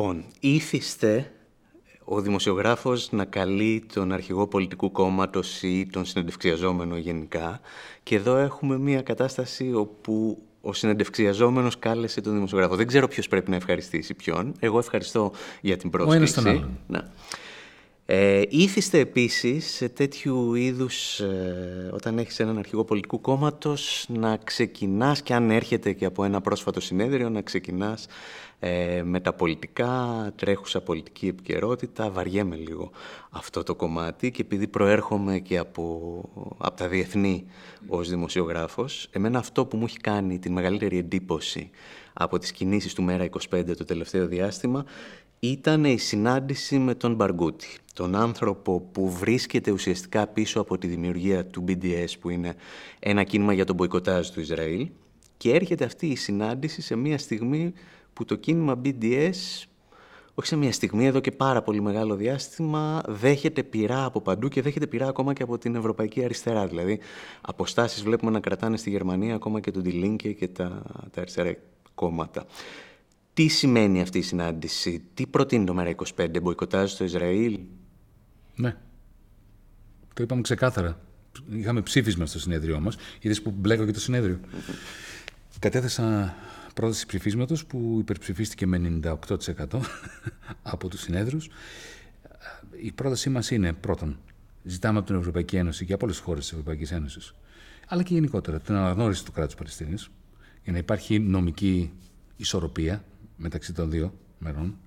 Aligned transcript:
Λοιπόν, 0.00 0.24
ήθιστε 0.40 1.32
ο 2.04 2.20
δημοσιογράφος 2.20 3.12
να 3.12 3.24
καλεί 3.24 3.84
τον 3.94 4.12
αρχηγό 4.12 4.46
πολιτικού 4.46 4.92
κόμματος 4.92 5.62
ή 5.62 5.86
τον 5.92 6.04
συνεντευξιαζόμενο 6.04 6.96
γενικά 6.96 7.60
και 8.02 8.14
εδώ 8.14 8.36
έχουμε 8.36 8.78
μια 8.78 9.02
κατάσταση 9.02 9.72
όπου 9.74 10.42
ο 10.60 10.72
συνεντευξιαζόμενος 10.72 11.78
κάλεσε 11.78 12.20
τον 12.20 12.32
δημοσιογράφο. 12.34 12.76
Δεν 12.76 12.86
ξέρω 12.86 13.08
ποιος 13.08 13.28
πρέπει 13.28 13.50
να 13.50 13.56
ευχαριστήσει 13.56 14.14
ποιον. 14.14 14.54
Εγώ 14.58 14.78
ευχαριστώ 14.78 15.32
για 15.60 15.76
την 15.76 15.90
πρόσκληση. 15.90 16.48
Ο 16.48 16.68
Να. 16.86 17.10
Ε, 18.06 18.42
ήθιστε 18.48 18.98
επίσης 18.98 19.66
σε 19.66 19.88
τέτοιου 19.88 20.54
είδους, 20.54 21.20
ε, 21.20 21.90
όταν 21.92 22.18
έχεις 22.18 22.40
έναν 22.40 22.58
αρχηγό 22.58 22.84
πολιτικού 22.84 23.20
κόμματος, 23.20 24.06
να 24.08 24.36
ξεκινάς, 24.36 25.22
και 25.22 25.34
αν 25.34 25.50
έρχεται 25.50 25.92
και 25.92 26.04
από 26.04 26.24
ένα 26.24 26.40
πρόσφατο 26.40 26.80
συνέδριο, 26.80 27.30
να 27.30 27.42
ξεκινάς 27.42 28.06
ε, 28.62 29.02
με 29.04 29.20
τα 29.20 29.32
πολιτικά, 29.32 30.32
τρέχουσα 30.36 30.80
πολιτική 30.80 31.26
επικαιρότητα, 31.26 32.10
βαριέμαι 32.10 32.56
λίγο 32.56 32.90
αυτό 33.30 33.62
το 33.62 33.74
κομμάτι 33.74 34.30
και 34.30 34.42
επειδή 34.42 34.66
προέρχομαι 34.66 35.38
και 35.38 35.58
από, 35.58 36.22
από 36.58 36.76
τα 36.76 36.88
διεθνή 36.88 37.44
ως 37.88 38.08
δημοσιογράφος, 38.08 39.08
εμένα 39.12 39.38
αυτό 39.38 39.66
που 39.66 39.76
μου 39.76 39.84
έχει 39.84 39.98
κάνει 39.98 40.38
την 40.38 40.52
μεγαλύτερη 40.52 40.98
εντύπωση 40.98 41.70
από 42.12 42.38
τις 42.38 42.52
κινήσεις 42.52 42.94
του 42.94 43.02
Μέρα 43.02 43.28
25 43.50 43.76
το 43.76 43.84
τελευταίο 43.84 44.26
διάστημα 44.26 44.84
ήταν 45.40 45.84
η 45.84 45.98
συνάντηση 45.98 46.78
με 46.78 46.94
τον 46.94 47.14
Μπαργκούτη, 47.14 47.68
τον 47.94 48.14
άνθρωπο 48.14 48.80
που 48.92 49.10
βρίσκεται 49.10 49.70
ουσιαστικά 49.70 50.26
πίσω 50.26 50.60
από 50.60 50.78
τη 50.78 50.86
δημιουργία 50.86 51.46
του 51.46 51.64
BDS, 51.68 52.12
που 52.20 52.30
είναι 52.30 52.54
ένα 52.98 53.22
κίνημα 53.22 53.52
για 53.52 53.64
τον 53.64 53.76
μποϊκοτάζ 53.76 54.28
του 54.28 54.40
Ισραήλ, 54.40 54.88
και 55.36 55.50
έρχεται 55.54 55.84
αυτή 55.84 56.06
η 56.06 56.16
συνάντηση 56.16 56.82
σε 56.82 56.96
μια 56.96 57.18
στιγμή 57.18 57.72
που 58.12 58.24
το 58.24 58.34
κίνημα 58.34 58.80
BDS, 58.84 59.64
όχι 60.34 60.48
σε 60.48 60.56
μια 60.56 60.72
στιγμή, 60.72 61.06
εδώ 61.06 61.20
και 61.20 61.30
πάρα 61.30 61.62
πολύ 61.62 61.80
μεγάλο 61.80 62.14
διάστημα, 62.14 63.02
δέχεται 63.06 63.62
πειρά 63.62 64.04
από 64.04 64.20
παντού 64.20 64.48
και 64.48 64.62
δέχεται 64.62 64.86
πειρά 64.86 65.08
ακόμα 65.08 65.32
και 65.32 65.42
από 65.42 65.58
την 65.58 65.74
Ευρωπαϊκή 65.74 66.24
Αριστερά. 66.24 66.66
Δηλαδή, 66.66 67.00
αποστάσεις 67.40 68.02
βλέπουμε 68.02 68.30
να 68.30 68.40
κρατάνε 68.40 68.76
στη 68.76 68.90
Γερμανία 68.90 69.34
ακόμα 69.34 69.60
και 69.60 69.70
τον 69.70 69.82
Τιλίνκε 69.82 70.32
και 70.32 70.48
τα, 70.48 70.82
τα 71.10 71.20
αριστερά 71.20 71.56
κόμματα. 71.94 72.46
Τι 73.34 73.48
σημαίνει 73.48 74.00
αυτή 74.00 74.18
η 74.18 74.22
συνάντηση, 74.22 75.04
τι 75.14 75.26
προτείνει 75.26 75.64
το 75.64 75.74
ΜΕΡΑ25, 75.78 76.42
μποϊκοτάζει 76.42 76.92
στο 76.92 77.04
Ισραήλ; 77.04 77.60
Ναι, 78.54 78.76
το 80.14 80.22
είπαμε 80.22 80.40
ξεκάθαρα. 80.40 81.00
Είχαμε 81.50 81.82
ψήφισμα 81.82 82.26
στο 82.26 82.38
συνέδριό 82.38 82.80
μας, 82.80 82.96
είδες 83.20 83.42
που 83.42 83.50
μπλέκω 83.50 83.84
και 83.84 83.92
το 83.92 84.00
συνέδριο. 84.00 84.40
Κατέθεσα 85.58 86.34
πρόταση 86.80 87.06
ψηφίσματος 87.06 87.66
που 87.66 87.96
υπερψηφίστηκε 87.98 88.66
με 88.66 89.00
98% 89.02 89.14
από 90.72 90.88
τους 90.88 91.00
συνέδρους. 91.00 91.50
Η 92.82 92.92
πρότασή 92.92 93.30
μας 93.30 93.50
είναι 93.50 93.72
πρώτον, 93.72 94.18
ζητάμε 94.62 94.98
από 94.98 95.06
την 95.06 95.16
Ευρωπαϊκή 95.16 95.56
Ένωση 95.56 95.84
και 95.84 95.92
από 95.92 96.04
όλες 96.04 96.16
τις 96.16 96.24
χώρες 96.24 96.42
της 96.42 96.52
Ευρωπαϊκής 96.52 96.92
Ένωσης, 96.92 97.34
αλλά 97.88 98.02
και 98.02 98.14
γενικότερα 98.14 98.60
την 98.60 98.74
αναγνώριση 98.74 99.24
του 99.24 99.32
κράτους 99.32 99.54
Παλαιστίνης, 99.54 100.10
για 100.62 100.72
να 100.72 100.78
υπάρχει 100.78 101.18
νομική 101.18 101.92
ισορροπία 102.36 103.04
μεταξύ 103.36 103.72
των 103.72 103.90
δύο 103.90 104.14
μερών. 104.38 104.78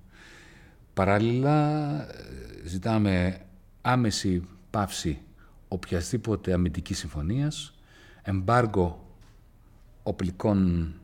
Παράλληλα, 0.94 2.06
ζητάμε 2.64 3.40
άμεση 3.82 4.42
πάυση 4.70 5.20
οποιασδήποτε 5.68 6.52
αμυντικής 6.52 6.98
συμφωνίας, 6.98 7.74
εμπάργο 8.22 9.16
οπλικών 10.02 10.94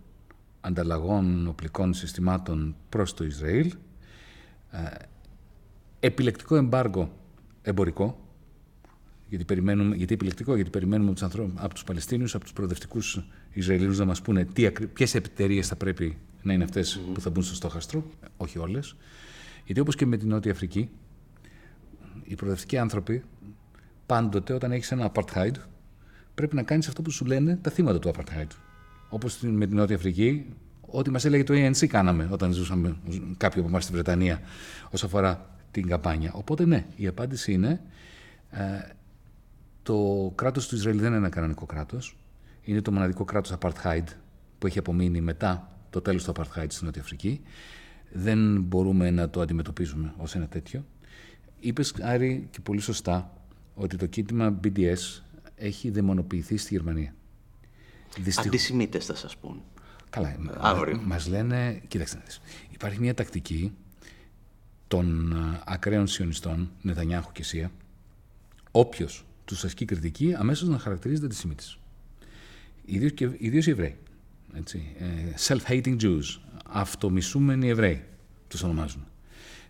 ανταλλαγών 0.61 1.47
οπλικών 1.47 1.95
συστημάτων 1.95 2.77
προς 2.89 3.15
το 3.15 3.25
Ισραήλ, 3.25 3.73
ε, 4.71 4.79
επιλεκτικό 6.01 6.57
εμπάργο 6.57 7.13
εμπορικό, 7.63 8.19
γιατί, 9.29 9.45
περιμένουμε, 9.45 9.97
γιατί 9.97 10.15
επιλεκτικό, 10.15 10.55
γιατί 10.55 10.71
περιμένουμε 10.71 11.13
τους 11.13 11.23
από 11.55 11.75
τους 11.75 11.85
Παλαιστίνιους, 11.85 12.35
από 12.35 12.45
τους 12.45 12.53
προοδευτικούς 12.53 13.25
Ισραηλινούς 13.53 13.99
να 13.99 14.05
μας 14.05 14.23
πούνε 14.23 14.45
τι, 14.45 14.71
ποιες 14.71 15.15
εταιρείε 15.15 15.63
θα 15.63 15.77
πρέπει 15.77 16.19
να 16.43 16.53
είναι 16.53 16.65
αυτές 16.65 17.01
που 17.15 17.21
θα 17.21 17.31
μπουν 17.31 17.43
στο 17.43 17.55
στόχαστρο, 17.55 18.05
όχι 18.37 18.59
όλες. 18.59 18.97
Γιατί 19.65 19.81
όπως 19.81 19.95
και 19.95 20.07
με 20.07 20.17
την 20.17 20.29
Νότια 20.29 20.53
Αφρική, 20.53 20.91
οι 22.25 22.35
προοδευτικοί 22.35 22.79
άνθρωποι 22.79 23.23
πάντοτε 24.07 24.53
όταν 24.53 24.73
έχεις 24.73 24.93
ένα 24.93 25.13
apartheid 25.15 25.55
πρέπει 26.35 26.55
να 26.55 26.63
κάνεις 26.63 26.89
αυτό 26.89 27.03
που 27.03 27.11
σου 27.11 27.25
λένε 27.25 27.57
τα 27.57 27.71
θύματα 27.71 27.99
του 27.99 28.11
apartheid. 28.15 28.47
Όπως 29.11 29.41
με 29.41 29.67
την 29.67 29.77
Νότια 29.77 29.97
Αφρική, 29.97 30.47
ό,τι 30.81 31.11
μας 31.11 31.25
έλεγε 31.25 31.45
το 31.45 31.55
ANC 31.55 31.87
κάναμε 31.87 32.29
όταν 32.31 32.53
ζούσαμε 32.53 32.97
κάποιοι 33.37 33.61
από 33.61 33.69
εμάς 33.69 33.85
στη 33.85 33.93
Βρετανία 33.93 34.41
όσον 34.91 35.09
αφορά 35.09 35.51
την 35.71 35.87
καμπάνια. 35.87 36.33
Οπότε 36.35 36.65
ναι, 36.65 36.87
η 36.97 37.07
απάντηση 37.07 37.53
είναι 37.53 37.81
ε, 38.51 38.61
το 39.83 40.33
κράτος 40.35 40.69
του 40.69 40.75
Ισραήλ 40.75 40.99
δεν 40.99 41.07
είναι 41.07 41.17
ένα 41.17 41.29
κανονικό 41.29 41.67
κράτος. 41.67 42.17
Είναι 42.63 42.81
το 42.81 42.93
μοναδικό 42.93 43.25
κράτος 43.25 43.57
apartheid 43.61 44.05
που 44.59 44.67
έχει 44.67 44.79
απομείνει 44.79 45.21
μετά 45.21 45.77
το 45.91 46.01
τέλος 46.01 46.25
του 46.25 46.33
apartheid 46.37 46.67
στην 46.69 46.87
Νότια 46.87 47.03
Αφρική. 47.03 47.41
Δεν 48.13 48.63
μπορούμε 48.63 49.11
να 49.11 49.31
το 49.31 49.41
αντιμετωπίζουμε 49.41 50.15
ως 50.17 50.35
ένα 50.35 50.47
τέτοιο. 50.47 50.85
Είπες, 51.61 51.95
Άρη, 52.03 52.49
και 52.51 52.61
πολύ 52.61 52.81
σωστά, 52.81 53.33
ότι 53.75 53.97
το 53.97 54.07
κίνημα 54.07 54.61
BDS 54.65 55.21
έχει 55.57 55.91
δαιμονοποιηθεί 55.91 56.57
στη 56.57 56.75
Γερμανία. 56.75 57.15
Δυστυχώς. 58.17 58.47
Αντισημίτες 58.47 59.05
θα 59.05 59.15
σας 59.15 59.37
πούν. 59.37 59.63
Καλά, 60.11 60.37
Αύριο. 60.59 61.01
μας 61.05 61.29
λένε, 61.29 61.81
κοίταξε 61.89 62.17
να 62.17 62.23
δεις, 62.25 62.41
υπάρχει 62.71 63.01
μια 63.01 63.15
τακτική 63.15 63.73
των 64.89 65.33
ε, 65.33 65.61
ακραίων 65.65 66.07
σιωνιστών, 66.07 66.71
Νετανιάχου 66.83 67.33
και 67.33 67.43
Σία, 67.43 67.71
όποιος 68.71 69.25
τους 69.45 69.65
ασκεί 69.65 69.85
κριτική, 69.85 70.35
αμέσως 70.35 70.69
να 70.69 70.79
χαρακτηρίζεται 70.79 71.27
αντισημίτης. 71.27 71.79
Ιδίως 73.39 73.67
οι 73.67 73.71
Εβραίοι. 73.71 73.97
Έτσι. 74.55 74.97
Ε, 74.99 75.35
self-hating 75.47 76.01
Jews. 76.01 76.41
Αυτομισούμενοι 76.67 77.69
Εβραίοι 77.69 78.05
τους 78.49 78.63
ονομάζουν. 78.63 79.05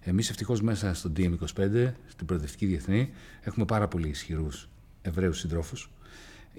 Εμείς 0.00 0.30
ευτυχώς 0.30 0.62
μέσα 0.62 0.94
στο 0.94 1.12
DM25, 1.16 1.92
στην 2.06 2.26
Προοδευτική 2.26 2.66
Διεθνή, 2.66 3.10
έχουμε 3.40 3.64
πάρα 3.64 3.88
πολύ 3.88 4.08
ισχυρούς 4.08 4.68
Εβραίους 5.02 5.38
συντρόφους 5.38 5.90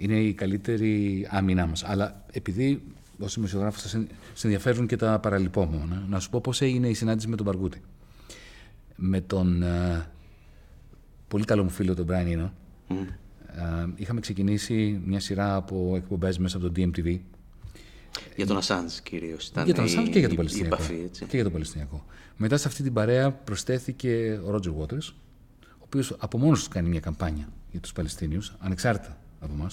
είναι 0.02 0.20
η 0.20 0.34
καλύτερη 0.34 1.28
άμυνά 1.30 1.66
μας. 1.66 1.84
Αλλά 1.84 2.26
επειδή 2.32 2.82
ω 3.20 3.28
δημοσιογράφο 3.28 3.80
σας 3.80 4.44
ενδιαφέρουν 4.44 4.88
και 4.88 4.96
τα 4.96 5.20
παραλυπόμενα, 5.20 6.04
να 6.10 6.20
σου 6.20 6.30
πω 6.30 6.42
πώς 6.42 6.62
έγινε 6.62 6.88
η 6.88 6.94
συνάντηση 6.94 7.28
με 7.28 7.36
τον 7.36 7.46
Μπαργκούτη. 7.46 7.82
Με 8.96 9.22
τον 9.22 9.64
uh, 9.64 10.06
πολύ 11.28 11.44
καλό 11.44 11.64
μου 11.64 11.70
φίλο 11.70 11.96
τον 11.96 12.08
Brian 12.10 12.38
Eno. 12.38 12.50
Mm. 12.90 12.94
Uh, 12.94 13.90
είχαμε 13.96 14.20
ξεκινήσει 14.20 15.02
μια 15.06 15.20
σειρά 15.20 15.56
από 15.56 15.94
εκπομπές 15.96 16.38
μέσα 16.38 16.58
από 16.58 16.70
το 16.70 16.74
DMTV. 16.76 17.20
Για 18.36 18.46
τον 18.46 18.58
Ασάντζ 18.58 18.98
κυρίως. 19.04 19.52
Για 19.66 19.74
τον 19.74 19.84
Ασάντζ 19.84 20.10
και 20.10 20.20
για 20.20 20.28
τον 20.28 20.38
Παλαιστινιακό. 20.38 20.78
Και 21.12 21.26
για 21.36 21.44
τον 21.44 21.52
Παλαιστινιακό. 21.52 22.06
Μετά 22.38 22.58
σε 22.58 22.68
αυτή 22.68 22.84
την 22.84 22.94
παρέα 22.94 23.32
προσθέθηκε 23.32 24.40
ο 24.46 24.52
Ρότζερ 24.52 24.74
Waters, 24.74 25.14
ο 25.64 25.84
οποίος 25.84 26.16
από 26.20 26.38
μόνος 26.38 26.64
του 26.64 26.70
κάνει 26.70 26.90
μια 26.90 27.00
καμπάνια 27.00 27.50
για 27.72 27.80
τους 27.80 27.92
Παλαιστίνιους, 27.92 28.56
ανεξάρτητα 28.60 29.18
από 29.42 29.54
εμά. 29.54 29.72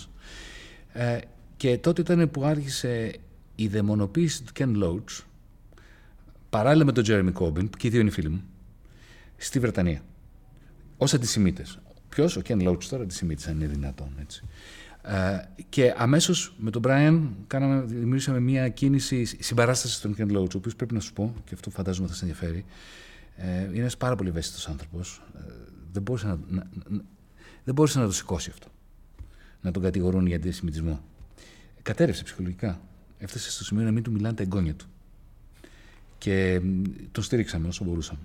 Ε, 0.92 1.18
και 1.56 1.78
τότε 1.78 2.00
ήταν 2.00 2.30
που 2.30 2.44
άρχισε 2.44 3.14
η 3.54 3.68
δαιμονοποίηση 3.68 4.42
του 4.42 4.52
Ken 4.58 4.82
Loach 4.82 5.24
παράλληλα 6.50 6.84
με 6.84 6.92
τον 6.92 7.04
Jeremy 7.06 7.32
Corbyn, 7.32 7.68
και 7.78 7.86
οι 7.86 7.90
δύο 7.90 8.00
είναι 8.00 8.10
φίλοι 8.10 8.28
μου, 8.28 8.42
στη 9.36 9.58
Βρετανία. 9.58 10.02
Ω 10.96 11.04
αντισημίτες. 11.04 11.78
Ποιος, 12.08 12.36
ο 12.36 12.40
Ken 12.48 12.68
Loach 12.68 12.84
τώρα, 12.84 13.02
αντισημίτης, 13.02 13.46
αν 13.46 13.54
είναι 13.54 13.66
δυνατόν. 13.66 14.12
Έτσι. 14.20 14.44
Ε, 15.02 15.38
και 15.68 15.94
αμέσως 15.96 16.54
με 16.58 16.70
τον 16.70 16.82
Brian 16.86 17.28
κάναμε, 17.46 17.80
δημιουργήσαμε 17.80 18.40
μια 18.40 18.68
κίνηση 18.68 19.24
συμπαράστασης 19.24 19.96
στον 19.96 20.14
Ken 20.18 20.36
Loach, 20.36 20.54
ο 20.54 20.56
οποίος 20.56 20.76
πρέπει 20.76 20.94
να 20.94 21.00
σου 21.00 21.12
πω, 21.12 21.34
και 21.44 21.54
αυτό 21.54 21.70
φαντάζομαι 21.70 22.08
θα 22.08 22.14
σε 22.14 22.24
ενδιαφέρει, 22.24 22.64
ε, 23.36 23.62
είναι 23.62 23.78
ένας 23.78 23.96
πάρα 23.96 24.16
πολύ 24.16 24.28
ευαίσθητος 24.28 24.68
άνθρωπος. 24.68 25.22
Ε, 25.36 25.52
δεν, 25.92 26.02
μπόρεσε 26.02 26.26
να, 26.26 26.38
να, 26.48 26.66
να, 26.88 27.02
δεν 27.64 27.74
μπόρεσε 27.74 27.98
να 27.98 28.06
το 28.06 28.12
σηκώσει 28.12 28.50
αυτό 28.50 28.68
να 29.60 29.70
τον 29.70 29.82
κατηγορούν 29.82 30.26
για 30.26 30.36
αντισημιτισμό. 30.36 31.00
Κατέρευσε 31.82 32.22
ψυχολογικά. 32.22 32.80
Έφτασε 33.18 33.50
στο 33.50 33.64
σημείο 33.64 33.84
να 33.84 33.90
μην 33.90 34.02
του 34.02 34.12
μιλάνε 34.12 34.34
τα 34.34 34.42
εγγόνια 34.42 34.74
του. 34.74 34.86
Και 36.18 36.60
τον 37.12 37.22
στήριξαμε 37.22 37.68
όσο 37.68 37.84
μπορούσαμε. 37.84 38.20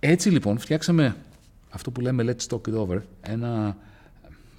Έτσι 0.00 0.30
λοιπόν 0.30 0.58
φτιάξαμε 0.58 1.16
αυτό 1.70 1.90
που 1.90 2.00
λέμε 2.00 2.24
Let's 2.26 2.54
Talk 2.54 2.68
It 2.68 2.86
Over, 2.86 3.00
ένα 3.20 3.76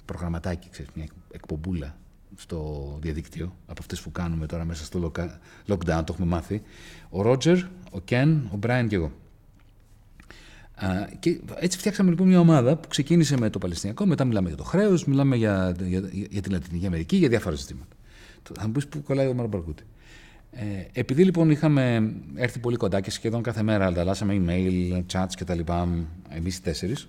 προγραμματάκι, 0.04 0.68
ξέρεις, 0.70 0.90
μια 0.94 1.06
εκπομπούλα 1.30 1.96
στο 2.36 2.98
διαδίκτυο, 3.00 3.56
από 3.66 3.80
αυτές 3.80 4.00
που 4.00 4.12
κάνουμε 4.12 4.46
τώρα 4.46 4.64
μέσα 4.64 4.84
στο 4.84 5.12
lockdown, 5.66 6.02
το 6.04 6.12
έχουμε 6.12 6.26
μάθει. 6.26 6.62
Ο 7.08 7.22
Ρότζερ, 7.22 7.58
ο 7.90 8.00
Κεν, 8.00 8.48
ο 8.52 8.56
Μπράιν 8.56 8.88
και 8.88 8.94
εγώ. 8.94 9.12
Και 11.18 11.40
έτσι 11.58 11.78
φτιάξαμε 11.78 12.10
λοιπόν 12.10 12.28
μια 12.28 12.40
ομάδα 12.40 12.76
που 12.76 12.88
ξεκίνησε 12.88 13.38
με 13.38 13.50
το 13.50 13.58
Παλαιστινιακό, 13.58 14.06
μετά 14.06 14.24
μιλάμε 14.24 14.48
για 14.48 14.56
το 14.56 14.64
χρέος, 14.64 15.04
μιλάμε 15.04 15.36
για, 15.36 15.74
για, 15.80 16.02
για, 16.12 16.42
την 16.42 16.52
Λατινική 16.52 16.86
Αμερική, 16.86 17.16
για 17.16 17.28
διάφορα 17.28 17.56
ζητήματα. 17.56 17.96
Θα 18.58 18.66
μου 18.66 18.72
πεις 18.72 18.86
που 18.86 19.02
κολλάει 19.02 19.26
ο 19.26 19.34
Μαραμπαρκούτη. 19.34 19.82
Ε, 20.50 20.64
επειδή 20.92 21.24
λοιπόν 21.24 21.50
είχαμε 21.50 22.12
έρθει 22.34 22.58
πολύ 22.58 22.76
κοντά 22.76 23.00
και 23.00 23.10
σχεδόν 23.10 23.42
κάθε 23.42 23.62
μέρα 23.62 23.86
ανταλλάσσαμε 23.86 24.42
email, 24.44 25.02
chats 25.12 25.32
και 25.36 25.44
τα 25.44 25.54
λοιπά, 25.54 25.88
εμείς 26.28 26.56
οι 26.56 26.62
τέσσερις, 26.62 27.08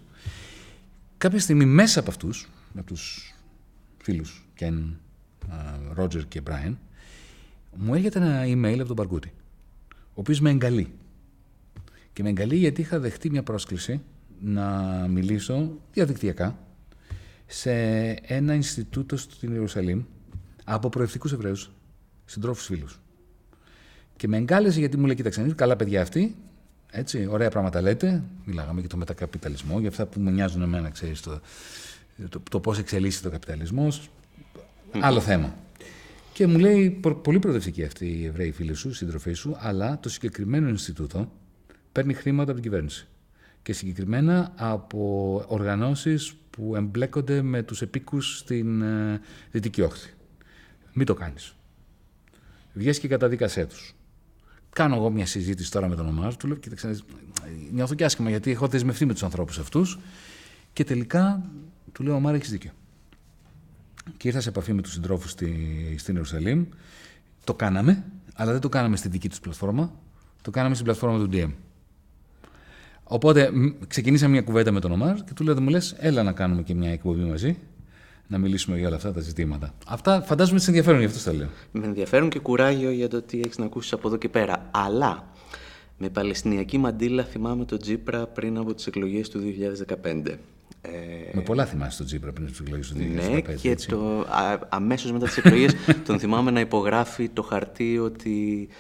κάποια 1.17 1.39
στιγμή 1.39 1.65
μέσα 1.65 1.99
από 1.99 2.09
αυτούς, 2.09 2.49
από 2.77 2.85
τους 2.85 3.35
φίλους, 3.97 4.45
Ken, 4.59 4.83
Roger 5.97 6.25
και 6.27 6.41
Brian, 6.49 6.75
μου 7.75 7.93
έρχεται 7.93 8.19
ένα 8.19 8.43
email 8.43 8.77
από 8.77 8.87
τον 8.87 8.95
Μπαρκούτη, 8.95 9.31
ο 9.89 10.13
οποίος 10.13 10.39
με 10.39 10.49
εγκαλεί. 10.49 10.93
Και 12.13 12.23
με 12.23 12.29
εγκαλεί 12.29 12.55
γιατί 12.55 12.81
είχα 12.81 12.99
δεχτεί 12.99 13.29
μια 13.29 13.43
πρόσκληση 13.43 14.01
να 14.41 14.65
μιλήσω 15.09 15.71
διαδικτυακά 15.93 16.57
σε 17.45 17.71
ένα 18.11 18.53
Ινστιτούτο 18.53 19.17
στην 19.17 19.51
Ιερουσαλήμ 19.51 20.03
από 20.63 20.89
προευτικούς 20.89 21.31
Εβραίους, 21.31 21.71
συντρόφους 22.25 22.65
φίλους. 22.65 22.99
Και 24.15 24.27
με 24.27 24.37
εγκάλεσε 24.37 24.79
γιατί 24.79 24.97
μου 24.97 25.05
λέει: 25.05 25.15
Κοίταξε, 25.15 25.53
καλά 25.55 25.75
παιδιά 25.75 26.01
αυτοί. 26.01 26.35
Έτσι, 26.91 27.27
ωραία 27.29 27.49
πράγματα 27.49 27.81
λέτε. 27.81 28.23
Μιλάγαμε 28.45 28.79
για 28.79 28.89
το 28.89 28.97
μετακαπιταλισμό, 28.97 29.79
για 29.79 29.89
αυτά 29.89 30.05
που 30.05 30.19
μου 30.19 30.31
νοιάζουν 30.31 30.61
εμένα, 30.61 30.89
ξέρεις, 30.89 31.21
το, 31.21 31.39
το, 32.29 32.41
το 32.49 32.59
πώς 32.59 32.77
εξελίσσεται 32.77 33.27
ο 33.27 33.31
καπιταλισμός. 33.31 34.09
Άλλο 34.99 35.19
θέμα. 35.19 35.55
Και 36.33 36.47
μου 36.47 36.57
λέει: 36.57 36.89
Πολύ 37.23 37.39
προοδευτική 37.39 37.83
αυτή 37.83 38.05
η 38.05 38.25
Εβραίοι 38.25 38.51
φίλοι 38.51 38.73
σου, 38.73 38.93
σύντροφοί 38.93 39.33
σου, 39.33 39.55
αλλά 39.59 39.99
το 39.99 40.09
συγκεκριμένο 40.09 40.69
Ινστιτούτο 40.69 41.31
παίρνει 41.91 42.13
χρήματα 42.13 42.51
από 42.51 42.59
την 42.59 42.69
κυβέρνηση. 42.69 43.07
Και 43.61 43.73
συγκεκριμένα 43.73 44.53
από 44.55 45.45
οργανώσεις 45.47 46.33
που 46.49 46.75
εμπλέκονται 46.75 47.41
με 47.41 47.63
τους 47.63 47.81
επίκους 47.81 48.37
στην 48.37 48.81
ε, 48.81 49.21
Δυτική 49.51 49.81
Όχθη. 49.81 50.13
Μην 50.93 51.05
το 51.05 51.13
κάνεις. 51.13 51.55
Βγες 52.73 52.99
και 52.99 53.07
καταδίκασέ 53.07 53.65
τους. 53.65 53.95
Κάνω 54.69 54.95
εγώ 54.95 55.09
μια 55.09 55.25
συζήτηση 55.25 55.71
τώρα 55.71 55.87
με 55.87 55.95
τον 55.95 56.07
Ομάρ, 56.07 56.35
του 56.35 56.47
λέω: 56.47 56.57
Κοίταξε, 56.57 56.99
νιώθω 57.71 57.95
και 57.95 58.03
άσχημα 58.03 58.29
γιατί 58.29 58.51
έχω 58.51 58.67
δεσμευτεί 58.67 59.05
με 59.05 59.13
τους 59.13 59.23
ανθρώπους 59.23 59.59
αυτούς. 59.59 59.99
Και 60.73 60.83
τελικά 60.83 61.49
του 61.91 62.03
λέω: 62.03 62.15
Ομάρ, 62.15 62.33
έχεις 62.33 62.49
δίκιο. 62.49 62.71
Και 64.17 64.27
ήρθα 64.27 64.41
σε 64.41 64.49
επαφή 64.49 64.73
με 64.73 64.81
τους 64.81 64.91
συντρόφους 64.91 65.31
στη, 65.31 65.95
στην 65.97 66.13
Ιερουσαλήμ. 66.13 66.65
Το 67.43 67.53
κάναμε, 67.53 68.03
αλλά 68.33 68.51
δεν 68.51 68.61
το 68.61 68.69
κάναμε 68.69 68.95
στη 68.95 69.09
δική 69.09 69.29
τους 69.29 69.39
πλατφόρμα. 69.39 69.93
Το 70.41 70.51
κάναμε 70.51 70.73
στην 70.73 70.85
πλατφόρμα 70.85 71.17
του 71.17 71.29
DM. 71.31 71.51
Οπότε 73.11 73.51
ξεκινήσαμε 73.87 74.31
μια 74.31 74.41
κουβέντα 74.41 74.71
με 74.71 74.79
τον 74.79 74.91
Ομάρ 74.91 75.15
και 75.15 75.33
του 75.35 75.43
λέω: 75.43 75.61
Μου 75.61 75.69
λες, 75.69 75.95
έλα 75.99 76.23
να 76.23 76.31
κάνουμε 76.31 76.61
και 76.61 76.73
μια 76.73 76.91
εκπομπή 76.91 77.23
μαζί 77.23 77.57
να 78.27 78.37
μιλήσουμε 78.37 78.77
για 78.77 78.87
όλα 78.87 78.95
αυτά 78.95 79.13
τα 79.13 79.19
ζητήματα. 79.19 79.73
Αυτά 79.87 80.21
φαντάζομαι 80.21 80.59
σε 80.59 80.67
ενδιαφέρουν, 80.69 80.99
γι' 80.99 81.05
αυτό 81.05 81.29
τα 81.29 81.37
λέω. 81.37 81.47
Με 81.71 81.85
ενδιαφέρουν 81.85 82.29
και 82.29 82.39
κουράγιο 82.39 82.91
για 82.91 83.07
το 83.07 83.21
τι 83.21 83.39
έχεις 83.39 83.57
να 83.57 83.65
ακούσεις 83.65 83.93
από 83.93 84.07
εδώ 84.07 84.17
και 84.17 84.29
πέρα. 84.29 84.69
Αλλά 84.71 85.27
με 85.97 86.09
παλαιστινιακή 86.09 86.77
μαντήλα 86.77 87.23
θυμάμαι 87.23 87.65
τον 87.65 87.79
Τζίπρα 87.79 88.27
πριν 88.27 88.57
από 88.57 88.73
τις 88.73 88.87
εκλογές 88.87 89.29
του 89.29 89.39
2015. 90.03 90.37
Ε... 90.81 90.89
Με 91.33 91.41
πολλά 91.41 91.65
θυμάσαι 91.65 91.97
τον 91.97 92.05
Τζίπρα 92.05 92.31
πριν 92.31 92.43
από 92.43 92.51
τις 92.51 92.61
εκλογές 92.61 92.87
του 92.87 92.95
2015. 92.97 93.31
Ναι, 93.31 93.41
και 93.55 93.75
το, 93.87 94.25
αμέσως 94.69 95.11
μετά 95.11 95.25
τις 95.25 95.37
εκλογές 95.37 95.75
τον 96.05 96.19
θυμάμαι 96.19 96.51
να 96.51 96.59
υπογράφει 96.59 97.29
το 97.29 97.41
χαρτί 97.41 97.97
ότι 97.97 98.67
ε, 98.71 98.75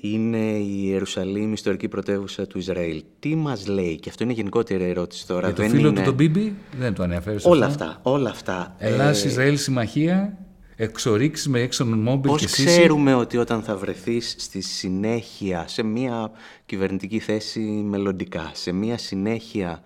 είναι 0.00 0.38
η 0.38 0.80
Ιερουσαλήμ, 0.84 1.52
ιστορική 1.52 1.88
πρωτεύουσα 1.88 2.46
του 2.46 2.58
Ισραήλ. 2.58 3.02
Τι 3.18 3.34
μας 3.34 3.66
λέει, 3.66 3.96
και 3.96 4.08
αυτό 4.08 4.24
είναι 4.24 4.32
γενικότερη 4.32 4.84
ερώτηση 4.84 5.26
τώρα. 5.26 5.46
Για 5.50 5.56
το 5.64 5.70
φίλο 5.70 5.92
του 5.92 6.02
τον 6.02 6.14
Μπίμπι, 6.14 6.54
δεν 6.78 6.94
το 6.94 7.02
ανέφερες. 7.02 7.44
Όλα 7.44 7.66
αυτά, 7.66 8.00
όλα 8.02 8.30
αυτά. 8.30 8.74
Ελλάς-Ισραήλ 8.78 9.54
ε, 9.54 9.56
συμμαχία, 9.56 10.38
εξορίξεις 10.76 11.48
με 11.48 11.60
έξω 11.60 11.86
μόμπιλ 11.86 12.34
και 12.34 12.46
ξέρουμε 12.46 13.14
ότι 13.14 13.36
όταν 13.36 13.62
θα 13.62 13.76
βρεθείς 13.76 14.34
στη 14.38 14.60
συνέχεια, 14.60 15.64
σε 15.68 15.82
μια 15.82 16.30
κυβερνητική 16.66 17.18
θέση 17.18 17.60
μελλοντικά, 17.60 18.50
σε 18.54 18.72
μια 18.72 18.98
συνέχεια 18.98 19.82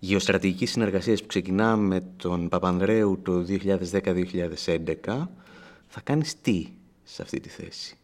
γεωστρατηγική 0.00 0.66
συνεργασία 0.66 1.14
που 1.14 1.26
ξεκινά 1.26 1.76
με 1.76 2.02
τον 2.16 2.48
Παπανδρέου 2.48 3.20
το 3.22 3.44
2010-2011, 3.48 5.28
θα 5.86 6.00
κάνεις 6.02 6.40
τι 6.40 6.66
σε 7.02 7.22
αυτή 7.22 7.40
τη 7.40 7.48
θέση; 7.48 7.96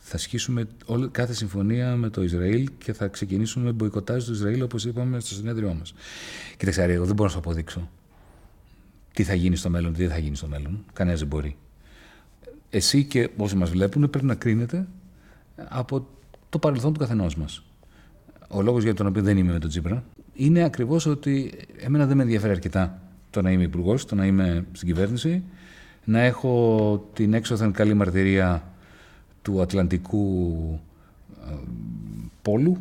Θα 0.00 0.18
σχίσουμε 0.18 0.66
όλη, 0.86 1.08
κάθε 1.08 1.34
συμφωνία 1.34 1.96
με 1.96 2.08
το 2.10 2.22
Ισραήλ 2.22 2.70
και 2.78 2.92
θα 2.92 3.06
ξεκινήσουμε 3.06 3.72
μποϊκοτάζ 3.72 4.24
του 4.24 4.32
Ισραήλ 4.32 4.62
όπως 4.62 4.84
είπαμε 4.84 5.20
στο 5.20 5.34
συνέδριό 5.34 5.74
μας. 5.74 5.94
Κοίταξε, 6.56 6.82
εγώ 6.82 7.04
δεν 7.04 7.14
μπορώ 7.14 7.28
να 7.28 7.34
σου 7.34 7.38
αποδείξω 7.38 7.88
τι 9.12 9.22
θα 9.22 9.34
γίνει 9.34 9.56
στο 9.56 9.70
μέλλον, 9.70 9.92
τι 9.92 10.02
δεν 10.02 10.10
θα 10.10 10.18
γίνει 10.18 10.36
στο 10.36 10.46
μέλλον. 10.46 10.84
Κανένας 10.92 11.18
δεν 11.18 11.28
μπορεί. 11.28 11.56
Εσύ 12.70 13.04
και 13.04 13.30
όσοι 13.36 13.56
μας 13.56 13.70
βλέπουν 13.70 14.10
πρέπει 14.10 14.26
να 14.26 14.34
κρίνετε 14.34 14.86
από 15.68 16.06
το 16.48 16.58
παρελθόν 16.58 16.92
του 16.92 16.98
καθενός 16.98 17.36
μας. 17.36 17.62
Ο 18.48 18.62
λόγος 18.62 18.82
για 18.82 18.94
τον 18.94 19.06
οποίο 19.06 19.22
δεν 19.22 19.36
είμαι 19.36 19.52
με 19.52 19.58
τον 19.58 19.68
Τζίπρα 19.68 20.04
είναι 20.34 20.64
ακριβώς 20.64 21.06
ότι 21.06 21.52
εμένα 21.76 22.06
δεν 22.06 22.16
με 22.16 22.22
ενδιαφέρει 22.22 22.52
αρκετά 22.52 23.02
το 23.30 23.42
να 23.42 23.50
είμαι 23.50 23.62
υπουργός, 23.62 24.04
το 24.04 24.14
να 24.14 24.26
είμαι 24.26 24.66
στην 24.72 24.88
κυβέρνηση, 24.88 25.42
να 26.04 26.20
έχω 26.20 27.08
την 27.12 27.34
έξωθεν 27.34 27.72
καλή 27.72 27.94
μαρτυρία 27.94 28.69
του 29.42 29.60
Ατλαντικού 29.60 30.56
ε, 31.48 31.54
πόλου, 32.42 32.76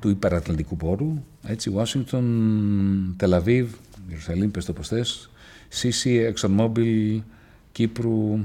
του 0.00 0.08
υπερατλαντικού 0.08 0.76
πόρου, 0.76 1.22
έτσι, 1.42 1.70
Ουάσιγκτον, 1.70 3.14
Τελαβίβ, 3.16 3.72
Ιερουσαλήμ, 4.08 4.50
πες 4.50 4.64
το 4.64 4.72
πως 4.72 4.88
θες, 4.88 5.30
Σίση, 5.68 6.34
ExxonMobil, 6.34 7.20
Κύπρου, 7.72 8.38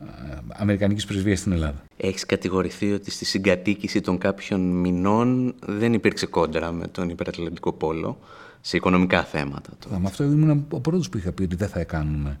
ε, 0.00 0.38
Αμερικανικής 0.48 1.04
πρεσβείας 1.04 1.38
στην 1.38 1.52
Ελλάδα. 1.52 1.82
Έχεις 1.96 2.26
κατηγορηθεί 2.26 2.92
ότι 2.92 3.10
στη 3.10 3.24
συγκατοίκηση 3.24 4.00
των 4.00 4.18
κάποιων 4.18 4.60
μηνών 4.60 5.54
δεν 5.66 5.92
υπήρξε 5.92 6.26
κόντρα 6.26 6.72
με 6.72 6.86
τον 6.86 7.08
υπερατλαντικό 7.08 7.72
πόλο 7.72 8.18
σε 8.60 8.76
οικονομικά 8.76 9.24
θέματα. 9.24 9.70
Τώρα. 9.78 9.98
Με 9.98 10.06
αυτό 10.06 10.24
ήμουν 10.24 10.66
ο 10.70 10.80
πρώτος 10.80 11.08
που 11.08 11.18
είχα 11.18 11.32
πει 11.32 11.42
ότι 11.42 11.56
δεν 11.56 11.68
θα 11.68 11.84
κάνουμε 11.84 12.38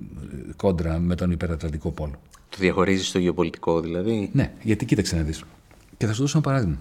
ε, 0.00 0.52
κόντρα 0.56 0.98
με 0.98 1.14
τον 1.14 1.30
υπερατλαντικό 1.30 1.90
πόλο. 1.90 2.20
Το 2.48 2.56
διαχωρίζεις 2.58 3.08
στο 3.08 3.18
γεωπολιτικό 3.18 3.80
δηλαδή; 3.80 4.30
Ναι, 4.32 4.52
γιατί 4.62 4.84
κοίταξε 4.84 5.16
να 5.16 5.22
δεις. 5.22 5.42
Και 5.96 6.06
θα 6.06 6.12
σου 6.12 6.20
δώσω 6.20 6.38
ένα 6.38 6.46
παράδειγμα. 6.46 6.78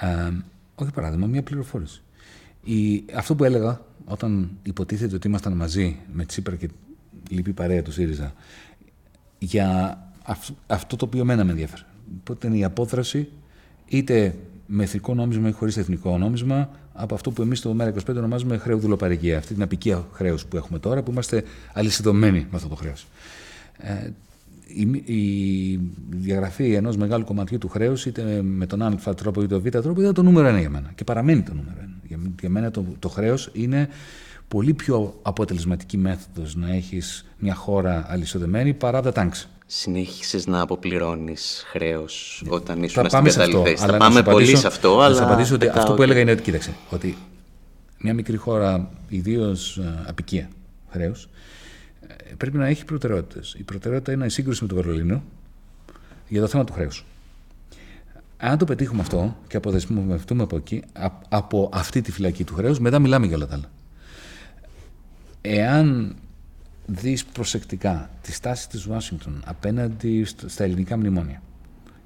Ε, 0.00 0.32
όχι 0.74 0.90
παράδειγμα, 0.90 1.26
μια 1.26 1.42
πληροφόρηση. 1.42 2.02
Η, 2.64 3.04
αυτό 3.14 3.34
που 3.34 3.44
έλεγα 3.44 3.80
όταν 4.04 4.50
υποτίθεται 4.62 5.14
ότι 5.14 5.26
ήμασταν 5.26 5.52
μαζί 5.52 5.96
με 6.12 6.24
Τσίπρα 6.24 6.56
και 6.56 6.68
λυπή 7.28 7.52
παρέα 7.52 7.82
του 7.82 7.92
ΣΥΡΙΖΑ 7.92 8.34
για 9.38 9.98
αυτό, 10.66 10.96
το 10.96 11.04
οποίο 11.04 11.24
μένα 11.24 11.44
με 11.44 11.50
ενδιαφέρει. 11.50 11.82
Οπότε 12.20 12.46
είναι 12.46 12.56
η 12.56 12.64
απόδραση 12.64 13.28
είτε 13.86 14.34
με 14.66 14.82
εθνικό 14.82 15.14
νόμισμα 15.14 15.48
ή 15.48 15.52
χωρίς 15.52 15.76
εθνικό 15.76 16.18
νόμισμα 16.18 16.70
από 16.92 17.14
αυτό 17.14 17.30
που 17.30 17.42
εμείς 17.42 17.58
στο 17.58 17.76
ΜΕΡΑ25 17.78 18.08
ονομάζουμε 18.08 18.56
χρέο 18.58 18.78
δουλοπαρικία. 18.78 19.38
Αυτή 19.38 19.54
την 19.54 19.62
απικία 19.62 20.06
χρέους 20.12 20.46
που 20.46 20.56
έχουμε 20.56 20.78
τώρα, 20.78 21.02
που 21.02 21.10
είμαστε 21.10 21.44
αλυσιδωμένοι 21.72 22.38
με 22.38 22.56
αυτό 22.56 22.68
το 22.68 22.74
χρέος. 22.74 23.06
Ε, 23.78 24.10
η, 24.66 25.02
η 25.14 25.80
διαγραφή 26.10 26.74
ενός 26.74 26.96
μεγάλου 26.96 27.24
κομματιού 27.24 27.58
του 27.58 27.68
χρέους, 27.68 28.06
είτε 28.06 28.42
με 28.42 28.66
τον 28.66 28.82
Α 28.82 29.14
τρόπο 29.16 29.42
είτε 29.42 29.54
τον 29.54 29.62
Β 29.62 29.68
τρόπο, 29.68 30.00
ήταν 30.00 30.14
το 30.14 30.22
νούμερο 30.22 30.46
ένα 30.46 30.60
για 30.60 30.70
μένα. 30.70 30.92
Και 30.94 31.04
παραμένει 31.04 31.42
το 31.42 31.54
νούμερο 31.54 31.76
ένα. 31.80 31.96
Για, 32.06 32.18
για 32.40 32.48
μένα 32.48 32.70
το, 32.70 32.84
το 32.98 33.08
χρέος 33.08 33.50
είναι 33.52 33.88
πολύ 34.48 34.74
πιο 34.74 35.14
αποτελεσματική 35.22 35.96
μέθοδος 35.96 36.54
να 36.54 36.74
έχεις 36.74 37.24
μια 37.38 37.54
χώρα 37.54 38.06
αλυσοδεμένη 38.08 38.74
παρά 38.74 39.02
τα 39.02 39.12
τάξη. 39.12 39.48
Συνέχισες 39.66 40.46
να 40.46 40.60
αποπληρώνεις 40.60 41.64
χρέος 41.66 42.44
όταν 42.48 42.82
ήσουν 42.82 43.08
στην 43.08 43.24
κατάλληλη 43.24 43.62
θέση. 43.62 43.86
Θα 43.86 43.96
πάμε 43.96 44.22
πολύ 44.22 44.56
σε 44.56 44.66
αυτό. 44.66 45.00
Αλλά 45.00 45.16
θα 45.16 45.24
απαντήσω 45.24 45.54
ότι 45.54 45.68
αυτό 45.68 45.94
που 45.94 46.02
έλεγα 46.02 46.20
είναι 46.20 46.30
ότι 46.30 46.42
κοίταξε. 46.42 46.74
Ότι 46.90 47.16
μια 47.98 48.14
μικρή 48.14 48.36
χώρα, 48.36 48.90
ιδίως 49.08 49.76
ε, 49.76 50.04
απικία 50.06 50.48
χρέου, 50.90 51.14
πρέπει 52.36 52.56
να 52.56 52.66
έχει 52.66 52.84
προτεραιότητες. 52.84 53.54
Η 53.58 53.62
προτεραιότητα 53.62 54.12
είναι 54.12 54.26
η 54.26 54.28
σύγκρουση 54.28 54.62
με 54.62 54.68
το 54.68 54.74
Βερολίνο 54.74 55.22
για 56.28 56.40
το 56.40 56.46
θέμα 56.46 56.64
του 56.64 56.72
χρέους. 56.72 57.04
Αν 58.36 58.58
το 58.58 58.64
πετύχουμε 58.64 59.00
αυτό 59.00 59.36
και 59.48 59.56
αποδεσμευτούμε 59.56 60.42
από 60.42 60.56
εκεί, 60.56 60.82
από 61.28 61.70
αυτή 61.72 62.00
τη 62.00 62.12
φυλακή 62.12 62.44
του 62.44 62.54
χρέους, 62.54 62.78
μετά 62.78 62.98
μιλάμε 62.98 63.26
για 63.26 63.36
όλα 63.36 63.46
τα 63.46 63.54
άλλα. 63.54 63.70
Εάν 65.40 66.16
δεις 66.86 67.24
προσεκτικά 67.24 68.10
τη 68.22 68.32
στάση 68.32 68.68
της 68.68 68.86
Ουάσιγκτον 68.86 69.42
απέναντι 69.44 70.26
στα 70.46 70.64
ελληνικά 70.64 70.96
μνημόνια 70.96 71.42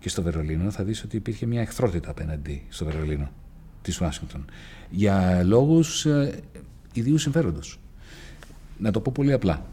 και 0.00 0.08
στο 0.08 0.22
Βερολίνο, 0.22 0.70
θα 0.70 0.84
δεις 0.84 1.02
ότι 1.02 1.16
υπήρχε 1.16 1.46
μια 1.46 1.60
εχθρότητα 1.60 2.10
απέναντι 2.10 2.62
στο 2.68 2.84
Βερολίνο 2.84 3.30
της 3.82 4.00
Ουάσιγκτον 4.00 4.44
για 4.90 5.42
λόγους 5.44 6.06
ε, 6.06 6.42
ιδίου 6.92 7.18
συμφέροντος. 7.18 7.80
Να 8.78 8.90
το 8.90 9.00
πω 9.00 9.12
πολύ 9.14 9.32
απλά. 9.32 9.66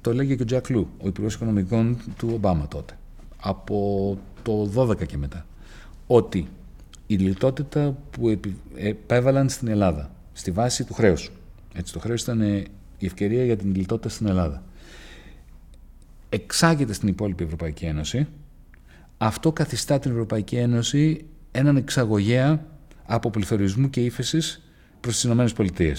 Το 0.00 0.10
έλεγε 0.10 0.34
και 0.34 0.42
ο 0.42 0.44
Τζακ 0.44 0.68
Λου, 0.68 0.88
ο 0.98 1.08
Υπουργός 1.08 1.34
Οικονομικών 1.34 1.98
του 2.16 2.30
Ομπάμα 2.32 2.68
τότε, 2.68 2.98
από 3.40 4.18
το 4.42 4.70
12 4.76 5.06
και 5.06 5.16
μετά, 5.16 5.46
ότι 6.06 6.48
η 7.06 7.14
λιτότητα 7.14 7.96
που 8.10 8.38
επέβαλαν 8.74 9.48
στην 9.48 9.68
Ελλάδα, 9.68 10.10
στη 10.32 10.50
βάση 10.50 10.84
του 10.84 10.94
χρέους, 10.94 11.30
έτσι, 11.74 11.92
το 11.92 11.98
χρέος 11.98 12.22
ήταν 12.22 12.40
η 12.98 13.06
ευκαιρία 13.06 13.44
για 13.44 13.56
την 13.56 13.74
λιτότητα 13.74 14.08
στην 14.08 14.26
Ελλάδα, 14.26 14.62
εξάγεται 16.28 16.92
στην 16.92 17.08
υπόλοιπη 17.08 17.44
Ευρωπαϊκή 17.44 17.84
Ένωση, 17.84 18.26
αυτό 19.18 19.52
καθιστά 19.52 19.98
την 19.98 20.10
Ευρωπαϊκή 20.10 20.56
Ένωση 20.56 21.24
έναν 21.50 21.76
εξαγωγέα 21.76 22.66
από 23.06 23.30
πληθωρισμού 23.30 23.90
και 23.90 24.04
ύφεσης 24.04 24.62
προς 25.00 25.20
τις 25.20 25.52
ΗΠΑ. 25.52 25.94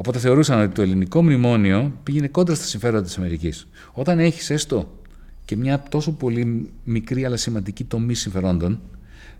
Οπότε 0.00 0.18
θεωρούσαν 0.18 0.60
ότι 0.60 0.74
το 0.74 0.82
ελληνικό 0.82 1.22
μνημόνιο 1.22 1.92
πήγαινε 2.02 2.28
κόντρα 2.28 2.54
στα 2.54 2.64
συμφέροντα 2.64 3.02
της 3.02 3.18
Αμερικής. 3.18 3.68
Όταν 3.92 4.18
έχεις 4.18 4.50
έστω 4.50 4.98
και 5.44 5.56
μια 5.56 5.82
τόσο 5.88 6.12
πολύ 6.12 6.70
μικρή 6.84 7.24
αλλά 7.24 7.36
σημαντική 7.36 7.84
τομή 7.84 8.14
συμφερόντων, 8.14 8.80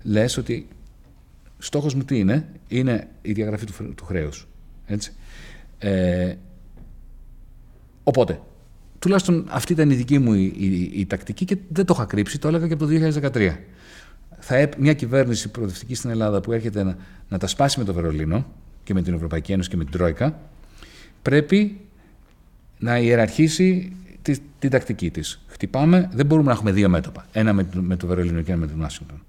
λες 0.02 0.36
ότι 0.36 0.68
στόχος 1.58 1.94
μου 1.94 2.04
τι 2.04 2.18
είναι, 2.18 2.48
είναι 2.68 3.08
η 3.22 3.32
διαγραφή 3.32 3.66
του, 3.66 3.94
του 3.94 4.04
χρέους. 4.04 4.48
Ε, 5.78 6.34
οπότε, 8.02 8.40
τουλάχιστον 8.98 9.46
αυτή 9.48 9.72
ήταν 9.72 9.90
η 9.90 9.94
δική 9.94 10.18
μου 10.18 10.32
η, 10.34 10.90
η, 10.94 11.06
τακτική 11.06 11.44
και 11.44 11.56
δεν 11.68 11.84
το 11.84 11.94
είχα 11.96 12.04
κρύψει, 12.04 12.38
το 12.38 12.48
έλεγα 12.48 12.66
και 12.66 12.72
από 12.72 12.86
το 12.86 12.92
2013. 13.34 13.56
Θα, 14.38 14.68
μια 14.78 14.94
κυβέρνηση 14.94 15.48
προοδευτική 15.50 15.94
στην 15.94 16.10
Ελλάδα 16.10 16.40
που 16.40 16.52
έρχεται 16.52 16.82
να, 16.82 16.96
να 17.28 17.38
τα 17.38 17.46
σπάσει 17.46 17.78
με 17.78 17.84
το 17.84 17.92
Βερολίνο 17.92 18.46
και 18.84 18.94
με 18.94 19.02
την 19.02 19.14
Ευρωπαϊκή 19.14 19.52
Ένωση 19.52 19.68
και 19.68 19.76
με 19.76 19.84
την 19.84 19.92
Τρόικα, 19.92 20.40
πρέπει 21.22 21.80
να 22.78 22.98
ιεραρχήσει 22.98 23.92
τη, 24.22 24.36
την 24.58 24.70
τακτική 24.70 25.10
της. 25.10 25.40
Χτυπάμε, 25.46 26.08
δεν 26.12 26.26
μπορούμε 26.26 26.46
να 26.46 26.52
έχουμε 26.52 26.72
δύο 26.72 26.88
μέτωπα. 26.88 27.26
Ένα 27.32 27.52
με, 27.52 27.68
με 27.72 27.96
το 27.96 28.06
Βερολίνο 28.06 28.40
και 28.40 28.52
ένα 28.52 28.60
με 28.60 28.66
την 28.66 28.80
Ουάσιγκτον. 28.80 29.22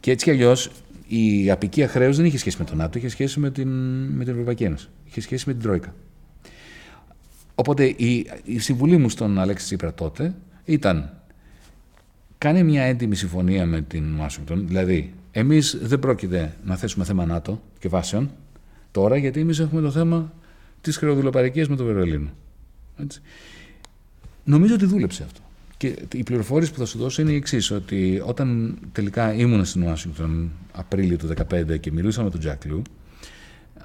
Και 0.00 0.10
έτσι 0.10 0.24
κι 0.24 0.30
αλλιώς 0.30 0.70
η 1.06 1.50
απικία 1.50 1.88
χρέους 1.88 2.16
δεν 2.16 2.24
είχε 2.24 2.38
σχέση 2.38 2.56
με 2.58 2.64
τον 2.64 2.76
ΝΑΤΟ, 2.76 2.98
είχε 2.98 3.08
σχέση 3.08 3.40
με 3.40 3.50
την, 3.50 3.68
με 4.04 4.24
την 4.24 4.32
Ευρωπαϊκή 4.32 4.64
Ένωση. 4.64 4.88
Είχε 5.04 5.20
σχέση 5.20 5.44
με 5.46 5.52
την 5.52 5.62
Τρόικα. 5.62 5.94
Οπότε 7.54 7.84
η, 7.84 8.26
η 8.44 8.58
συμβουλή 8.58 8.96
μου 8.96 9.08
στον 9.08 9.38
Αλέξη 9.38 9.64
Τσίπρα 9.64 9.94
τότε 9.94 10.34
ήταν 10.64 11.20
κάνε 12.38 12.62
μια 12.62 12.82
έντιμη 12.82 13.16
συμφωνία 13.16 13.66
με 13.66 13.80
την 13.80 14.18
Ουάσιγκτον. 14.18 14.66
Δηλαδή, 14.66 15.12
εμείς 15.30 15.78
δεν 15.82 15.98
πρόκειται 15.98 16.56
να 16.64 16.76
θέσουμε 16.76 17.04
θέμα 17.04 17.26
ΝΑΤΟ 17.26 17.62
και 17.78 17.88
βάσεων 17.88 18.30
τώρα, 18.96 19.16
γιατί 19.16 19.40
εμείς 19.40 19.58
έχουμε 19.58 19.80
το 19.80 19.90
θέμα 19.90 20.32
της 20.80 20.96
χρεοδουλοπαρικίας 20.96 21.68
με 21.68 21.76
το 21.76 21.84
Βερολίνο. 21.84 22.28
Έτσι. 22.96 23.20
Νομίζω 24.44 24.74
ότι 24.74 24.86
δούλεψε 24.86 25.22
αυτό. 25.22 25.40
Και 25.76 25.96
οι 26.12 26.22
πληροφορίε 26.22 26.68
που 26.68 26.78
θα 26.78 26.84
σου 26.84 26.98
δώσω 26.98 27.22
είναι 27.22 27.30
οι 27.30 27.34
εξής: 27.34 27.70
Ότι 27.70 28.22
όταν 28.24 28.78
τελικά 28.92 29.34
ήμουν 29.34 29.64
στην 29.64 29.82
Ουάσιγκτον 29.82 30.50
Απρίλιο 30.72 31.16
του 31.16 31.28
2015 31.50 31.78
και 31.80 31.92
μιλούσα 31.92 32.22
με 32.22 32.30
τον 32.30 32.40
Τζακ 32.40 32.64
Λου, 32.64 32.82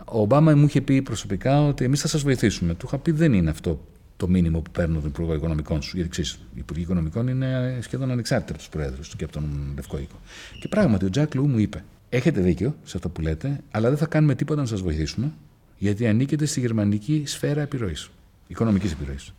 ο 0.06 0.22
Ομπάμα 0.22 0.56
μου 0.56 0.66
είχε 0.66 0.82
πει 0.82 1.02
προσωπικά 1.02 1.62
ότι 1.62 1.84
εμείς 1.84 2.02
θα 2.02 2.08
σας 2.08 2.22
βοηθήσουμε. 2.22 2.74
Του 2.74 2.86
είχα 2.88 2.98
πει 2.98 3.12
δεν 3.12 3.34
είναι 3.34 3.50
αυτό 3.50 3.86
το 4.18 4.28
μήνυμα 4.28 4.60
που 4.60 4.72
παίρνω 4.72 5.00
τον 5.00 5.10
Υπουργό 5.10 5.34
Οικονομικών 5.34 5.82
σου. 5.82 5.96
Γιατί 5.96 6.10
ξέρεις, 6.10 6.32
οι 6.34 6.38
Υπουργοί 6.54 6.84
Οικονομικών 6.84 7.28
είναι 7.28 7.78
σχεδόν 7.82 8.12
ανεξάρτητοι 8.12 8.52
από 8.52 8.60
τους 8.60 8.70
Προέδρου 8.70 9.02
και 9.18 9.24
από 9.24 9.34
τον 9.34 9.74
Λευκό 9.76 9.98
Οίκο. 9.98 10.20
Και 10.60 10.68
πράγματι 10.68 11.06
ο 11.06 11.10
Τζακ 11.10 11.36
Λου 11.36 11.48
μου 11.48 11.58
είπε: 11.58 11.84
Έχετε 12.14 12.42
δίκιο 12.42 12.76
σε 12.84 12.98
αυτό 12.98 13.10
που 13.10 13.22
λέτε, 13.22 13.60
αλλά 13.72 13.90
δεν 13.90 13.98
θα 13.98 14.06
κάνουμε 14.06 14.36
τίποτα 14.36 14.62
να 14.62 14.68
σας 14.68 14.82
βοηθήσουμε, 14.82 15.32
γιατί 15.78 16.08
ανήκετε 16.08 16.46
στη 16.46 16.60
γερμανική 16.60 17.24
σφαίρα 17.26 17.62
επιρροής, 17.62 18.10
οικονομικής 18.48 18.92
επιρροής. 18.92 19.34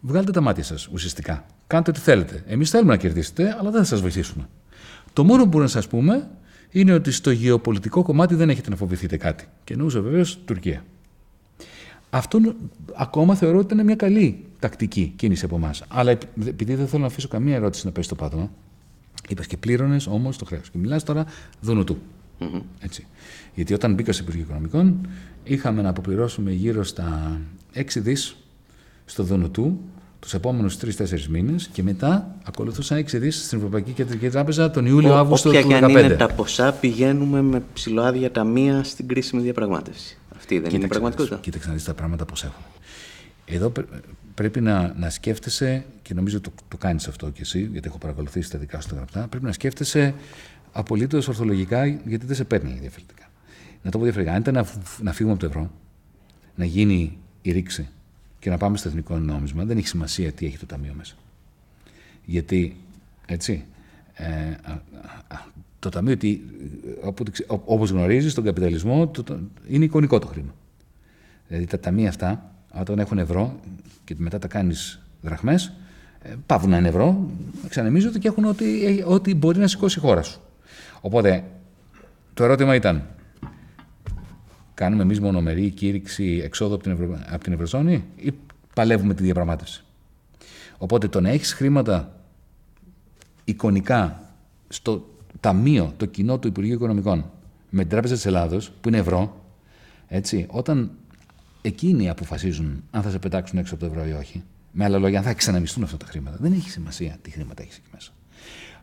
Βγάλτε 0.00 0.30
τα 0.30 0.40
μάτια 0.40 0.64
σας 0.64 0.88
ουσιαστικά. 0.92 1.46
Κάντε 1.66 1.90
ό,τι 1.90 2.00
θέλετε. 2.00 2.44
Εμείς 2.46 2.70
θέλουμε 2.70 2.92
να 2.92 2.98
κερδίσετε, 2.98 3.56
αλλά 3.58 3.70
δεν 3.70 3.80
θα 3.80 3.86
σας 3.86 4.00
βοηθήσουμε. 4.00 4.48
Το 5.12 5.24
μόνο 5.24 5.42
που 5.42 5.48
μπορούμε 5.48 5.64
να 5.64 5.70
σας 5.70 5.86
πούμε 5.86 6.28
είναι 6.70 6.92
ότι 6.92 7.10
στο 7.10 7.30
γεωπολιτικό 7.30 8.02
κομμάτι 8.02 8.34
δεν 8.34 8.50
έχετε 8.50 8.70
να 8.70 8.76
φοβηθείτε 8.76 9.16
κάτι. 9.16 9.44
Και 9.64 9.72
εννοούσα 9.72 10.00
βεβαίως 10.00 10.38
Τουρκία. 10.44 10.84
Αυτό 12.10 12.40
ακόμα 12.94 13.34
θεωρώ 13.34 13.58
ότι 13.58 13.74
ήταν 13.74 13.86
μια 13.86 13.96
καλή 13.96 14.44
τακτική 14.58 15.12
κίνηση 15.16 15.44
από 15.44 15.56
εμάς. 15.56 15.82
Αλλά 15.88 16.10
επειδή 16.46 16.74
δεν 16.74 16.86
θέλω 16.86 17.00
να 17.00 17.08
αφήσω 17.08 17.28
καμία 17.28 17.54
ερώτηση 17.54 17.86
να 17.86 17.92
πέσει 17.92 18.06
στο 18.06 18.14
πάτωμα, 18.14 18.50
είπα 19.28 19.44
και 19.44 19.56
πλήρωνες 19.56 20.06
όμως 20.06 20.38
το 20.38 20.44
χρέος. 20.44 20.70
Και 20.70 20.78
μιλάς 20.78 21.04
τώρα 21.04 21.26
δουνουτού. 21.60 21.98
Mm-hmm. 22.40 22.62
Έτσι. 22.80 23.06
Γιατί 23.54 23.74
όταν 23.74 23.94
μπήκα 23.94 24.12
στο 24.12 24.22
Υπουργείο 24.22 24.42
Οικονομικών, 24.42 25.08
είχαμε 25.44 25.82
να 25.82 25.88
αποπληρώσουμε 25.88 26.52
γύρω 26.52 26.84
στα 26.84 27.40
6 27.74 27.82
δις 27.96 28.36
στο 29.04 29.22
δουνουτού 29.22 29.80
τους 30.20 30.34
επόμενους 30.34 30.76
τρει-τέσσερι 30.76 31.24
μήνες 31.28 31.68
και 31.72 31.82
μετά 31.82 32.36
ακολουθούσαν 32.44 32.98
έξι 32.98 33.18
δις 33.18 33.44
στην 33.44 33.58
Ευρωπαϊκή 33.58 33.92
Κεντρική 33.92 34.28
Τράπεζα 34.28 34.70
τον 34.70 34.86
Ιούλιο-Αύγουστο 34.86 35.50
του 35.50 35.56
2015. 35.56 35.64
Όποια 35.64 35.78
και 35.78 35.84
αν 35.84 35.90
είναι 35.90 36.14
τα 36.14 36.26
ποσά, 36.26 36.72
πηγαίνουμε 36.72 37.42
με 37.42 37.62
ψηλοάδια 37.72 38.30
ταμεία 38.30 38.82
στην 38.82 39.08
κρίσιμη 39.08 39.42
διαπραγμάτευση. 39.42 40.18
Αυτή 40.36 40.58
δεν 40.58 40.70
κοίταξε, 40.70 40.76
είναι 40.76 40.84
η 40.84 40.88
πραγματικότητα. 40.88 41.36
Κοίταξε 41.36 41.68
να 41.68 41.74
δεις 41.74 41.84
τα 41.84 41.94
πράγματα 41.94 42.24
πώς 42.24 42.44
έχουν. 42.44 42.62
Εδώ 43.44 43.72
πρέπει 44.34 44.60
να, 44.60 44.94
να 44.96 45.10
σκέφτεσαι, 45.10 45.84
και 46.02 46.14
νομίζω 46.14 46.40
το, 46.40 46.52
το 46.68 46.76
κάνεις 46.76 47.08
αυτό 47.08 47.30
κι 47.30 47.40
εσύ, 47.40 47.68
γιατί 47.72 47.88
έχω 47.88 47.98
παρακολουθήσει 47.98 48.50
τα 48.50 48.58
δικά 48.58 48.80
σου 48.80 48.88
τα 48.88 48.94
γραπτά, 48.94 49.28
πρέπει 49.28 49.44
να 49.44 49.52
σκέφτεσαι 49.52 50.14
απολύτως 50.72 51.28
ορθολογικά, 51.28 51.86
γιατί 51.86 52.26
δεν 52.26 52.36
σε 52.36 52.44
παίρνει 52.44 52.78
διαφορετικά. 52.80 53.30
Να 53.82 53.90
το 53.90 53.98
πω 53.98 54.04
διαφορετικά. 54.04 54.34
Αν 54.36 54.40
ήταν 54.40 54.54
να, 54.54 54.66
να 55.02 55.12
φύγουμε 55.12 55.34
από 55.34 55.42
το 55.42 55.46
ευρώ, 55.46 55.70
να 56.54 56.64
γίνει 56.64 57.18
η 57.42 57.52
ρήξη 57.52 57.88
και 58.38 58.50
να 58.50 58.56
πάμε 58.56 58.76
στο 58.76 58.88
εθνικό 58.88 59.18
νόμισμα, 59.18 59.64
δεν 59.64 59.76
έχει 59.78 59.86
σημασία 59.86 60.32
τι 60.32 60.46
έχει 60.46 60.58
το 60.58 60.66
ταμείο 60.66 60.94
μέσα. 60.96 61.14
Γιατί, 62.24 62.76
έτσι, 63.26 63.64
ε, 64.14 64.54
το 65.78 65.88
ταμείο, 65.88 66.16
όπως 67.64 67.90
γνωρίζεις, 67.90 68.32
στον 68.32 68.44
καπιταλισμό 68.44 69.08
το, 69.08 69.38
είναι 69.68 69.84
εικονικό 69.84 70.18
το 70.18 70.26
χρήμα. 70.26 70.54
Δηλαδή 71.48 71.66
τα 71.66 71.80
ταμεία 71.80 72.08
αυτά, 72.08 72.53
όταν 72.80 72.98
έχουν 72.98 73.18
ευρώ 73.18 73.60
και 74.04 74.14
μετά 74.18 74.38
τα 74.38 74.48
κάνεις 74.48 75.00
δραχμές, 75.22 75.72
ε, 76.22 76.34
πάβουν 76.46 76.70
να 76.70 76.78
είναι 76.78 76.88
ευρώ, 76.88 77.30
ξανεμίζονται 77.68 78.18
και 78.18 78.28
έχουν 78.28 78.44
ό,τι, 78.44 78.66
ό,τι 79.06 79.34
μπορεί 79.34 79.58
να 79.58 79.66
σηκώσει 79.66 79.98
η 79.98 80.02
χώρα 80.02 80.22
σου. 80.22 80.40
Οπότε, 81.00 81.44
το 82.34 82.44
ερώτημα 82.44 82.74
ήταν, 82.74 83.02
Κάνουμε 84.74 85.02
εμείς 85.02 85.20
μονομερή 85.20 85.70
κήρυξη 85.70 86.40
εξόδου 86.44 86.74
από 86.74 86.82
την, 86.82 86.92
Ευρω... 86.92 87.18
από 87.28 87.44
την 87.44 87.52
Ευρωζώνη 87.52 88.04
ή 88.16 88.34
παλεύουμε 88.74 89.14
τη 89.14 89.22
διαπραγμάτευση; 89.22 89.84
Οπότε 90.78 91.08
το 91.08 91.20
να 91.20 91.28
έχεις 91.28 91.52
χρήματα 91.52 92.20
εικονικά 93.44 94.22
στο 94.68 95.08
ταμείο, 95.40 95.92
το 95.96 96.06
κοινό 96.06 96.38
του 96.38 96.48
Υπουργείου 96.48 96.74
Οικονομικών 96.74 97.30
με 97.70 97.80
την 97.80 97.90
Τράπεζα 97.90 98.14
της 98.14 98.26
Ελλάδος, 98.26 98.72
που 98.80 98.88
είναι 98.88 98.98
ευρώ, 98.98 99.44
έτσι, 100.08 100.46
όταν 100.50 100.90
εκείνοι 101.66 102.08
αποφασίζουν 102.08 102.82
αν 102.90 103.02
θα 103.02 103.10
σε 103.10 103.18
πετάξουν 103.18 103.58
έξω 103.58 103.74
από 103.74 103.84
το 103.84 103.90
ευρώ 103.90 104.06
ή 104.08 104.12
όχι, 104.12 104.42
με 104.72 104.84
άλλα 104.84 104.98
λόγια, 104.98 105.18
αν 105.18 105.24
θα 105.24 105.34
ξαναμιστούν 105.34 105.82
αυτά 105.82 105.96
τα 105.96 106.06
χρήματα, 106.06 106.36
δεν 106.40 106.52
έχει 106.52 106.70
σημασία 106.70 107.18
τι 107.22 107.30
χρήματα 107.30 107.62
έχεις 107.62 107.76
εκεί 107.76 107.86
μέσα. 107.92 108.10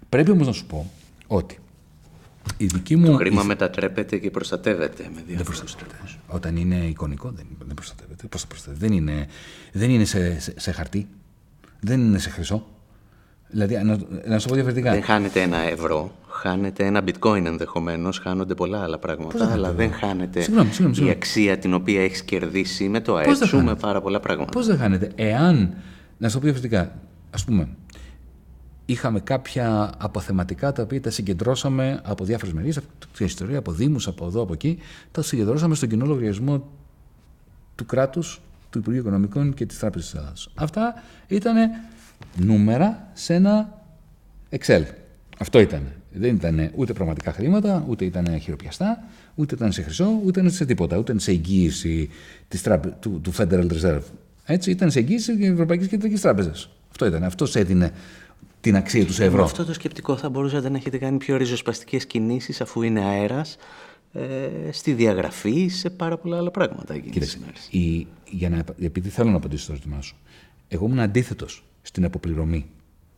Πρέπει 0.09 0.31
όμως 0.31 0.47
να 0.47 0.53
σου 0.53 0.65
πω 0.65 0.91
ότι 1.27 1.57
η 2.57 2.65
δική 2.65 2.95
μου... 2.95 3.05
Το 3.05 3.15
χρήμα 3.15 3.43
μετατρέπεται 3.43 4.17
και 4.17 4.31
προστατεύεται 4.31 5.09
με 5.15 5.23
Δεν 5.35 5.43
προστατεύεται. 5.43 5.95
Όταν 6.27 6.55
είναι 6.55 6.75
εικονικό 6.75 7.31
δεν, 7.31 7.45
δεν 7.65 7.73
προστατεύεται. 7.73 8.27
Πώς 8.27 8.41
θα 8.41 8.47
προστατεύεται; 8.47 8.87
Δεν 8.87 8.97
είναι, 8.97 9.27
δεν 9.71 9.89
είναι 9.89 10.05
σε, 10.05 10.39
σε, 10.39 10.53
σε, 10.59 10.71
χαρτί. 10.71 11.07
Δεν 11.79 11.99
είναι 11.99 12.19
σε 12.19 12.29
χρυσό. 12.29 12.67
Δηλαδή, 13.51 13.75
να, 13.83 13.97
να 14.25 14.39
σου 14.39 14.47
πω 14.47 14.53
διαφορετικά. 14.53 14.91
Δεν 14.91 15.03
χάνεται 15.03 15.41
ένα 15.41 15.57
ευρώ. 15.57 16.11
Χάνεται 16.27 16.85
ένα 16.85 17.03
bitcoin 17.05 17.45
ενδεχομένως. 17.45 18.19
Χάνονται 18.19 18.53
πολλά 18.53 18.83
άλλα 18.83 18.97
πράγματα. 18.97 19.51
αλλά 19.51 19.71
δεν 19.71 19.91
χάνεται 19.91 20.41
συγγνώμη, 20.41 20.69
συγγνώμη, 20.69 20.95
συγγνώμη. 20.95 21.15
η 21.15 21.17
αξία 21.17 21.57
την 21.57 21.73
οποία 21.73 22.01
έχεις 22.03 22.23
κερδίσει 22.23 22.89
με 22.89 22.99
το 23.01 23.15
ΑΕΠ 23.15 23.35
σου 23.45 23.63
με 23.63 23.75
πάρα 23.75 24.01
πολλά 24.01 24.19
πράγματα. 24.19 24.51
Πώς 24.51 24.67
δεν 24.67 24.77
χάνεται; 24.77 25.11
Εάν. 25.15 25.73
Να 26.17 26.29
σου 26.29 26.37
πω 26.37 26.43
διαφορετικά. 26.43 26.81
Α 27.29 27.43
πούμε, 27.45 27.67
είχαμε 28.85 29.19
κάποια 29.19 29.91
αποθεματικά 29.97 30.71
τα 30.71 30.83
οποία 30.83 31.01
τα 31.01 31.09
συγκεντρώσαμε 31.09 32.01
από 32.03 32.23
διάφορες 32.23 32.53
μερίε, 32.53 32.71
από 32.77 32.87
την 33.15 33.25
ιστορία, 33.25 33.57
από 33.57 33.71
Δήμους, 33.71 34.07
από 34.07 34.25
εδώ, 34.25 34.41
από 34.41 34.53
εκεί. 34.53 34.79
Τα 35.11 35.21
συγκεντρώσαμε 35.21 35.75
στον 35.75 35.89
κοινό 35.89 36.05
λογαριασμό 36.05 36.69
του 37.75 37.85
κράτους, 37.85 38.41
του 38.69 38.77
Υπουργείου 38.77 39.01
Οικονομικών 39.01 39.53
και 39.53 39.65
της 39.65 39.79
Τράπεζας 39.79 40.11
τη 40.11 40.17
Ελλάδα. 40.17 40.33
Αυτά 40.55 40.93
ήταν 41.27 41.55
νούμερα 42.35 43.09
σε 43.13 43.33
ένα 43.33 43.81
Excel. 44.49 44.83
Αυτό 45.37 45.59
ήταν. 45.59 45.81
Δεν 46.13 46.35
ήταν 46.35 46.71
ούτε 46.75 46.93
πραγματικά 46.93 47.33
χρήματα, 47.33 47.85
ούτε 47.87 48.05
ήταν 48.05 48.39
χειροπιαστά, 48.39 49.03
ούτε 49.35 49.55
ήταν 49.55 49.71
σε 49.71 49.81
χρυσό, 49.81 50.21
ούτε 50.25 50.39
ήταν 50.39 50.51
σε 50.51 50.65
τίποτα. 50.65 50.97
Ούτε 50.97 51.11
ήταν 51.11 51.19
σε 51.19 51.31
εγγύηση 51.31 52.09
της 52.47 52.61
τράπε... 52.61 52.95
του, 52.99 53.21
του 53.23 53.33
Federal 53.33 53.67
Reserve. 53.71 54.03
Έτσι, 54.45 54.71
ήταν 54.71 54.91
σε 54.91 54.99
εγγύηση 54.99 55.37
της 55.37 55.49
Ευρωπαϊκής 55.49 55.87
Κεντρικής 55.87 56.21
Τράπεζας. 56.21 56.69
Αυτό 56.91 57.05
ήταν. 57.05 57.23
Αυτός 57.23 57.55
έδινε 57.55 57.91
την 58.61 58.75
αξία 58.75 59.05
του 59.05 59.13
σε 59.13 59.23
ευρώ. 59.23 59.37
Με 59.37 59.43
αυτό 59.43 59.65
το 59.65 59.73
σκεπτικό 59.73 60.17
θα 60.17 60.29
μπορούσατε 60.29 60.69
να 60.69 60.77
έχετε 60.77 60.97
κάνει 60.97 61.17
πιο 61.17 61.37
ριζοσπαστικές 61.37 62.05
κινήσεις 62.05 62.61
αφού 62.61 62.81
είναι 62.81 63.01
αέρας 63.01 63.57
ε, 64.13 64.71
στη 64.71 64.93
διαγραφή, 64.93 65.67
σε 65.67 65.89
πάρα 65.89 66.17
πολλά 66.17 66.37
άλλα 66.37 66.51
πράγματα. 66.51 66.97
Κοίταξε, 66.97 67.39
η, 67.69 68.07
για 68.29 68.49
να, 68.49 68.63
επειδή 68.81 69.09
θέλω 69.09 69.29
να 69.29 69.35
απαντήσω 69.37 69.63
στο 69.63 69.71
ερώτημά 69.71 70.01
σου, 70.01 70.15
εγώ 70.67 70.85
ήμουν 70.85 70.99
αντίθετος 70.99 71.63
στην 71.81 72.05
αποπληρωμή 72.05 72.65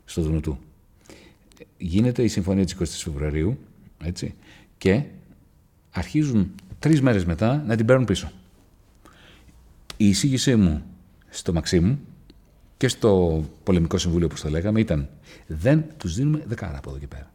στο 0.06 0.22
Δουνουτού. 0.22 0.58
Γίνεται 1.78 2.24
η 2.24 2.28
συμφωνία 2.28 2.66
της 2.66 2.76
20 2.80 2.84
Φεβρουαρίου 2.86 3.58
έτσι, 4.04 4.34
και 4.78 5.04
αρχίζουν 5.92 6.52
τρεις 6.80 7.02
μέρες 7.02 7.26
μετά 7.26 7.64
να 7.68 7.76
την 7.76 7.86
παίρνουν 7.86 8.06
πίσω. 8.06 8.32
Η 9.98 10.08
εισήγησή 10.08 10.56
μου 10.56 10.84
στο 11.30 11.54
Μαξίμου 11.54 12.00
και 12.78 12.88
στο 12.88 13.44
πολεμικό 13.64 13.98
συμβούλιο, 13.98 14.26
όπως 14.26 14.42
το 14.42 14.50
λέγαμε, 14.50 14.80
ήταν 14.80 15.10
δεν 15.48 15.86
τους 15.98 16.16
δίνουμε 16.16 16.44
δεκάρα 16.48 16.78
από 16.78 16.90
εδώ 16.90 17.00
και 17.00 17.08
πέρα. 17.08 17.32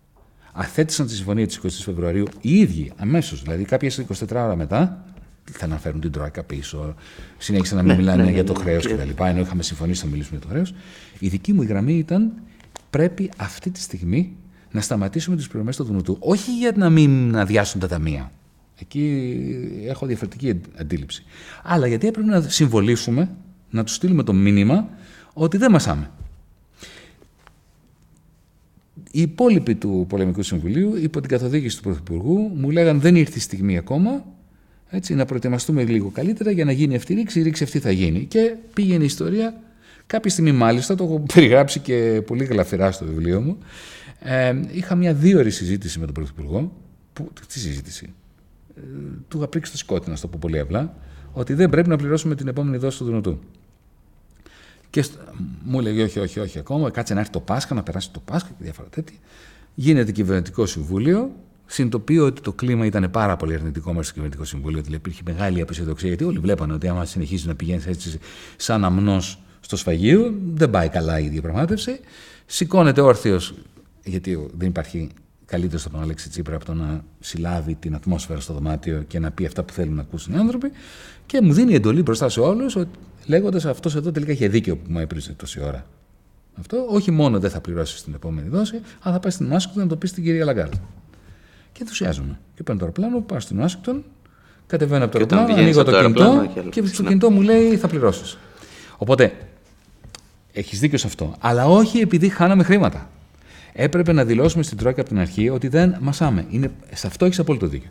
Αθέτησαν 0.53 1.07
τη 1.07 1.15
συμφωνία 1.15 1.47
της 1.47 1.61
20 1.63 1.69
Φεβρουαρίου 1.69 2.27
οι 2.41 2.59
ίδιοι 2.59 2.93
αμέσως, 2.97 3.43
δηλαδή 3.43 3.65
κάποιες 3.65 4.05
24 4.09 4.31
ώρα 4.31 4.57
μετά, 4.57 5.05
θα 5.53 5.65
αναφέρουν 5.65 6.01
την 6.01 6.11
Τρόικα 6.11 6.43
πίσω, 6.43 6.95
συνέχισαν 7.39 7.77
να 7.77 7.83
μην 7.83 7.93
ναι, 7.93 7.99
μιλάνε 7.99 8.23
ναι, 8.23 8.31
για 8.31 8.45
το 8.45 8.53
ναι, 8.53 8.59
χρέος 8.59 8.87
κτλ. 8.87 9.23
Ενώ 9.25 9.41
είχαμε 9.41 9.63
συμφωνήσει 9.63 10.05
να 10.05 10.11
μιλήσουμε 10.11 10.39
για 10.39 10.47
το 10.47 10.53
χρέος. 10.53 10.75
Η 11.19 11.29
δική 11.29 11.53
μου 11.53 11.63
γραμμή 11.63 11.95
ήταν 11.95 12.33
πρέπει 12.91 13.31
αυτή 13.37 13.71
τη 13.71 13.81
στιγμή 13.81 14.37
να 14.71 14.81
σταματήσουμε 14.81 15.37
τις 15.37 15.49
πληρωμές 15.49 15.77
του 15.77 15.85
Δουνουτού. 15.85 16.17
Όχι 16.21 16.57
για 16.57 16.73
να 16.77 16.91
μην 16.91 17.37
αδειάσουν 17.37 17.81
τα 17.81 17.89
ταμεία. 17.89 18.33
Εκεί 18.81 19.25
έχω 19.87 20.07
διαφορετική 20.07 20.61
αντίληψη. 20.81 21.25
Αλλά 21.63 21.87
γιατί 21.87 22.07
έπρεπε 22.07 22.29
να 22.29 22.41
συμβολήσουμε, 22.41 23.31
να 23.71 23.85
τους 23.85 23.95
στείλουμε 23.95 24.23
το 24.23 24.33
μήνυμα 24.33 24.89
ότι 25.33 25.57
δεν 25.57 25.71
μασάμε. 25.71 26.11
Οι 29.11 29.21
υπόλοιποι 29.21 29.75
του 29.75 30.05
Πολεμικού 30.09 30.43
Συμβουλίου, 30.43 30.97
υπό 30.97 31.21
την 31.21 31.29
καθοδήγηση 31.29 31.77
του 31.77 31.83
Πρωθυπουργού, 31.83 32.51
μου 32.55 32.71
λέγανε 32.71 32.99
δεν 32.99 33.17
ήρθε 33.17 33.39
η 33.39 33.41
στιγμή 33.41 33.77
ακόμα 33.77 34.25
έτσι, 34.91 35.15
να 35.15 35.25
προετοιμαστούμε 35.25 35.85
λίγο 35.85 36.11
καλύτερα 36.11 36.51
για 36.51 36.65
να 36.65 36.73
γίνει 36.73 36.97
αυτή 36.97 37.13
η 37.13 37.17
ρήξη. 37.17 37.41
Η 37.41 37.43
ρήξη 37.43 37.63
αυτή 37.63 37.79
θα 37.79 37.91
γίνει. 37.91 38.25
Και 38.25 38.55
πήγαινε 38.75 39.03
η 39.03 39.07
ιστορία. 39.07 39.61
Κάποια 40.07 40.31
στιγμή, 40.31 40.53
μάλιστα, 40.53 40.95
το 40.95 41.05
έχω 41.05 41.25
περιγράψει 41.35 41.81
και 41.81 42.23
πολύ 42.27 42.45
γλαφυρά 42.45 42.91
στο 42.91 43.05
βιβλίο 43.05 43.41
μου. 43.41 43.59
Ε, 44.21 44.61
είχα 44.71 44.95
μια 44.95 45.15
δύο 45.15 45.39
ώρη 45.39 45.51
συζήτηση 45.51 45.99
με 45.99 46.05
τον 46.05 46.15
Πρωθυπουργό. 46.15 46.73
Που, 47.13 47.31
τι 47.49 47.59
συζήτηση; 47.59 48.13
Ε, 48.77 48.81
του 49.29 49.37
είχα 49.37 49.49
πρίξει 49.49 49.73
το 49.73 49.79
σκότι, 49.79 50.11
να 50.11 50.17
το 50.17 50.29
πω 50.29 50.39
πολύ 50.41 50.59
απλά, 50.59 50.95
ότι 51.33 51.55
δεν 51.55 51.71
πρέπει 51.71 51.89
να 51.89 51.97
πληρώσουμε 51.97 52.35
την 52.35 52.49
επόμενη 52.49 52.77
δόση 52.77 52.99
του 52.99 53.05
Δουνουτού. 53.05 53.39
Και 54.91 55.05
μου 55.65 55.79
έλεγε 55.79 56.03
όχι, 56.03 56.19
όχι, 56.19 56.41
όχι 56.41 56.59
ακόμα. 56.59 56.91
Κάτσε 56.91 57.15
να 57.15 57.21
έρθει 57.21 57.33
το 57.33 57.41
Πάσχα, 57.41 57.75
να 57.75 57.83
περάσει 57.83 58.11
το 58.11 58.21
Πάσχα 58.21 58.49
και 58.49 58.65
διάφορα 58.65 58.89
τέτοια. 58.89 59.17
Γίνεται 59.75 60.13
κυβερνητικό 60.13 60.67
συμβούλιο. 60.67 61.33
Συνειδητοποιώ 61.71 62.25
ότι 62.25 62.41
το 62.41 62.53
κλίμα 62.53 62.87
ήταν 62.87 63.11
πάρα 63.11 63.37
πολύ 63.37 63.55
αρνητικό 63.55 63.91
μέσα 63.91 64.03
στο 64.03 64.13
κυβερνητικό 64.13 64.45
συμβούλιο. 64.45 64.83
Δηλαδή 64.83 64.97
υπήρχε 64.97 65.23
μεγάλη 65.25 65.61
απεσιοδοξία, 65.61 66.09
γιατί 66.09 66.25
όλοι 66.25 66.39
βλέπανε 66.39 66.73
ότι 66.73 66.89
άμα 66.89 67.05
συνεχίζει 67.05 67.47
να 67.47 67.55
πηγαίνει 67.55 67.83
έτσι 67.87 68.19
σαν 68.57 68.85
αμνός 68.85 69.43
στο 69.61 69.77
σφαγείο, 69.77 70.35
δεν 70.55 70.71
πάει 70.71 70.89
καλά 70.89 71.21
η 71.21 71.29
διαπραγμάτευση. 71.29 72.01
Σηκώνεται 72.47 73.01
όρθιος, 73.01 73.55
γιατί 74.05 74.49
δεν 74.57 74.69
υπάρχει 74.69 75.09
καλύτερος 75.45 75.85
από 75.85 75.95
τον 75.95 76.03
Αλέξη 76.03 76.29
Τσίπρα 76.29 76.57
από 76.57 76.65
το 76.65 76.75
να 76.75 77.05
συλλάβει 77.21 77.75
την 77.75 77.95
ατμόσφαιρα 77.95 78.41
στο 78.41 78.53
δωμάτιο 78.53 79.05
και 79.09 79.19
να 79.19 79.31
πει 79.31 79.47
αυτά 79.47 79.63
που 79.63 79.73
θέλουν 79.73 79.95
να 79.95 80.01
ακούσουν 80.03 80.35
οι 80.35 80.37
άνθρωποι. 80.37 80.71
Και 81.27 81.41
μου 81.41 81.53
δίνει 81.53 81.75
εντολή 81.75 82.03
μπροστά 82.03 82.29
σε 82.29 82.41
όλους, 82.41 82.77
λέγοντας 83.27 83.65
αυτός 83.65 83.97
εδώ 83.97 84.11
τελικά 84.11 84.33
είχε 84.33 84.49
δίκιο 84.49 84.77
που 84.77 84.91
μου 84.93 84.99
έπρηζε 84.99 85.33
τόση 85.33 85.61
ώρα. 85.61 85.87
Αυτό 86.59 86.87
όχι 86.91 87.11
μόνο 87.11 87.39
δεν 87.39 87.51
θα 87.51 87.61
πληρώσει 87.61 88.05
την 88.05 88.15
επόμενη 88.15 88.49
δόση, 88.49 88.81
αλλά 89.01 89.15
θα 89.15 89.21
πάει 89.21 89.33
στην 89.33 89.51
Ουάσιγκτον 89.51 89.83
να 89.83 89.89
το 89.89 89.97
πει 89.97 90.07
στην 90.07 90.25
κυρία 90.25 90.45
Λαγκάρντ. 90.45 90.75
Και 91.79 91.85
ενθουσιάζομαι. 91.85 92.39
Και 92.55 92.63
παίρνω 92.63 92.81
το 92.81 92.87
αεροπλάνο, 92.87 93.21
πάω 93.21 93.41
στην 93.41 93.59
Ουάσιγκτον, 93.59 94.05
κατεβαίνω 94.67 95.05
από 95.05 95.13
το 95.13 95.19
αεροπλάνο, 95.19 95.61
ανοίγω 95.61 95.85
το, 95.85 96.01
κινητό 96.01 96.51
και, 96.71 96.87
στο 96.87 97.03
κινητό 97.03 97.31
μου 97.31 97.41
λέει 97.41 97.77
θα 97.77 97.89
πληρώσεις. 97.89 98.39
Οπότε 98.97 99.33
έχεις 100.53 100.81
δίκιο 100.81 100.99
σε 100.99 101.07
αυτό. 101.07 101.35
Αλλά 101.39 101.67
όχι 101.67 102.01
επειδή 102.01 102.29
χάναμε 102.29 102.63
χρήματα 102.63 103.09
έπρεπε 103.81 104.13
να 104.13 104.25
δηλώσουμε 104.25 104.63
στην 104.63 104.77
Τρόικα 104.79 105.01
από 105.01 105.09
την 105.09 105.19
αρχή 105.19 105.49
ότι 105.49 105.69
δεν 105.69 105.97
μασάμε. 106.01 106.47
Είναι, 106.51 106.71
σε 106.95 107.07
αυτό 107.07 107.25
έχεις 107.25 107.39
απόλυτο 107.39 107.67
δίκιο. 107.67 107.91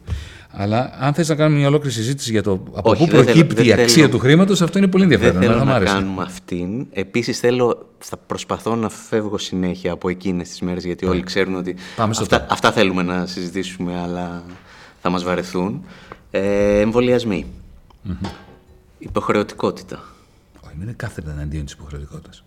Αλλά 0.51 0.93
αν 0.99 1.13
θες 1.13 1.29
να 1.29 1.35
κάνουμε 1.35 1.57
μια 1.57 1.67
ολόκληρη 1.67 1.95
συζήτηση 1.95 2.31
για 2.31 2.43
το 2.43 2.63
από 2.73 2.95
πού 2.95 3.07
προκύπτει 3.07 3.67
η 3.67 3.73
αξία 3.73 4.09
του 4.09 4.19
χρήματος, 4.19 4.61
αυτό 4.61 4.77
είναι 4.77 4.87
πολύ 4.87 5.03
ενδιαφέρον. 5.03 5.33
Δεν 5.33 5.41
θέλω 5.41 5.63
να, 5.63 5.79
να 5.79 5.85
κάνουμε 5.85 6.21
αυτήν. 6.21 6.87
Επίσης, 6.91 7.39
θέλω, 7.39 7.89
θα 7.97 8.17
προσπαθώ 8.17 8.75
να 8.75 8.89
φεύγω 8.89 9.37
συνέχεια 9.37 9.91
από 9.91 10.09
εκείνες 10.09 10.49
τις 10.49 10.61
μέρες, 10.61 10.85
γιατί 10.85 11.05
όλοι 11.05 11.23
ξέρουν 11.23 11.55
ότι 11.55 11.75
αυτά, 11.97 12.45
αυτά, 12.49 12.71
θέλουμε 12.71 13.03
να 13.03 13.25
συζητήσουμε, 13.25 13.99
αλλά 13.99 14.43
θα 15.01 15.09
μας 15.09 15.23
βαρεθούν. 15.23 15.85
Ε, 16.31 16.79
εμβολιασμοί. 16.79 17.45
Mm-hmm. 18.07 18.27
Υποχρεωτικότητα. 18.99 20.03
Όχι, 20.65 20.75
είναι 20.81 20.93
κάθετα 20.97 21.31
εναντίον 21.31 21.65
της 21.65 21.73
υποχρεωτικότητας 21.73 22.43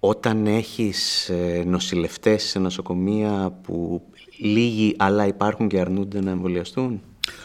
όταν 0.00 0.46
έχεις 0.46 1.28
ε, 1.28 1.62
νοσηλευτές 1.66 2.42
σε 2.42 2.58
νοσοκομεία 2.58 3.58
που 3.62 4.02
λίγοι 4.38 4.94
αλλά 4.98 5.26
υπάρχουν 5.26 5.68
και 5.68 5.80
αρνούνται 5.80 6.20
να 6.20 6.30
εμβολιαστούν; 6.30 7.00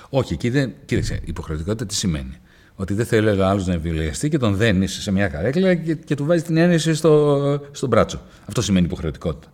Όχι, 0.09 0.33
εκεί 0.33 0.49
δεν. 0.49 0.73
Κοίταξε, 0.85 1.19
υποχρεωτικότητα 1.25 1.85
τι 1.85 1.95
σημαίνει; 1.95 2.37
Ότι 2.75 2.93
δεν 2.93 3.05
θέλει 3.05 3.39
ο 3.39 3.45
άλλος 3.45 3.67
να 3.67 3.73
εμβολιαστεί 3.73 4.29
και 4.29 4.37
τον 4.37 4.55
δένεις 4.55 5.01
σε 5.01 5.11
μια 5.11 5.27
καρέκλα 5.27 5.75
και, 5.75 5.95
και 5.95 6.15
του 6.15 6.25
βάζει 6.25 6.43
την 6.43 6.57
ένεση 6.57 6.93
στο, 6.93 7.61
στον 7.71 7.89
μπράτσο. 7.89 8.21
Αυτό 8.45 8.61
σημαίνει 8.61 8.85
υποχρεωτικότητα. 8.85 9.53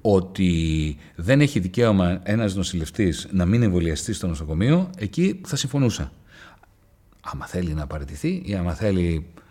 Ότι 0.00 0.96
δεν 1.16 1.40
έχει 1.40 1.58
δικαίωμα 1.58 2.20
ένας 2.22 2.54
νοσηλευτής 2.54 3.28
να 3.30 3.44
μην 3.44 3.62
εμβολιαστεί 3.62 4.12
στο 4.12 4.26
νοσοκομείο, 4.26 4.90
εκεί 4.98 5.40
θα 5.46 5.56
συμφωνούσα. 5.56 6.12
Άμα 7.20 7.46
θέλει 7.46 7.74
να 7.74 7.86
παραιτηθεί 7.86 8.42
ή 8.44 8.54
άμα 8.54 8.74
θέλει 8.74 9.26
ε, 9.26 9.45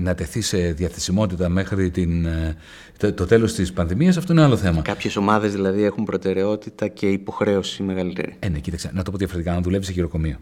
να 0.00 0.14
τεθεί 0.14 0.40
σε 0.40 0.72
διαθεσιμότητα 0.72 1.48
μέχρι 1.48 1.90
την, 1.90 2.26
ε, 2.26 2.56
το, 2.96 3.12
το 3.12 3.26
τέλος 3.26 3.54
της 3.54 3.72
πανδημίας, 3.72 4.16
αυτό 4.16 4.32
είναι 4.32 4.42
άλλο 4.42 4.56
θέμα. 4.56 4.82
Κάποιες 4.82 5.16
ομάδες 5.16 5.52
δηλαδή 5.52 5.82
έχουν 5.82 6.04
προτεραιότητα 6.04 6.88
και 6.88 7.10
υποχρέωση 7.10 7.82
μεγαλύτερη. 7.82 8.36
Ε, 8.38 8.48
ναι, 8.48 8.58
κοίταξε, 8.58 8.90
να 8.92 9.02
το 9.02 9.10
πω 9.10 9.16
διαφορετικά, 9.16 9.54
να 9.54 9.60
δουλεύεις 9.60 9.86
σε 9.86 9.92
χειροκομείο, 9.92 10.36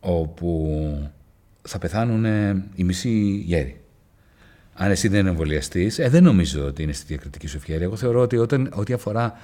όπου 0.00 1.10
θα 1.62 1.78
πεθάνουν 1.78 2.24
οι 2.74 2.84
μισοί 2.84 3.42
γέροι. 3.46 3.80
Αν 4.74 4.90
εσύ 4.90 5.08
δεν 5.08 5.26
εμβολιαστείς, 5.26 5.98
ε, 5.98 6.08
δεν 6.08 6.22
νομίζω 6.22 6.64
ότι 6.66 6.82
είναι 6.82 6.92
στη 6.92 7.04
διακριτική 7.06 7.46
σου 7.46 7.56
ευχαίρεια. 7.56 7.84
Εγώ 7.84 7.96
θεωρώ 7.96 8.20
ότι 8.20 8.36
όταν, 8.36 8.72
ό,τι 8.74 8.92
αφορά 8.92 9.38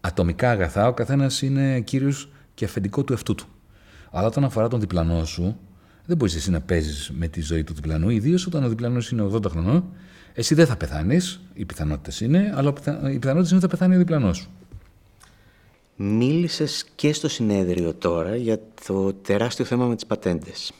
ατομικά 0.00 0.50
αγαθά, 0.50 0.86
ο 0.86 0.92
καθένας 0.92 1.42
είναι 1.42 1.80
κύριος 1.80 2.30
και 2.54 2.64
αφεντικό 2.64 3.04
του 3.04 3.12
εαυτού 3.12 3.34
του. 3.34 3.46
Αλλά 4.10 4.26
όταν 4.26 4.44
αφορά 4.44 4.68
τον 4.68 4.80
διπλανό 4.80 5.24
σου, 5.24 5.58
δεν 6.10 6.18
μπορείς 6.18 6.34
εσύ 6.34 6.50
να 6.50 6.60
παίζεις 6.60 7.10
με 7.14 7.28
τη 7.28 7.40
ζωή 7.40 7.64
του 7.64 7.74
διπλανού, 7.74 8.08
ιδίως 8.08 8.46
όταν 8.46 8.64
ο 8.64 8.68
διπλανός 8.68 9.10
είναι 9.10 9.28
80 9.32 9.44
χρονών. 9.50 9.84
Εσύ 10.34 10.54
δεν 10.54 10.66
θα 10.66 10.76
πεθάνεις, 10.76 11.40
οι 11.54 11.64
πιθανότητες 11.64 12.20
είναι, 12.20 12.52
αλλά 12.56 12.68
οι 13.12 13.18
πιθανότητες 13.18 13.28
είναι 13.28 13.36
ότι 13.36 13.60
θα 13.60 13.68
πεθάνει 13.68 13.94
ο 13.94 13.98
διπλανός 13.98 14.36
σου. 14.36 14.50
Μίλησες 15.96 16.84
και 16.94 17.12
στο 17.12 17.28
συνέδριο 17.28 17.94
τώρα 17.94 18.36
για 18.36 18.60
το 18.86 19.12
τεράστιο 19.12 19.64
θέμα 19.64 19.86
με 19.86 19.94
τις 19.94 20.06
πατέντες. 20.06 20.72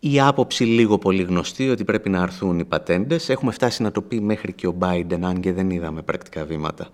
Η 0.00 0.20
άποψη 0.20 0.64
λίγο 0.64 0.98
πολύ 0.98 1.22
γνωστή 1.22 1.70
ότι 1.70 1.84
πρέπει 1.84 2.10
να 2.10 2.22
αρθούν 2.22 2.58
οι 2.58 2.64
πατέντες. 2.64 3.28
Έχουμε 3.28 3.52
φτάσει 3.52 3.82
να 3.82 3.90
το 3.90 4.02
πει 4.02 4.20
μέχρι 4.20 4.52
και 4.52 4.66
ο 4.66 4.76
Biden, 4.78 5.18
αν 5.20 5.40
και 5.40 5.52
δεν 5.52 5.70
είδαμε 5.70 6.02
πρακτικά 6.02 6.44
βήματα 6.44 6.88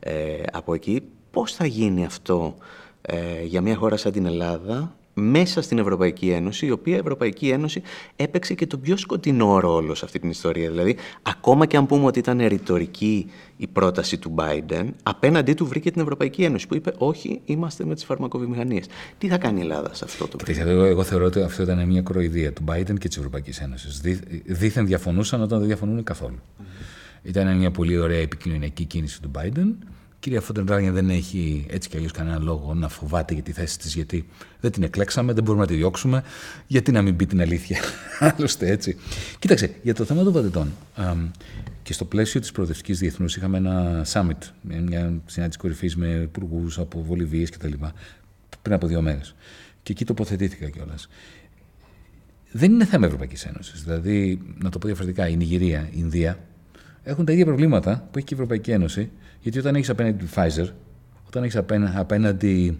ε, 0.00 0.12
από 0.52 0.74
εκεί. 0.74 1.02
Πώς 1.30 1.52
θα 1.52 1.66
γίνει 1.66 2.04
αυτό 2.04 2.54
ε, 3.02 3.44
για 3.44 3.60
μια 3.60 3.76
χώρα 3.76 3.96
σαν 3.96 4.12
την 4.12 4.26
Ελλάδα, 4.26 4.96
μέσα 5.14 5.62
στην 5.62 5.78
Ευρωπαϊκή 5.78 6.30
Ένωση, 6.30 6.66
η 6.66 6.70
οποία 6.70 6.96
Ευρωπαϊκή 6.96 7.48
Ένωση 7.48 7.82
έπαιξε 8.16 8.54
και 8.54 8.66
τον 8.66 8.80
πιο 8.80 8.96
σκοτεινό 8.96 9.58
ρόλο 9.58 9.94
σε 9.94 10.04
αυτή 10.04 10.18
την 10.18 10.30
ιστορία. 10.30 10.70
Δηλαδή, 10.70 10.96
ακόμα 11.22 11.66
και 11.66 11.76
αν 11.76 11.86
πούμε 11.86 12.06
ότι 12.06 12.18
ήταν 12.18 12.46
ρητορική 12.46 13.30
η 13.56 13.66
πρόταση 13.66 14.18
του 14.18 14.34
Biden, 14.38 14.86
απέναντί 15.02 15.54
του 15.54 15.66
βρήκε 15.66 15.90
την 15.90 16.00
Ευρωπαϊκή 16.00 16.44
Ένωση 16.44 16.66
που 16.66 16.74
είπε 16.74 16.92
Όχι, 16.98 17.40
είμαστε 17.44 17.84
με 17.84 17.94
τις 17.94 18.04
φαρμακοβιομηχανίες. 18.04 18.86
Τι 19.18 19.28
θα 19.28 19.38
κάνει 19.38 19.58
η 19.58 19.62
Ελλάδα 19.62 19.94
σε 19.94 20.04
αυτό 20.04 20.28
το 20.28 20.36
πράγμα. 20.36 20.70
Εγώ, 20.70 20.84
εγώ 20.84 21.02
θεωρώ 21.02 21.24
ότι 21.24 21.40
αυτό 21.40 21.62
ήταν 21.62 21.86
μια 21.86 22.02
κοροϊδία 22.02 22.52
του 22.52 22.64
Biden 22.68 22.98
και 22.98 23.08
της 23.08 23.16
Ευρωπαϊκής 23.16 23.60
Ένωσης. 23.60 24.00
Δήθεν 24.44 24.86
διαφωνούσαν 24.86 25.42
όταν 25.42 25.58
δεν 25.58 25.66
διαφωνούν 25.66 26.02
καθόλου. 26.02 26.38
Mm-hmm. 26.38 26.62
Ήταν 27.22 27.56
μια 27.56 27.70
πολύ 27.70 27.98
ωραία 27.98 28.18
επικοινωνιακή 28.18 28.84
κίνηση 28.84 29.22
του 29.22 29.30
Biden 29.34 29.74
κυρία 30.22 30.40
Φοντεντράγια 30.40 30.92
δεν 30.92 31.10
έχει 31.10 31.66
έτσι 31.68 31.88
κι 31.88 31.96
αλλιώς 31.96 32.12
κανένα 32.12 32.38
λόγο 32.38 32.74
να 32.74 32.88
φοβάται 32.88 33.34
για 33.34 33.42
τη 33.42 33.52
θέση 33.52 33.78
της, 33.78 33.94
γιατί 33.94 34.26
δεν 34.60 34.72
την 34.72 34.82
εκλέξαμε, 34.82 35.32
δεν 35.32 35.44
μπορούμε 35.44 35.62
να 35.62 35.70
τη 35.70 35.76
διώξουμε. 35.76 36.22
Γιατί 36.66 36.92
να 36.92 37.02
μην 37.02 37.16
πει 37.16 37.26
την 37.26 37.40
αλήθεια. 37.40 37.80
Άλλωστε 38.36 38.70
έτσι. 38.70 38.96
Κοίταξε, 39.38 39.74
για 39.82 39.94
το 39.94 40.04
θέμα 40.04 40.22
των 40.22 40.32
βατετών. 40.32 40.72
Και 41.82 41.92
στο 41.92 42.04
πλαίσιο 42.04 42.40
της 42.40 42.52
προοδευτικής 42.52 42.98
διεθνούς 42.98 43.36
είχαμε 43.36 43.56
ένα 43.58 44.06
summit, 44.12 44.50
μια 44.60 45.20
συνάντηση 45.26 45.58
κορυφής 45.58 45.96
με 45.96 46.06
υπουργούς 46.06 46.78
από 46.78 47.02
Βολιβίες 47.02 47.50
κτλ. 47.50 47.72
πριν 48.62 48.74
από 48.74 48.86
δύο 48.86 49.02
μέρες. 49.02 49.34
Και 49.82 49.92
εκεί 49.92 50.04
τοποθετήθηκα 50.04 50.68
κιόλας. 50.68 51.08
Δεν 52.52 52.72
είναι 52.72 52.84
θέμα 52.84 53.06
Ευρωπαϊκής 53.06 53.44
Ένωσης. 53.44 53.82
Δηλαδή, 53.82 54.40
να 54.58 54.70
το 54.70 54.78
πω 54.78 54.86
διαφορετικά, 54.86 55.28
η 55.28 55.36
Νιγηρία, 55.36 55.88
η 55.90 55.96
Ινδία 55.96 56.38
έχουν 57.02 57.24
τα 57.24 57.32
ίδια 57.32 57.44
προβλήματα 57.44 58.08
που 58.10 58.18
έχει 58.18 58.26
και 58.26 58.34
η 58.34 58.36
Ευρωπαϊκή 58.36 58.70
Ένωση 58.70 59.10
γιατί 59.40 59.58
όταν 59.58 59.74
έχεις 59.74 59.90
απέναντι 59.90 60.24
τη 60.24 60.32
Pfizer, 60.34 60.68
όταν 61.26 61.42
έχεις 61.42 61.56
απέναντι 61.96 62.78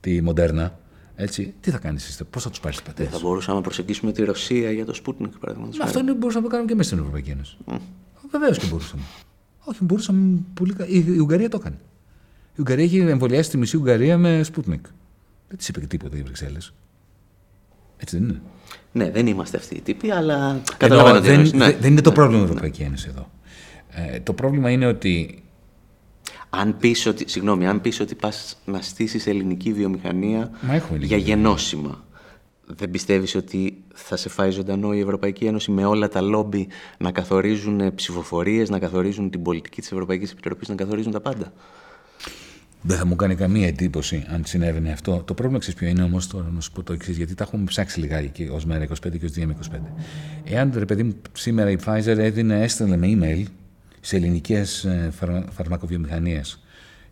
τη 0.00 0.20
Moderna, 0.26 0.70
έτσι, 1.14 1.54
τι 1.60 1.70
θα 1.70 1.78
κάνεις 1.78 2.08
εσύ, 2.08 2.24
πώς 2.24 2.42
θα 2.42 2.50
τους 2.50 2.60
πάρεις 2.60 2.76
τις 2.76 2.86
πατέρε. 2.86 3.08
Θα 3.08 3.18
μπορούσαμε 3.22 3.56
να 3.56 3.62
προσεγγίσουμε 3.62 4.12
τη 4.12 4.24
Ρωσία 4.24 4.70
για 4.72 4.84
το 4.84 4.94
Sputnik, 5.04 5.30
παραδείγματος 5.40 5.80
Αυτό 5.80 5.98
είναι 5.98 6.14
μπορούσαμε 6.14 6.44
να 6.44 6.48
το 6.48 6.56
κάνουμε 6.56 6.68
και 6.68 6.74
μέσα 6.74 6.88
στην 6.88 6.98
Ευρωπαϊκή 6.98 7.30
Ένωση. 7.30 7.56
Mm. 7.66 7.78
Βεβαίως 8.30 8.58
και 8.58 8.66
μπορούσαμε. 8.66 9.02
Όχι, 9.64 9.84
μπορούσαμε 9.84 10.38
πολύ 10.54 10.74
Η, 10.86 11.04
η 11.06 11.18
Ουγγαρία 11.18 11.48
το 11.48 11.56
έκανε. 11.60 11.76
Η 12.54 12.60
Ουγγαρία 12.60 12.84
έχει 12.84 12.98
εμβολιάσει 12.98 13.50
τη 13.50 13.56
μισή 13.56 13.76
Ουγγαρία 13.76 14.18
με 14.18 14.40
Sputnik. 14.40 14.80
Δεν 15.48 15.56
της 15.56 15.68
είπε 15.68 15.80
και 15.80 15.86
τίποτα 15.86 16.16
οι 16.16 16.22
Βρυξέλλες. 16.22 16.72
Έτσι 17.96 18.18
δεν 18.18 18.28
είναι; 18.28 18.40
Ναι, 18.92 19.10
δεν 19.10 19.26
είμαστε 19.26 19.56
αυτοί 19.56 19.74
οι 19.74 19.80
τύποι, 19.80 20.10
αλλά 20.10 20.60
καταλαβαίνω 20.76 21.16
Ενώ 21.16 21.26
δεν, 21.26 21.56
ναι. 21.56 21.76
δεν 21.80 21.90
είναι 21.90 22.00
το 22.00 22.12
πρόβλημα 22.12 22.40
η 22.40 22.44
Ευρωπαϊκή 22.44 22.82
Ένωση 22.82 23.06
εδώ. 23.10 23.30
Ε, 23.94 24.20
το 24.20 24.32
πρόβλημα 24.32 24.70
είναι 24.70 24.86
ότι 24.86 25.42
Αν 26.50 26.76
πεις 26.76 27.06
ότι, 27.06 27.28
συγγνώμη, 27.28 27.66
αν 27.66 27.80
πεις 27.80 28.00
ότι 28.00 28.14
πας 28.14 28.58
να 28.64 28.80
στήσεις 28.80 29.26
ελληνική 29.26 29.72
βιομηχανία 29.72 30.50
Μα 30.60 30.74
έχουμε 30.74 30.96
ελληνική 30.96 31.14
για 31.14 31.16
γενώσιμα, 31.16 32.04
δεν 32.66 32.90
πιστεύεις 32.90 33.34
ότι 33.34 33.82
θα 33.94 34.16
σε 34.16 34.28
φάει 34.28 34.50
ζωντανό 34.50 34.94
η 34.94 35.00
Ευρωπαϊκή 35.00 35.44
Ένωση 35.44 35.70
με 35.70 35.84
όλα 35.84 36.08
τα 36.08 36.20
λόμπι 36.20 36.68
να 36.98 37.12
καθορίζουν 37.12 37.94
ψηφοφορίες, 37.94 38.70
να 38.70 38.78
καθορίζουν 38.78 39.30
την 39.30 39.42
πολιτική 39.42 39.80
της 39.80 39.92
Ευρωπαϊκής 39.92 40.30
Επιτροπής, 40.30 40.68
να 40.68 40.74
καθορίζουν 40.74 41.12
τα 41.12 41.20
πάντα; 41.20 41.52
δεν 42.82 42.96
θα 42.96 43.06
μου 43.06 43.16
κάνει 43.16 43.34
καμία 43.34 43.66
εντύπωση 43.66 44.26
αν 44.28 44.44
συνέβαινε 44.44 44.92
αυτό. 44.92 45.22
Το 45.24 45.34
πρόβλημα 45.34 45.58
ξέρεις 45.58 45.78
ποιο 45.80 45.88
είναι 45.88 46.02
όμως 46.02 46.26
τώρα 46.26 46.50
να 46.54 46.60
σου 46.60 46.72
πω 46.72 46.82
το 46.82 46.92
εξής, 46.92 47.16
γιατί 47.16 47.34
τα 47.34 47.44
έχουμε 47.44 47.64
ψάξει 47.64 48.00
λιγάκι 48.00 48.28
και 48.28 48.50
ως 48.50 48.64
μέρα 48.64 48.84
25 48.84 49.18
και 49.18 49.24
ως 49.24 49.32
DM25. 49.36 49.76
Εάν 50.44 50.72
ρε 50.74 50.84
παιδί 50.84 51.02
μου 51.02 51.14
σήμερα 51.32 51.70
η 51.70 51.76
Pfizer 51.84 52.16
έδινε, 52.18 52.62
έστελνε 52.62 52.96
με 52.96 53.06
email 53.16 53.44
σε 54.04 54.16
ελληνικές 54.16 54.86
φαρμα, 55.10 55.44
φαρμακοβιομηχανίες 55.50 56.62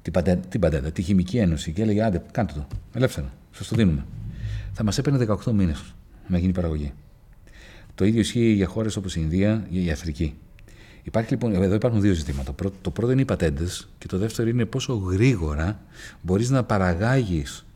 την, 0.02 0.12
πατέ, 0.12 0.40
την 0.48 0.60
πατέντα, 0.60 0.92
τη 0.92 1.02
χημική 1.02 1.38
ένωση 1.38 1.72
και 1.72 1.82
έλεγε 1.82 2.02
άντε, 2.02 2.22
κάντε 2.32 2.52
το, 2.52 2.66
ελεύθερα, 2.92 3.32
σας 3.50 3.68
το 3.68 3.76
δίνουμε. 3.76 4.04
Θα 4.72 4.84
μας 4.84 4.98
έπαιρνε 4.98 5.26
18 5.44 5.52
μήνες 5.52 5.94
να 6.26 6.38
γίνει 6.38 6.52
παραγωγή. 6.52 6.92
Το 7.94 8.04
ίδιο 8.04 8.20
ισχύει 8.20 8.52
για 8.52 8.66
χώρες 8.66 8.96
όπως 8.96 9.16
η 9.16 9.20
Ινδία, 9.22 9.66
η 9.70 9.84
η 9.84 9.90
Αφρική. 9.90 10.34
Υπάρχει 11.02 11.30
λοιπόν, 11.30 11.54
εδώ 11.54 11.74
υπάρχουν 11.74 12.00
δύο 12.00 12.12
ζητήματα. 12.12 12.44
Το 12.44 12.52
πρώτο, 12.52 12.76
το 12.82 12.90
πρώτο 12.90 13.12
είναι 13.12 13.20
οι 13.20 13.24
πατέντες 13.24 13.88
και 13.98 14.06
το 14.06 14.18
δεύτερο 14.18 14.48
είναι 14.48 14.64
πόσο 14.64 14.94
γρήγορα 14.94 15.80
μπορείς 16.22 16.50
να 16.50 16.64
παραγάγεις 16.64 17.66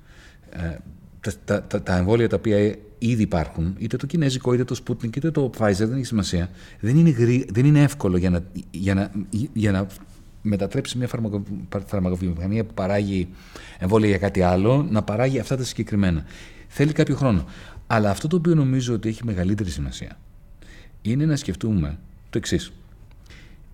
ε, 0.51 0.77
τα, 1.25 1.33
τα, 1.45 1.63
τα, 1.63 1.83
τα 1.83 1.97
εμβόλια 1.97 2.29
τα 2.29 2.37
οποία 2.37 2.77
ήδη 2.99 3.23
υπάρχουν, 3.23 3.75
είτε 3.79 3.97
το 3.97 4.07
κινέζικο, 4.07 4.55
είτε 4.55 4.65
το 4.65 4.77
Sputnik, 4.87 5.17
είτε 5.17 5.31
το 5.31 5.51
Pfizer, 5.59 5.73
δεν 5.73 5.93
έχει 5.93 6.05
σημασία. 6.05 6.51
Δεν 6.81 6.97
είναι, 6.97 7.11
γρή, 7.11 7.47
δεν 7.53 7.65
είναι 7.65 7.83
εύκολο 7.83 8.17
για 8.17 8.31
να, 8.31 8.45
για, 8.71 8.95
να, 8.95 9.11
για 9.53 9.73
να 9.73 9.87
μετατρέψει 10.43 10.99
μια 10.99 11.09
φαρμακο, 11.09 11.43
φαρμακοβιομηχανία 11.87 12.65
που 12.65 12.75
παράγει 12.75 13.29
εμβόλια 13.79 14.09
για 14.09 14.19
κάτι 14.19 14.43
άλλο, 14.43 14.87
να 14.91 15.03
παράγει 15.03 15.39
αυτά 15.39 15.57
τα 15.57 15.65
συγκεκριμένα. 15.65 16.25
Θέλει 16.69 16.93
κάποιο 16.93 17.17
χρόνο. 17.17 17.45
Αλλά 17.87 18.11
αυτό 18.11 18.29
το 18.29 18.37
οποίο 18.37 18.55
νομίζω 18.55 18.95
ότι 18.95 19.09
έχει 19.09 19.25
μεγαλύτερη 19.25 19.71
σημασία 19.71 20.19
είναι 21.03 21.27
να 21.27 21.37
σκεφτούμε 21.37 21.99
το 22.31 22.39
εξής. 22.39 22.73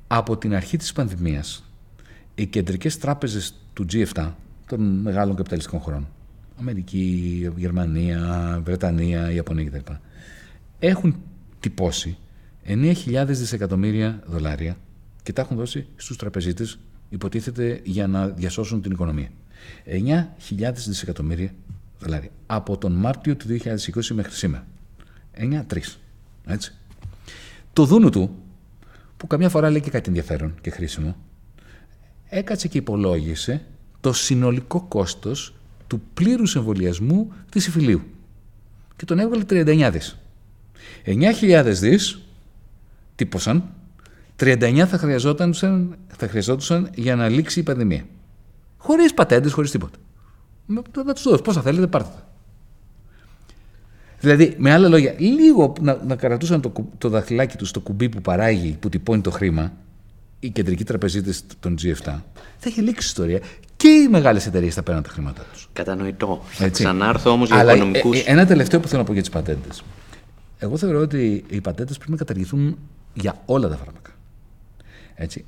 Από 0.07 0.37
την 0.37 0.55
αρχή 0.55 0.77
της 0.77 0.93
πανδημίας, 0.93 1.65
οι 2.35 2.47
κεντρικές 2.47 2.99
τράπεζες 2.99 3.55
του 3.73 3.87
G7, 3.93 4.33
των 4.67 4.81
μεγάλων 4.81 5.37
καπιταλιστικών 5.37 5.81
χωρών, 5.81 6.09
Αμερική, 6.61 7.53
Γερμανία, 7.57 8.61
Βρετανία, 8.64 9.31
Ιαπωνία 9.31 9.64
κτλ. 9.64 9.92
έχουν 10.79 11.23
τυπώσει 11.61 12.18
9.000 12.66 13.25
δισεκατομμύρια 13.27 14.23
δολάρια 14.27 14.77
και 15.23 15.33
τα 15.33 15.42
έχουν 15.42 15.57
δώσει 15.57 15.87
στους 15.96 16.16
τραπεζίτες, 16.16 16.79
υποτίθεται, 17.09 17.81
για 17.85 18.07
να 18.07 18.29
διασώσουν 18.29 18.83
την 18.83 18.92
οικονομία. 18.92 19.29
9.000 19.87 20.73
δισεκατομμύρια 20.75 21.51
δολάρια. 21.99 22.31
Από 22.46 22.79
τον 22.79 22.92
Μάρτιο 22.92 23.37
του 23.37 23.46
2020 23.46 24.14
μέχρι 24.14 24.33
σήμερα. 24.33 24.66
9-3. 25.37 25.79
Έτσι. 26.46 26.75
Το 27.73 27.85
δούνου 27.85 28.11
του, 28.11 28.37
που 29.16 29.27
καμιά 29.27 29.49
φορά 29.49 29.70
λέει 29.70 29.81
και 29.81 29.90
κάτι 29.90 30.09
ενδιαφέρον 30.09 30.55
και 30.61 30.70
χρήσιμο, 30.70 31.16
έκατσε 32.29 32.68
και 32.68 32.79
υπολόγισε 32.79 33.64
το 34.01 34.12
συνολικό 34.12 34.83
κόστος 34.83 35.55
του 35.90 36.03
πλήρους 36.14 36.57
εμβολιασμού 36.57 37.33
της 37.50 37.66
υφηλίου. 37.66 38.03
Και 38.96 39.05
τον 39.05 39.18
έβγαλε 39.18 39.44
39 39.48 39.90
δις. 39.92 40.18
9.000 41.05 41.62
δις 41.64 42.20
τύπωσαν, 43.14 43.64
39 44.37 44.87
θα 44.87 44.98
χρειαζόταν, 44.98 45.55
θα 46.16 46.29
χρειαζόταν 46.29 46.90
για 46.94 47.16
να 47.16 47.29
λήξει 47.29 47.61
η 47.61 47.62
πανδημία. 47.62 48.05
Χωρίς 48.76 49.14
πατέντες, 49.14 49.53
χωρίς 49.53 49.70
τίποτα. 49.70 49.98
Θα 51.05 51.12
τους 51.12 51.22
δώσω. 51.22 51.42
Πώς 51.42 51.55
θα 51.55 51.62
θέλετε, 51.62 51.87
πάρτε 51.87 52.11
τα. 52.14 52.29
Δηλαδή, 54.20 54.55
με 54.59 54.72
άλλα 54.72 54.88
λόγια, 54.88 55.14
λίγο 55.18 55.72
να, 55.81 56.03
να 56.07 56.16
κρατούσαν 56.16 56.61
το, 56.61 56.72
το 56.98 57.09
δαχτυλάκι 57.09 57.57
τους 57.57 57.68
στο 57.68 57.81
κουμπί 57.81 58.09
που 58.09 58.20
παράγει, 58.20 58.76
που 58.81 58.88
τυπώνει 58.88 59.20
το 59.20 59.31
χρήμα, 59.31 59.72
οι 60.40 60.50
κεντρικοί 60.50 60.85
τραπεζίτες 60.85 61.44
των 61.61 61.76
G7, 61.83 61.94
θα 62.03 62.22
έχει 62.64 62.81
λήξει 62.81 63.07
η 63.07 63.11
ιστορία 63.11 63.40
και 63.81 63.88
οι 63.88 64.09
μεγάλες 64.09 64.47
εταιρείες 64.47 64.75
θα 64.75 64.83
παίρνουν 64.83 65.03
τα 65.03 65.09
χρήματά 65.11 65.43
τους. 65.53 65.69
Κατανοητό. 65.73 66.43
Θα 66.51 66.64
Έτσι. 66.64 66.83
ξανάρθω 66.85 67.31
όμως 67.31 67.49
για 67.49 67.59
Αλλά 67.59 67.73
οικονομικούς... 67.75 68.19
ε, 68.19 68.21
ε, 68.21 68.33
ένα 68.33 68.47
τελευταίο 68.47 68.81
που 68.81 68.88
θέλω 68.88 69.01
να 69.01 69.07
πω 69.07 69.12
για 69.12 69.21
τις 69.23 69.31
πατέντες. 69.31 69.83
Εγώ 70.59 70.77
θεωρώ 70.77 71.01
ότι 71.01 71.45
οι 71.49 71.61
πατέντες 71.61 71.97
πρέπει 71.97 72.11
να 72.11 72.16
καταργηθούν 72.16 72.79
για 73.14 73.43
όλα 73.45 73.69
τα 73.69 73.77
φάρμακα. 73.77 74.11
Έτσι. 75.14 75.45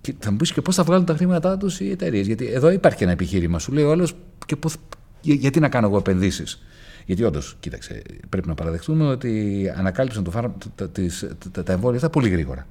Και 0.00 0.14
θα 0.18 0.30
μου 0.30 0.36
πεις 0.36 0.52
και 0.52 0.60
πώς 0.60 0.74
θα 0.74 0.82
βγάλουν 0.82 1.04
τα 1.04 1.14
χρήματά 1.14 1.56
τους 1.56 1.80
οι 1.80 1.90
εταιρείες. 1.90 2.26
Γιατί 2.26 2.46
εδώ 2.46 2.70
υπάρχει 2.70 3.02
ένα 3.02 3.12
επιχείρημα. 3.12 3.58
Σου 3.58 3.72
λέει 3.72 3.84
ο 3.84 3.90
άλλος, 3.90 4.12
και 4.46 4.56
πώς, 4.56 4.76
για- 5.20 5.34
γιατί 5.34 5.60
να 5.60 5.68
κάνω 5.68 5.86
εγώ 5.86 5.96
επενδύσεις; 5.96 6.62
Γιατί 7.06 7.24
όντως, 7.24 7.56
κοίταξε, 7.60 8.02
πρέπει 8.28 8.48
να 8.48 8.54
παραδεχτούμε 8.54 9.06
ότι 9.06 9.62
ανακάλυψαν 9.76 10.24
το 10.24 10.30
φάρμα, 10.30 10.54
τα, 10.74 10.88
τις- 10.88 11.26
τα, 11.52 11.62
τα 11.62 11.72
εμβόλια 11.72 11.96
αυτά 11.96 12.10
πολύ 12.10 12.28
γρήγορα. 12.28 12.66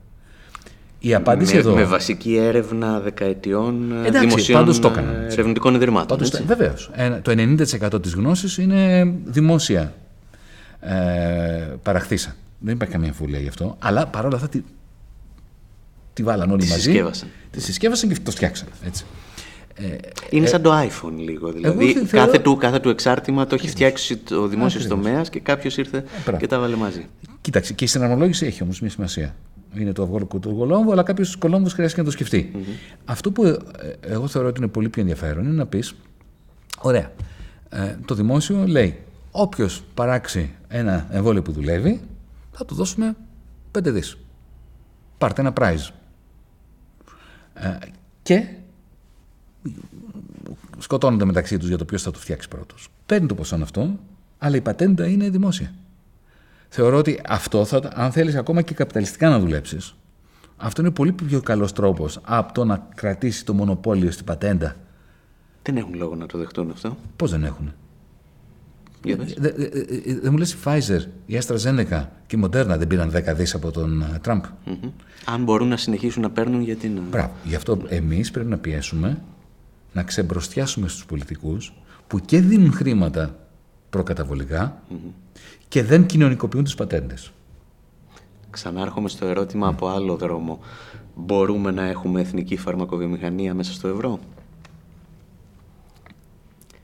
Η 1.05 1.13
απάντηση 1.13 1.53
με, 1.53 1.59
εδώ. 1.59 1.73
με 1.73 1.83
βασική 1.83 2.35
έρευνα 2.35 2.99
δεκαετιών 2.99 3.91
ε, 3.91 4.07
Εντάξει, 4.07 4.27
δημοσίων 4.27 4.59
πάντως 4.59 4.79
το 4.79 4.87
ε, 4.87 4.91
έκαναν, 4.91 5.15
έτσι. 5.15 5.27
ερευνητικών 5.33 5.75
ιδρυμάτων. 5.75 6.07
Πάντως, 6.17 6.31
έτσι. 6.33 6.43
βεβαίως. 6.43 6.89
Ένα- 6.93 7.21
Το 7.21 7.31
90% 7.91 8.01
της 8.01 8.13
γνώσης 8.13 8.57
είναι 8.57 9.13
δημόσια 9.25 9.93
ε, 10.79 10.93
παραχθήσα. 11.83 12.35
Δεν 12.59 12.73
υπάρχει 12.73 12.93
καμία 12.93 13.09
αμφιβολία 13.09 13.39
γι' 13.39 13.47
αυτό. 13.47 13.75
Αλλά 13.79 14.07
παρόλα 14.07 14.35
αυτά 14.35 14.47
τη, 14.49 14.61
τη 16.13 16.23
βάλαν 16.23 16.51
όλοι 16.51 16.61
Τη 16.63 16.69
μαζί. 16.69 16.81
συσκεύασαν. 16.81 17.27
Τη 17.51 17.61
συσκεύασαν 17.61 18.09
και 18.09 18.15
το 18.23 18.31
φτιάξαν. 18.31 18.67
Έτσι. 18.85 19.05
Είναι 20.29 20.45
σαν 20.45 20.61
το 20.61 20.71
iPhone 20.79 21.13
λίγο. 21.17 21.51
Δηλαδή, 21.51 21.89
εγώ 21.89 22.05
θεωρώ- 22.05 22.25
κάθε, 22.31 22.39
του, 22.43 22.57
κάθε 22.57 22.79
του 22.79 22.89
εξάρτημα 22.89 23.47
το 23.47 23.55
έχει 23.55 23.67
φτιάξει 23.67 24.17
το 24.17 24.47
δημόσιος 24.47 24.83
Ακριβώς. 24.83 25.05
τομέας 25.05 25.29
και 25.29 25.39
κάποιος 25.39 25.77
ήρθε 25.77 26.03
μπράβο. 26.23 26.39
και 26.39 26.47
τα 26.47 26.59
βάλε 26.59 26.75
μαζί. 26.75 27.05
Κοίταξε, 27.41 27.73
και 27.73 27.83
η 27.83 27.87
συναρμολόγηση 27.87 28.45
έχει 28.45 28.63
όμως 28.63 28.79
μια 28.81 28.89
σημασία. 28.89 29.35
Είναι 29.75 29.91
το 29.91 30.03
αυγό 30.03 30.25
του 30.25 30.55
κολόμβου, 30.55 30.91
αλλά 30.91 31.03
κάποιος 31.03 31.35
κολόμβου 31.35 31.69
χρειάζεται 31.69 31.99
να 31.99 32.05
το 32.05 32.11
σκεφτει 32.11 32.51
Αυτό 33.05 33.31
που 33.31 33.45
ε, 33.45 33.57
εγώ 34.01 34.27
θεωρώ 34.27 34.47
ότι 34.47 34.59
είναι 34.59 34.69
πολύ 34.69 34.89
πιο 34.89 35.01
ενδιαφέρον 35.01 35.43
είναι 35.43 35.53
να 35.53 35.65
πεις: 35.65 35.95
Ωραία, 36.81 37.11
ε, 37.69 37.97
το 38.05 38.15
δημόσιο 38.15 38.67
λέει, 38.67 38.99
όποιος 39.31 39.83
παράξει 39.93 40.51
ένα 40.67 41.07
εμβόλιο 41.11 41.41
που 41.41 41.51
δουλεύει, 41.51 42.01
θα 42.51 42.65
του 42.65 42.75
δώσουμε 42.75 43.15
5 43.71 43.83
δις. 43.83 44.17
Πάρτε 45.17 45.41
ένα 45.41 45.53
prize. 45.59 45.89
Ε, 47.53 47.77
και 48.21 48.47
σκοτώνονται 50.77 51.25
μεταξύ 51.25 51.57
τους 51.57 51.67
για 51.67 51.77
το 51.77 51.85
ποιος 51.85 52.01
θα 52.01 52.11
το 52.11 52.19
φτιάξει 52.19 52.47
πρώτος. 52.47 52.87
Παίρνει 53.05 53.27
το 53.27 53.35
ποσό 53.35 53.55
αυτό, 53.61 53.99
αλλά 54.37 54.55
η 54.55 54.61
πατέντα 54.61 55.07
είναι 55.07 55.29
δημόσια. 55.29 55.73
Θεωρώ 56.75 56.97
ότι 56.97 57.21
αυτό, 57.27 57.65
θα, 57.65 57.91
αν 57.93 58.11
θέλεις 58.11 58.35
ακόμα 58.35 58.61
και 58.61 58.73
καπιταλιστικά 58.73 59.29
να 59.29 59.39
δουλέψεις, 59.39 59.95
αυτό 60.57 60.81
είναι 60.81 60.91
πολύ 60.91 61.11
πιο 61.11 61.41
καλός 61.41 61.73
τρόπος 61.73 62.19
από 62.23 62.53
το 62.53 62.65
να 62.65 62.87
κρατήσεις 62.95 63.43
το 63.43 63.53
μονοπόλιο 63.53 64.11
στην 64.11 64.25
πατέντα. 64.25 64.75
Δεν 65.61 65.77
έχουν 65.77 65.93
λόγο 65.95 66.15
να 66.15 66.25
το 66.25 66.37
δεχτούν 66.37 66.71
αυτό. 66.71 66.97
Πώς 67.15 67.31
δεν 67.31 67.43
έχουν. 67.43 67.73
Για 69.03 69.17
πες. 69.17 69.33
Δεν 69.37 69.53
δε, 69.55 69.67
δε, 69.69 70.19
δε 70.21 70.29
μου 70.29 70.37
λες 70.37 70.53
η 70.53 70.57
Pfizer, 70.63 70.99
η 71.25 71.39
AstraZeneca 71.41 72.05
και 72.27 72.35
η 72.35 72.41
Moderna 72.43 72.75
δεν 72.77 72.87
πήραν 72.87 73.11
10 73.15 73.35
δις 73.35 73.53
από 73.53 73.71
τον 73.71 74.01
ε, 74.01 74.19
Τραμπ. 74.21 74.43
Μμμ. 74.65 74.89
Αν 75.25 75.43
μπορούν 75.43 75.67
να 75.67 75.77
συνεχίσουν 75.77 76.21
να 76.21 76.29
παίρνουν, 76.29 76.61
γιατί 76.61 76.87
να. 76.87 77.01
Μπράβο. 77.09 77.31
Γι' 77.43 77.55
αυτό 77.55 77.81
εμείς 77.87 78.31
πρέπει 78.31 78.49
να 78.49 78.57
πιέσουμε 78.57 79.21
να 79.93 80.03
ξεμπροστιάσουμε 80.03 80.87
στους 80.87 81.05
πολιτικούς 81.05 81.73
που 82.07 82.19
και 82.19 82.41
δίνουν 82.41 82.73
χρήματα 82.73 83.35
προκαταβολικά 83.93 84.81
και 85.67 85.83
δεν 85.83 86.05
κοινωνικοποιούν 86.05 86.63
τις 86.63 86.75
πατέντες. 86.75 87.31
Ξανάρχομαι 88.49 89.09
στο 89.09 89.25
ερώτημα 89.25 89.67
από 89.67 89.87
άλλο 89.87 90.15
δρόμο. 90.15 90.59
Μπορούμε 91.15 91.71
να 91.71 91.87
έχουμε 91.87 92.21
εθνική 92.21 92.57
φαρμακοβιομηχανία 92.57 93.53
μέσα 93.53 93.73
στο 93.73 93.87
ευρώ; 93.87 94.19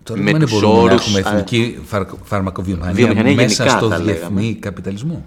Το 0.04 0.14
Με 0.14 0.20
ερώτημα 0.20 0.30
είναι 0.30 0.40
τους 0.46 0.52
μπορούμε 0.60 0.74
να 0.74 0.82
όρους, 0.94 1.08
έχουμε 1.08 1.20
α, 1.20 1.32
εθνική 1.34 1.80
φαρ- 1.86 2.10
φαρμακοβιομηχανία 2.24 2.94
Βιομηχανία 2.96 3.36
μέσα 3.36 3.64
γενικά, 3.64 3.78
στο 3.78 3.90
θα 3.90 4.00
διεθνή 4.00 4.42
λέγαμε. 4.42 4.58
καπιταλισμό. 4.60 5.26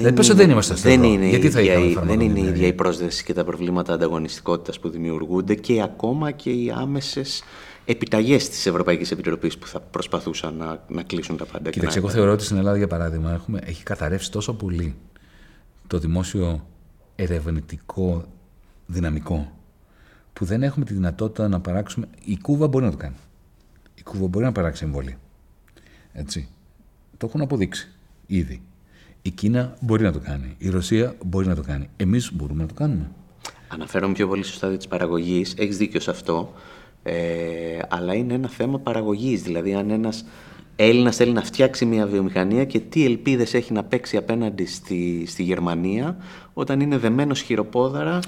Δεν 0.00 0.14
πες 0.14 0.28
ότι 0.28 0.38
δεν 0.38 0.50
είμαστε 0.50 0.76
στο 0.76 0.88
δεν 0.88 0.98
ευρώ. 1.02 1.12
είναι, 1.12 1.26
Γιατί 1.28 1.50
θα 1.50 1.60
ίδια, 1.60 1.72
είχαμε 1.72 1.86
η- 1.88 1.92
δεν 1.92 1.92
είναι 1.92 1.92
η 1.92 1.94
φαρμακοβιομηχανία; 1.94 2.54
ίδια 2.56 2.66
η 2.66 2.72
πρόσδεση 2.72 3.24
και 3.24 3.32
τα 3.32 3.44
προβλήματα 3.44 3.92
ανταγωνιστικότητας 3.92 4.80
που 4.80 4.88
δημιουργούνται 4.88 5.54
και 5.54 5.82
ακόμα 5.82 6.30
και 6.30 6.50
οι 6.50 6.72
άμεσες 6.76 7.42
επιταγές 7.84 8.48
της 8.48 8.66
Ευρωπαϊκής 8.66 9.10
Επιτροπής 9.10 9.58
που 9.58 9.66
θα 9.66 9.80
προσπαθούσαν 9.80 10.54
να, 10.56 10.84
να 10.88 11.02
κλείσουν 11.02 11.36
τα 11.36 11.44
πάντα. 11.44 11.64
και 11.64 11.70
Κοίταξε, 11.70 11.98
να- 12.00 12.04
εγώ 12.04 12.14
θεωρώ 12.14 12.32
ότι 12.32 12.44
στην 12.44 12.56
Ελλάδα, 12.56 12.76
για 12.76 12.86
παράδειγμα, 12.86 13.32
έχουμε, 13.32 13.60
έχει 13.64 13.82
καταρρεύσει 13.82 14.30
τόσο 14.30 14.54
πολύ 14.54 14.94
το 15.86 15.98
δημόσιο 15.98 16.66
ερευνητικό 17.16 18.24
δυναμικό 18.86 19.52
που 20.32 20.44
δεν 20.44 20.62
έχουμε 20.62 20.84
τη 20.84 20.92
δυνατότητα 20.94 21.48
να 21.48 21.60
παράξουμε. 21.60 22.06
Η 22.24 22.36
Κούβα 22.38 22.66
μπορεί 22.68 22.84
να 22.84 22.90
το 22.90 22.96
κάνει. 22.96 23.14
Η 23.94 24.02
Κούβα 24.02 24.26
μπορεί 24.26 24.44
να 24.44 24.52
παράξει 24.52 24.84
εμβόλια. 24.84 25.18
Έτσι. 26.12 26.48
Το 27.16 27.26
έχουν 27.26 27.40
αποδείξει 27.40 27.88
ήδη. 28.26 28.62
Η 29.22 29.30
Κίνα 29.30 29.76
μπορεί 29.80 30.02
να 30.02 30.12
το 30.12 30.18
κάνει. 30.18 30.54
Η 30.58 30.68
Ρωσία 30.68 31.14
μπορεί 31.24 31.46
να 31.46 31.54
το 31.54 31.62
κάνει. 31.62 31.88
Εμείς 31.96 32.32
μπορούμε 32.32 32.62
να 32.62 32.68
το 32.68 32.74
κάνουμε. 32.74 33.10
Αναφέρομαι 33.68 34.12
πιο 34.14 34.28
πολύ 34.28 34.42
στο 34.42 34.52
στάδιο 34.56 34.76
της 34.76 34.86
παραγωγής. 34.88 35.54
Έχεις 35.56 35.76
δίκιο 35.76 36.00
σε 36.00 36.10
αυτό. 36.10 36.52
Ε, 37.02 37.14
αλλά 37.88 38.14
είναι 38.14 38.34
ένα 38.34 38.48
θέμα 38.48 38.78
παραγωγής. 38.78 39.42
Δηλαδή, 39.42 39.74
αν 39.74 39.90
ένας 39.90 40.24
Έλληνας 40.76 41.16
θέλει 41.16 41.32
να 41.32 41.42
φτιάξει 41.42 41.84
μια 41.84 42.06
βιομηχανία 42.06 42.64
και 42.64 42.80
τι 42.80 43.04
ελπίδες 43.04 43.54
έχει 43.54 43.72
να 43.72 43.84
παίξει 43.84 44.16
απέναντι 44.16 44.66
στη, 44.66 45.24
στη 45.26 45.42
Γερμανία 45.42 46.16
όταν 46.52 46.80
είναι 46.80 46.98
δεμένος 46.98 47.40
χειροπόδαρα. 47.40 48.18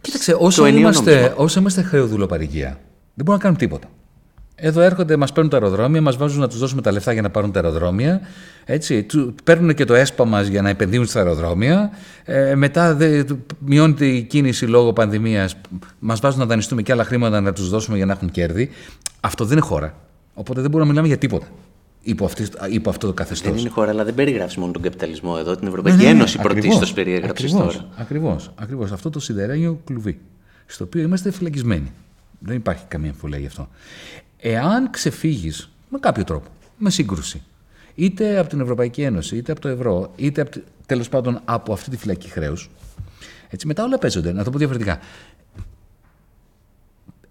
Κοίταξε, 0.00 0.36
όσο 0.38 0.66
είμαστε, 0.66 1.34
όσο 1.36 1.60
είμαστε 1.60 1.82
χρεοδουλοπαρικία, 1.82 2.68
δεν 3.14 3.24
μπορούμε 3.24 3.34
να 3.34 3.42
κάνουμε 3.42 3.58
τίποτα. 3.58 3.88
Εδώ 4.60 4.80
έρχονται, 4.80 5.16
μας 5.16 5.32
παίρνουν 5.32 5.50
τα 5.50 5.56
αεροδρόμια, 5.56 6.02
μας 6.02 6.16
βάζουν 6.16 6.40
να 6.40 6.48
τους 6.48 6.58
δώσουμε 6.58 6.82
τα 6.82 6.92
λεφτά 6.92 7.12
για 7.12 7.22
να 7.22 7.30
πάρουν 7.30 7.52
τα 7.52 7.60
αεροδρόμια. 7.60 8.20
Έτσι, 8.64 9.06
παίρνουν 9.44 9.74
και 9.74 9.84
το 9.84 9.94
ΕΣΠΑ 9.94 10.24
μας 10.24 10.46
για 10.46 10.62
να 10.62 10.68
επενδύουν 10.68 11.06
στα 11.06 11.18
αεροδρόμια. 11.18 11.90
Ε, 12.24 12.54
μετά 12.54 12.94
δε, 12.94 13.24
μειώνεται 13.58 14.06
η 14.06 14.22
κίνηση 14.22 14.66
λόγω 14.66 14.92
πανδημίας. 14.92 15.56
Μας 15.98 16.20
βάζουν 16.20 16.38
να 16.38 16.46
δανειστούμε 16.46 16.82
και 16.82 16.92
άλλα 16.92 17.04
χρήματα 17.04 17.40
να 17.40 17.52
τους 17.52 17.68
δώσουμε 17.68 17.96
για 17.96 18.06
να 18.06 18.12
έχουν 18.12 18.30
κέρδη. 18.30 18.70
Αυτό 19.20 19.44
δεν 19.44 19.56
είναι 19.56 19.66
χώρα. 19.66 19.94
Οπότε 20.34 20.60
δεν 20.60 20.70
μπορούμε 20.70 20.92
να 20.92 21.00
μιλάμε 21.00 21.08
για 21.08 21.18
τίποτα 21.18 21.46
υπό, 22.02 22.24
αυτής, 22.24 22.50
υπό 22.70 22.90
αυτό 22.90 23.06
το 23.06 23.12
καθεστώς. 23.12 23.52
Δεν 23.52 23.60
είναι 23.60 23.70
χώρα, 23.70 23.90
αλλά 23.90 24.04
δεν 24.04 24.14
περιγράφεις 24.14 24.56
μόνο 24.56 24.72
τον 24.72 24.82
καπιταλισμό 24.82 25.36
εδώ. 25.38 25.56
Την 25.56 25.66
Ευρωπαϊκή 25.68 25.98
ναι, 25.98 26.04
ναι, 26.04 26.10
ναι 26.10 26.16
Ένωση 26.16 26.38
πρωτίστως 26.38 26.92
περιέγραψες 26.92 27.52
τώρα. 27.52 27.88
Ακριβώς. 27.96 28.52
Ακριβώς. 28.54 28.92
Αυτό 28.92 29.10
το 29.10 29.20
σιδερένιο 29.20 29.80
κλουβί. 29.84 30.20
Στο 30.66 30.84
οποίο 30.84 31.02
είμαστε 31.02 31.30
φυλακισμένοι. 31.30 31.92
Δεν 32.38 32.56
υπάρχει 32.56 32.84
καμία 32.88 33.08
αμφιβολία 33.08 33.38
γι' 33.38 33.46
αυτό. 33.46 33.68
Εάν 34.40 34.90
ξεφύγεις 34.90 35.70
με 35.88 35.98
κάποιο 35.98 36.24
τρόπο, 36.24 36.50
με 36.76 36.90
σύγκρουση, 36.90 37.42
είτε 37.94 38.38
από 38.38 38.48
την 38.48 38.60
Ευρωπαϊκή 38.60 39.02
Ένωση, 39.02 39.36
είτε 39.36 39.52
από 39.52 39.60
το 39.60 39.68
ευρώ, 39.68 40.12
είτε 40.16 40.40
από, 40.40 40.50
τέλος 40.86 41.08
πάντων 41.08 41.40
από 41.44 41.72
αυτή 41.72 41.90
τη 41.90 41.96
φυλακή 41.96 42.28
χρέους, 42.28 42.70
έτσι 43.48 43.66
μετά 43.66 43.84
όλα 43.84 43.98
παίζονται. 43.98 44.32
Να 44.32 44.44
το 44.44 44.50
πω 44.50 44.58
διαφορετικά. 44.58 44.98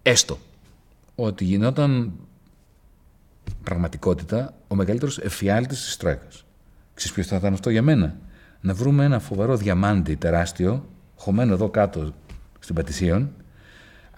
Έστω 0.02 0.40
ότι 1.16 1.44
γινόταν 1.44 2.14
πραγματικότητα 3.64 4.54
ο 4.68 4.76
μεγαλύτερος 4.76 5.18
εφιάλτης 5.18 5.84
της 5.84 5.98
Τρόικας. 5.98 6.46
Ξέρεις 6.94 7.16
ποιος 7.16 7.28
θα 7.28 7.36
ήταν 7.36 7.54
αυτό 7.54 7.70
για 7.70 7.82
μένα; 7.82 8.18
Να 8.62 8.74
βρούμε 8.74 9.04
ένα 9.04 9.20
φοβερό 9.20 9.58
διαμάντι 9.58 10.16
τεράστιο, 10.16 10.90
χωμένο 11.16 11.54
εδώ 11.54 11.70
κάτω 11.70 12.14
στην 12.60 12.76
Πατησίων, 12.76 13.32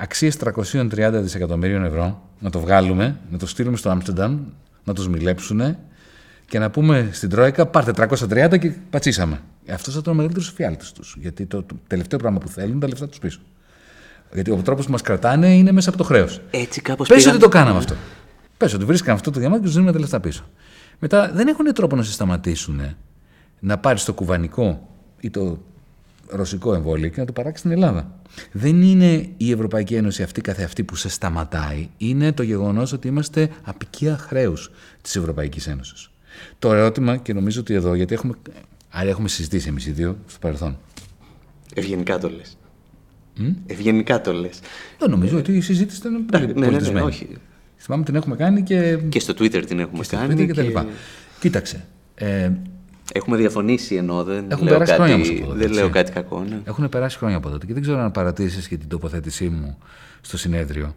αξίες 0.01 0.37
330 0.43 1.19
δισεκατομμυρίων 1.21 1.83
ευρώ, 1.83 2.21
να 2.39 2.49
το 2.49 2.59
βγάλουμε, 2.59 3.19
να 3.31 3.37
το 3.37 3.47
στείλουμε 3.47 3.77
στο 3.77 3.89
Άμστερνταμ, 3.89 4.39
να 4.83 4.93
τους 4.93 5.07
μιλέψουν 5.07 5.77
και 6.45 6.59
να 6.59 6.69
πούμε 6.69 7.09
στην 7.11 7.29
Τρόικα 7.29 7.65
πάρτε 7.65 7.91
330 7.95 8.59
και 8.59 8.73
πατσίσαμε. 8.89 9.41
Αυτός 9.71 9.93
θα 9.93 9.99
ήταν 9.99 10.13
ο 10.13 10.15
μεγαλύτερος 10.15 10.49
εφιάλτης 10.49 10.91
τους. 10.91 11.15
Γιατί 11.19 11.45
το, 11.45 11.65
τελευταίο 11.87 12.19
πράγμα 12.19 12.37
που 12.39 12.47
θέλουν 12.47 12.71
είναι 12.71 12.79
τα 12.79 12.87
λεφτά 12.87 13.07
τους 13.07 13.19
πίσω. 13.19 13.39
Γιατί 14.33 14.51
ο 14.51 14.55
τρόπος 14.55 14.85
που 14.85 14.91
μας 14.91 15.01
κρατάνε 15.01 15.55
είναι 15.55 15.71
μέσα 15.71 15.89
από 15.89 15.97
το 15.97 16.03
χρέος. 16.03 16.41
Έτσι 16.51 16.81
κάπως. 16.81 17.07
Πες 17.07 17.25
ότι 17.25 17.37
το 17.37 17.47
κάναμε 17.47 17.77
αυτό. 17.77 17.95
Πες 18.57 18.73
ότι 18.73 18.85
βρίσκαν 18.85 19.15
αυτό 19.15 19.31
το 19.31 19.39
διαμάτι 19.39 19.59
και 19.59 19.65
τους 19.65 19.75
δίνουμε 19.75 19.91
τα 19.91 19.99
λεφτά 19.99 20.19
πίσω. 20.19 20.43
Μετά 20.99 21.31
δεν 21.33 21.47
έχουν 21.47 21.73
τρόπο 21.73 21.95
να 21.95 22.03
σε 22.03 22.11
σταματήσουν 22.11 22.81
να 23.59 23.77
πάρεις 23.77 24.03
το 24.03 24.13
κουβανικό 24.13 24.89
ή 25.19 25.29
το 25.29 25.57
ρωσικό 26.27 26.73
εμβόλιο 26.73 27.09
και 27.09 27.19
να 27.19 27.25
το 27.25 27.31
παράξεις 27.31 27.59
στην 27.59 27.71
Ελλάδα. 27.71 28.20
Δεν 28.52 28.82
είναι 28.82 29.30
η 29.38 29.52
Ευρωπαϊκή 29.52 29.96
Ένωση 29.96 30.24
αυτή 30.24 30.41
καθεαυτή 30.41 30.84
που 30.84 30.96
σε 30.96 31.10
σταματάει. 31.10 31.89
Είναι 31.98 32.32
το 32.32 32.44
γεγονός 32.44 32.94
ότι 32.94 33.08
είμαστε 33.08 33.50
απικία 33.63 34.17
χρέους 34.17 34.72
της 35.02 35.15
Ευρωπαϊκής 35.15 35.67
Ένωσης. 35.67 36.10
Το 36.60 36.74
ερώτημα, 36.74 37.17
και 37.17 37.34
νομίζω 37.34 37.60
ότι 37.60 37.74
εδώ, 37.74 37.94
γιατί 37.94 38.13
έχουμε, 38.13 38.34
άρα 38.89 39.10
έχουμε 39.10 39.28
συζητήσει 39.28 39.67
εμείς 39.67 39.86
οι 39.86 39.91
δύο 39.91 40.17
στο 40.28 40.39
παρελθόν. 40.39 40.78
Ευγενικά 41.74 42.17
το 42.17 42.30
λες. 42.30 42.58
Ευγενικά 43.65 44.22
το 44.22 44.34
λες. 44.34 44.60
Δεν 45.00 45.10
νομίζω 45.10 45.38
ότι 45.38 45.52
η 45.58 45.62
συζήτηση 45.62 46.00
ήταν 46.00 46.26
πολύ 46.26 46.46
ναι, 46.46 46.67
ναι, 46.67 46.80
ναι, 46.80 46.89
ναι, 46.89 47.02
όχι. 47.02 47.28
Θυμάμαι 47.78 48.04
την 48.04 48.15
έχουμε 48.15 48.36
κάνει 48.36 48.63
και. 48.63 49.00
Και 49.10 49.20
στο 49.20 49.34
Twitter 49.34 49.63
την 49.65 49.80
έχουμε 49.80 50.04
και 50.04 50.15
κάνει. 50.15 50.46
Και, 50.46 50.54
και... 50.54 50.84
Κοίταξε. 51.39 51.86
Ε, 52.15 52.52
Έχουμε 53.13 53.38
διαφωνήσει 53.38 53.95
ενώ 53.95 54.24
δεν, 54.24 54.52
Έχουν 54.52 54.67
λέω, 54.67 54.78
κάτι, 54.78 54.91
χρόνια 54.91 55.17
τότε, 55.17 55.54
δεν 55.54 55.71
λέω 55.71 55.89
κάτι 55.89 56.12
κακό. 56.12 56.43
Ναι. 56.43 56.62
Έχουν 56.63 56.89
περάσει 56.89 57.17
χρόνια 57.17 57.38
από 57.38 57.50
τότε 57.50 57.65
και 57.65 57.74
δεν 57.74 57.82
ξέρω 57.82 58.00
αν 58.00 58.12
παρατήσει 58.12 58.67
και 58.67 58.78
την 58.78 58.89
τοποθέτησή 58.89 59.50
μου 59.50 59.78
στο 60.21 60.38
συνέδριο. 60.38 60.95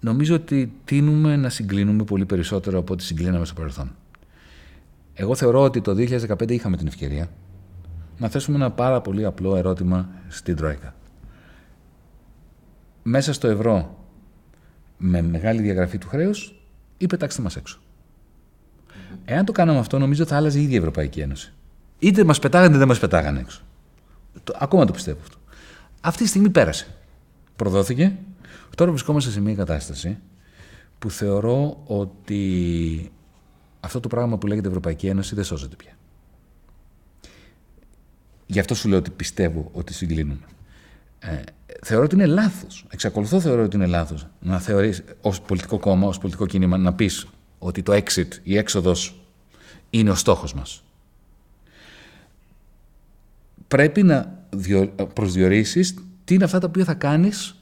Νομίζω 0.00 0.34
ότι 0.34 0.72
τίνουμε 0.84 1.36
να 1.36 1.48
συγκλίνουμε 1.48 2.04
πολύ 2.04 2.24
περισσότερο 2.26 2.78
από 2.78 2.92
ό,τι 2.92 3.02
συγκλίναμε 3.02 3.44
στο 3.44 3.54
παρελθόν. 3.54 3.90
Εγώ 5.14 5.34
θεωρώ 5.34 5.60
ότι 5.62 5.80
το 5.80 5.92
2015 5.92 6.50
είχαμε 6.50 6.76
την 6.76 6.86
ευκαιρία 6.86 7.28
να 8.18 8.28
θέσουμε 8.28 8.56
ένα 8.56 8.70
πάρα 8.70 9.00
πολύ 9.00 9.24
απλό 9.24 9.56
ερώτημα 9.56 10.08
στην 10.28 10.56
Τρόικα. 10.56 10.94
Μέσα 13.02 13.32
στο 13.32 13.48
ευρώ 13.48 14.04
με 14.96 15.22
μεγάλη 15.22 15.60
διαγραφή 15.60 15.98
του 15.98 16.08
χρέους 16.08 16.54
ή 16.98 17.06
πετάξτε 17.06 17.42
μα 17.42 17.50
έξω. 17.56 17.80
Εάν 19.24 19.44
το 19.44 19.52
κάναμε 19.52 19.78
αυτό, 19.78 19.98
νομίζω 19.98 20.26
θα 20.26 20.36
άλλαζε 20.36 20.58
η 20.58 20.62
ίδια 20.62 20.74
η 20.74 20.78
Ευρωπαϊκή 20.78 21.20
Ένωση. 21.20 21.52
Είτε 21.98 22.24
μας 22.24 22.38
πετάγανε 22.38 22.68
είτε 22.68 22.78
δεν 22.78 22.88
μας 22.88 22.98
πετάγανε 22.98 23.40
έξω. 23.40 23.62
Το, 24.44 24.54
ακόμα 24.58 24.84
το 24.84 24.92
πιστεύω 24.92 25.18
αυτό. 25.22 25.36
Αυτή 26.00 26.22
τη 26.22 26.28
στιγμή 26.28 26.50
πέρασε. 26.50 26.86
Προδόθηκε. 27.56 28.16
Τώρα 28.76 28.90
βρισκόμαστε 28.90 29.30
σε 29.30 29.40
μια 29.40 29.54
κατάσταση 29.54 30.18
που 30.98 31.10
θεωρώ 31.10 31.82
ότι 31.84 33.10
αυτό 33.80 34.00
το 34.00 34.08
πράγμα 34.08 34.38
που 34.38 34.46
λέγεται 34.46 34.68
Ευρωπαϊκή 34.68 35.06
Ένωση 35.06 35.34
δεν 35.34 35.44
σώζεται 35.44 35.76
πια. 35.76 35.92
Γι' 38.46 38.58
αυτό 38.58 38.74
σου 38.74 38.88
λέω 38.88 38.98
ότι 38.98 39.10
πιστεύω 39.10 39.70
ότι 39.72 39.92
συγκλίνουμε. 39.92 40.46
Ε, 41.18 41.40
θεωρώ 41.82 42.04
ότι 42.04 42.14
είναι 42.14 42.26
λάθος. 42.26 42.86
Εξακολουθώ 42.90 43.40
θεωρώ 43.40 43.62
ότι 43.62 43.76
είναι 43.76 43.86
λάθος 43.86 44.26
να 44.40 44.58
θεωρείς 44.58 45.02
ως 45.20 45.40
πολιτικό 45.40 45.78
κόμμα, 45.78 46.06
ως 46.06 46.18
πολιτικό 46.18 46.46
κίνημα, 46.46 46.76
να 46.76 46.92
πεις 46.92 47.26
ότι 47.62 47.82
το 47.82 47.92
exit, 47.92 48.28
η 48.42 48.56
έξοδος 48.56 49.20
είναι 49.90 50.10
ο 50.10 50.14
στόχος 50.14 50.54
μας. 50.54 50.82
Πρέπει 53.68 54.02
να 54.02 54.46
προσδιορίσεις 55.12 55.94
τι 56.24 56.34
είναι 56.34 56.44
αυτά 56.44 56.58
τα 56.58 56.66
οποία 56.66 56.84
θα 56.84 56.94
κάνεις 56.94 57.56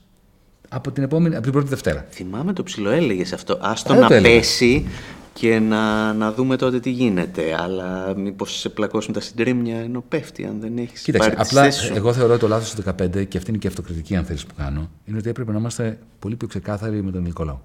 από 0.69 0.91
την, 0.91 1.03
επόμενη, 1.03 1.35
από 1.35 1.43
την 1.43 1.53
πρώτη 1.53 1.69
Δευτέρα. 1.69 2.07
Θυμάμαι 2.11 2.53
το 2.53 2.63
ψηλό 2.63 2.91
έλεγες 2.91 3.33
αυτό. 3.33 3.59
Άστο 3.61 3.95
να 3.95 4.07
πέσει 4.07 4.87
και 5.33 5.59
να, 5.59 6.13
να 6.13 6.33
δούμε 6.33 6.57
τότε 6.57 6.81
τι 6.81 6.91
γίνεται. 6.91 7.55
Αλλά 7.59 8.15
μήπως 8.17 8.59
σε 8.59 8.69
πλακώσουν 8.69 9.13
τα 9.13 9.21
συντρίμμια 9.21 9.77
ενώ 9.77 10.05
πέφτει, 10.09 10.45
αν 10.45 10.61
δεν 10.61 10.79
έχεις. 10.79 11.03
Κοίταξε, 11.03 11.35
απλά 11.37 11.73
εγώ 11.95 12.13
θεωρώ 12.13 12.39
το 12.39 12.49
λάθος 12.49 12.75
του 12.75 12.83
2015 12.83 13.27
και 13.29 13.39
αυτή 13.39 13.51
είναι 13.51 13.59
και 13.59 13.67
η 13.67 13.71
αυτοκριτική, 13.71 14.17
αν 14.17 14.25
θέλεις 14.25 14.47
που 14.47 14.55
κάνω, 14.57 14.91
είναι 15.05 15.19
ότι 15.19 15.29
έπρεπε 15.29 15.53
να 15.53 15.59
είμαστε 15.59 15.99
πολύ 16.19 16.37
πιο 16.37 16.49
ξεκάθαροι 16.49 17.03
με 17.03 17.11
τον 17.11 17.23
Νικολάου. 17.23 17.61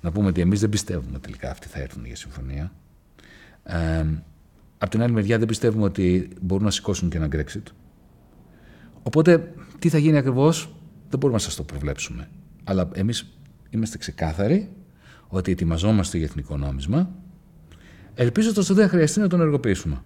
Να 0.00 0.10
πούμε 0.10 0.28
ότι 0.28 0.40
εμείς 0.40 0.60
δεν 0.60 0.68
πιστεύουμε 0.68 1.18
τελικά 1.18 1.50
αυτοί 1.50 1.68
θα 1.68 1.80
έρθουν 1.80 2.04
για 2.04 2.16
συμφωνία. 2.16 2.72
Ε, 3.62 4.04
απ' 4.78 4.90
την 4.90 5.02
άλλη 5.02 5.12
μεριά 5.12 5.38
δεν 5.38 5.46
πιστεύουμε 5.46 5.84
ότι 5.84 6.28
μπορούν 6.40 6.64
να 6.64 6.70
σηκώσουν 6.70 7.10
και 7.10 7.16
ένα 7.16 7.28
Brexit. 7.32 7.62
Οπότε 9.02 9.52
τι 9.78 9.88
θα 9.88 9.98
γίνει 9.98 10.16
ακριβώς 10.16 10.74
δεν 11.08 11.18
μπορούμε 11.18 11.38
να 11.38 11.44
σας 11.44 11.54
το 11.54 11.62
προβλέψουμε. 11.62 12.28
Αλλά 12.64 12.88
εμείς 12.92 13.38
είμαστε 13.70 13.98
ξεκάθαροι 13.98 14.68
ότι 15.28 15.52
ετοιμαζόμαστε 15.52 16.16
για 16.16 16.26
εθνικό 16.26 16.56
νόμισμα, 16.56 17.10
ελπίζω 18.14 18.50
ότι 18.56 18.72
δεν 18.72 18.84
θα 18.84 18.90
χρειαστεί 18.90 19.20
να 19.20 19.28
τον 19.28 19.40
ενεργοποιήσουμε. 19.40 20.02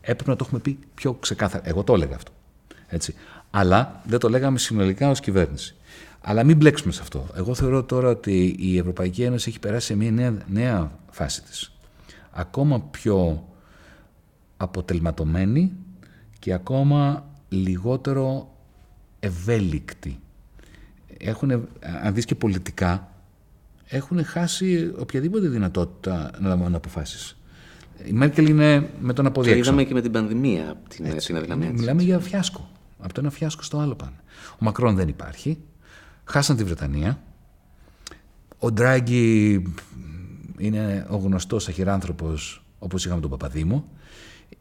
Έπρεπε 0.00 0.30
να 0.30 0.36
το 0.36 0.44
έχουμε 0.46 0.60
πει 0.60 0.78
πιο 0.94 1.14
ξεκάθαρα. 1.14 1.68
Εγώ 1.68 1.84
το 1.84 1.94
έλεγα 1.94 2.14
αυτό. 2.14 2.32
Έτσι. 2.88 3.14
Αλλά 3.50 4.02
δεν 4.06 4.18
το 4.18 4.28
λέγαμε 4.28 4.58
συνολικά 4.58 5.10
ως 5.10 5.20
κυβέρνηση. 5.20 5.76
Αλλά 6.20 6.44
μην 6.44 6.56
μπλέξουμε 6.56 6.92
σε 6.92 7.02
αυτό. 7.02 7.26
Εγώ 7.36 7.54
θεωρώ 7.54 7.84
τώρα 7.84 8.08
ότι 8.08 8.56
η 8.58 8.78
Ευρωπαϊκή 8.78 9.22
Ένωση 9.22 9.48
έχει 9.48 9.58
περάσει 9.58 9.86
σε 9.86 9.96
μια 9.96 10.10
νέα, 10.10 10.36
νέα 10.46 10.90
φάση 11.10 11.42
της. 11.42 11.72
Ακόμα 12.30 12.80
πιο 12.80 13.48
αποτελματωμένη 14.56 15.72
και 16.38 16.52
ακόμα 16.52 17.30
λιγότερο 17.48 18.54
ευέλικτη. 19.20 20.20
Έχουν, 21.18 21.68
αν 22.02 22.14
δεις 22.14 22.24
και 22.24 22.34
πολιτικά, 22.34 23.12
έχουν 23.86 24.24
χάσει 24.24 24.92
οποιαδήποτε 24.98 25.48
δυνατότητα 25.48 26.30
να 26.38 26.48
λαμβάνουν 26.48 26.74
αποφάσεις. 26.74 27.36
Η 28.04 28.12
Μέρκελ 28.12 28.48
είναι 28.48 28.90
με 29.00 29.12
τον 29.12 29.26
αποδείξο. 29.26 29.54
Το 29.54 29.64
είδαμε 29.64 29.84
και 29.84 29.94
με 29.94 30.00
την 30.00 30.12
πανδημία 30.12 30.80
την, 30.88 31.04
Έτσι, 31.04 31.32
την 31.32 31.72
Μιλάμε 31.72 32.02
για 32.02 32.18
φιάσκο. 32.18 32.70
Από 32.98 33.12
το 33.12 33.20
ένα 33.20 33.30
φιάσκο 33.30 33.62
στο 33.62 33.78
άλλο 33.78 33.94
πάνε. 33.94 34.16
Ο 34.52 34.56
Μακρόν 34.58 34.94
δεν 34.94 35.08
υπάρχει. 35.08 35.58
Χάσαν 36.28 36.56
τη 36.56 36.64
Βρετανία. 36.64 37.22
Ο 38.58 38.72
Ντράγκη 38.72 39.62
είναι 40.58 41.06
ο 41.10 41.16
γνωστός 41.16 41.68
αχυράνθρωπος 41.68 42.64
όπως 42.78 43.04
είχαμε 43.04 43.20
τον 43.20 43.30
Παπαδήμο. 43.30 43.88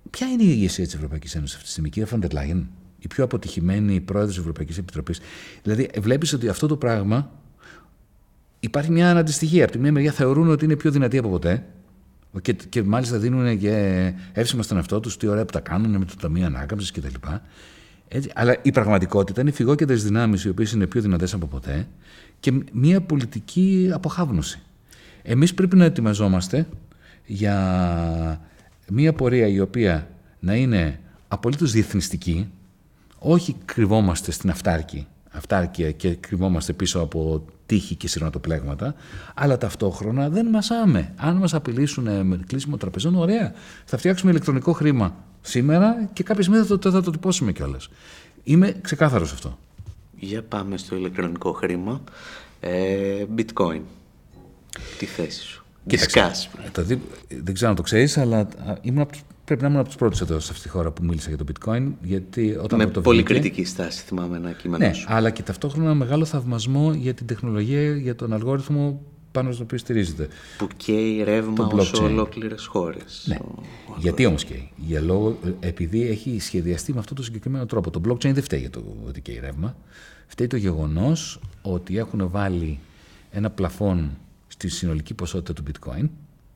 Ποια 0.10 0.28
είναι 0.28 0.44
η 0.44 0.50
ηγεσία 0.50 0.86
της 0.86 0.94
Ευρωπαϊκής 0.94 1.36
Ένωσης 1.36 1.54
αυτή 1.54 1.66
τη 1.66 1.72
στιγμή, 1.72 1.90
κύριε 1.90 2.08
Φαντερ 2.08 2.32
Λάγεν, 2.32 2.68
η 3.00 3.08
πιο 3.08 3.24
αποτυχημένη 3.24 4.02
πρόεδρος 4.02 4.34
της 4.34 4.42
Ευρωπαϊκής 4.42 4.78
Επιτροπής. 4.78 5.20
Δηλαδή, 5.64 5.90
βλέπεις 6.00 6.34
ότι 6.34 6.48
αυτό 6.48 6.68
το 6.68 6.78
πράγμα 6.78 7.32
υπάρχει 8.60 8.92
μια 8.92 9.10
αναντιστοιχία. 9.10 9.64
Από 9.64 9.72
τη 9.72 9.80
μία 9.80 9.92
μεριά 9.92 10.12
θεωρούν 10.12 10.50
ότι 10.50 10.66
είναι 10.66 10.76
πιο 10.76 10.92
δυνατή 10.92 11.18
από 11.18 11.30
ποτέ, 11.30 11.66
Και, 12.42 12.54
και 12.54 12.84
μάλιστα 12.84 13.18
δίνουν 13.18 13.58
και 13.58 14.14
εύσημα 14.34 14.64
στον 14.64 14.78
εαυτό 14.78 15.00
τους 15.00 15.18
τι 15.18 15.28
ωραία 15.28 15.46
που 15.46 15.52
τα 15.52 15.60
κάνουν 15.60 15.92
με 15.92 16.06
το 16.06 16.16
Ταμείο 16.22 16.46
Ανάκαμψης 16.46 16.92
κτλ. 16.92 17.16
Έτσι, 18.08 18.32
αλλά 18.36 18.58
η 18.62 18.72
πραγματικότητα 18.72 19.41
είναι 19.41 19.52
φυγόκεντρες 19.52 20.04
δυνάμεις 20.04 20.43
οι 20.43 20.50
οποίες 20.50 20.72
είναι 20.72 20.88
πιο 20.88 21.02
δυνατές 21.02 21.34
από 21.34 21.46
ποτέ 21.48 21.88
και 22.39 22.63
μια 22.74 23.02
πολιτική 23.02 23.89
αποχάβνωση. 23.93 24.62
Εμείς 25.22 25.54
πρέπει 25.54 25.76
να 25.76 25.86
ετοιμαζόμαστε 25.86 26.67
για 27.26 28.41
μια 28.88 29.13
πορεία 29.13 29.48
η 29.48 29.60
οποία 29.60 30.08
να 30.39 30.56
είναι 30.56 31.00
απολύτως 31.28 31.72
διεθνιστική, 31.72 32.50
όχι 33.20 33.56
κρυβόμαστε 33.65 34.32
στην 34.32 34.50
αυτάρκη, 34.50 35.08
αυτάρκεια 35.32 35.91
και 35.91 36.15
κρυβόμαστε 36.15 36.74
πίσω 36.74 37.00
από 37.00 37.46
τύχη 37.65 37.96
και 37.96 38.08
σειρματοπλέγματα, 38.08 38.96
αλλά 39.34 39.58
ταυτόχρονα 39.58 40.30
δεν 40.30 40.46
μασάμε. 40.46 41.13
Αν 41.15 41.36
μας 41.36 41.54
απειλήσουν 41.54 42.26
με 42.26 42.39
κλείσιμο 42.48 42.78
τραπεζών, 42.78 43.15
ωραία, 43.15 43.54
θα 43.86 43.98
φτιάξουμε 43.98 44.32
ηλεκτρονικό 44.32 44.72
χρήμα 44.72 45.15
σήμερα 45.41 46.10
και 46.13 46.23
κάποια 46.23 46.43
στιγμή 46.43 46.62
θα 46.63 46.78
το, 46.78 46.91
θα 46.91 47.02
το 47.02 47.12
τυπώσουμε 47.12 47.52
κιόλας. 47.52 47.89
Είμαι 48.43 48.76
ξεκάθαρος 48.82 49.32
αυτό. 49.32 49.58
Για 50.19 50.43
πάμε 50.43 50.78
στο 50.78 50.95
ηλεκτρονικό 50.95 51.52
χρήμα. 51.52 52.02
Ε, 52.60 53.26
bitcoin. 53.38 53.82
Τι 54.97 55.06
θέση 55.06 55.41
σου; 55.41 55.65
Κοίταξε, 55.88 56.50
το 56.71 56.84
δι... 56.84 57.02
Δεν 57.43 57.54
ξέρω 57.54 57.69
αν 57.69 57.76
το 57.76 57.82
ξέρεις, 57.82 58.17
αλλά 58.17 58.47
ήμουν, 58.82 59.08
πρέπει 59.45 59.62
να 59.62 59.67
ήμουν 59.67 59.80
από 59.80 59.88
τους 59.88 59.97
πρώτους 59.97 60.21
εδώ 60.21 60.39
σε 60.39 60.52
αυτή 60.52 60.63
τη 60.63 60.69
χώρα 60.69 60.91
που 60.91 61.04
μίλησα 61.04 61.30
για 61.30 61.38
το 61.38 61.45
bitcoin. 61.54 61.88
Γιατί 62.02 62.58
όταν 62.62 62.80
Με 62.80 62.86
το 62.86 63.02
πολύ 63.02 63.21
βγήκε, 63.21 63.34
κριτική 63.34 63.65
στάση, 63.65 64.04
θυμάμαι 64.04 64.38
ένα 64.38 64.52
κείμενο 64.52 64.86
Ναι, 64.88 64.93
σου. 64.93 65.06
αλλά 65.10 65.30
και 65.30 65.43
ταυτόχρονα 65.43 65.93
μεγάλο 65.93 66.26
θαυμασμό 66.26 66.93
για 66.93 67.13
την 67.13 67.26
τεχνολογία, 67.26 67.95
για 67.95 68.15
τον 68.15 68.34
αλγόριθμο 68.34 69.02
πάνω 69.32 69.52
στον 69.52 69.63
οποίο 69.63 69.78
στηρίζεται. 69.78 70.28
Που 70.58 70.68
καίει 70.78 71.24
ρεύμα 71.24 71.68
Το 71.68 71.76
ως 71.78 71.92
blockchain. 71.94 72.04
ολόκληρες 72.04 72.66
χώρες. 72.66 73.26
Ναι. 73.28 73.38
Γιατί 73.98 74.26
όμως 74.26 74.44
καίει; 74.44 74.72
Για 74.76 75.02
λόγο, 75.02 75.38
επειδή 75.60 76.08
έχει 76.08 76.40
σχεδιαστεί 76.40 76.94
με 76.94 77.00
αυτόν 77.00 77.16
τον 77.16 77.26
συγκεκριμένο 77.26 77.66
τρόπο. 77.66 77.90
Το 77.90 78.02
blockchain 78.08 78.34
δεν 78.34 78.44
φταίει 78.44 78.60
για 78.60 78.70
το 78.70 78.84
ότι 79.08 79.22
καίει 79.22 79.40
ρεύμα. 79.40 79.76
Φταίει 80.28 80.48
το 80.48 80.58
γεγονός 80.58 81.40
ότι 81.62 81.98
έχουν 81.98 82.30
βάλει 82.30 82.80
ένα 83.32 83.50
πλαφόν 83.50 84.18
στη 84.48 84.70
συνολική 84.70 85.13
ποσότητα 85.13 85.54
του 85.54 85.63
bitcoin. 85.72 86.10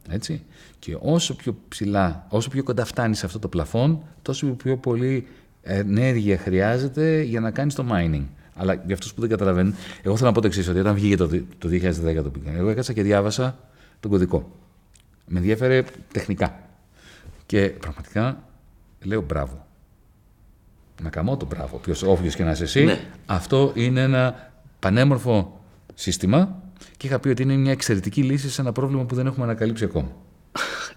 Έτσι. 0.10 0.43
Και 0.79 0.97
όσο 0.99 1.36
πιο 1.36 1.57
ψηλά, 1.67 2.25
όσο 2.29 2.49
πιο 2.49 2.63
κοντά 2.63 2.86
φτάνει 2.86 3.15
σε 3.15 3.25
αυτό 3.25 3.39
το 3.39 3.47
πλαφόν, 3.47 4.01
τόσο 4.21 4.47
πιο 4.47 4.77
πολύ 4.77 5.27
ενέργεια 5.62 6.38
χρειάζεται 6.38 7.21
για 7.21 7.39
να 7.39 7.51
κάνεις 7.51 7.75
το 7.75 7.86
mining. 7.91 8.23
Αλλά 8.55 8.73
για 8.85 8.93
αυτούς 8.93 9.13
που 9.13 9.21
δεν 9.21 9.29
καταλαβαίνουν, 9.29 9.75
εγώ 10.01 10.15
θέλω 10.15 10.27
να 10.29 10.33
πω 10.35 10.41
το 10.41 10.47
εξής: 10.47 10.67
ότι 10.67 10.79
όταν 10.79 10.93
βγήκε 10.93 11.15
το, 11.17 11.27
το 11.57 11.67
2010 11.71 11.91
το 12.23 12.31
bitcoin, 12.35 12.53
εγώ 12.57 12.69
έκατσα 12.69 12.93
και 12.93 13.01
διάβασα 13.01 13.57
τον 13.99 14.11
κωδικό. 14.11 14.51
Με 15.25 15.39
ενδιαφέρε 15.39 15.83
τεχνικά. 16.11 16.59
Και 17.45 17.69
πραγματικά 17.69 18.43
λέω 19.03 19.21
μπράβο. 19.21 19.65
Να 21.03 21.09
καμώ 21.09 21.37
το 21.37 21.45
μπράβο. 21.45 21.77
Ποιος, 21.77 22.03
όποιος 22.03 22.35
και 22.35 22.43
να 22.43 22.51
είσαι 22.51 22.63
εσύ, 22.63 22.83
Ναι. 22.83 22.99
αυτό 23.25 23.71
είναι 23.75 24.01
ένα 24.01 24.51
πανέμορφο 24.79 25.61
σύστημα 25.93 26.61
και 26.97 27.07
είχα 27.07 27.19
πει 27.19 27.29
ότι 27.29 27.41
είναι 27.41 27.55
μια 27.55 27.71
εξαιρετική 27.71 28.23
λύση 28.23 28.49
σε 28.49 28.61
ένα 28.61 28.71
πρόβλημα 28.71 29.03
που 29.03 29.15
δεν 29.15 29.25
έχουμε 29.27 29.45
ανακαλύψει 29.45 29.83
ακόμα. 29.83 30.11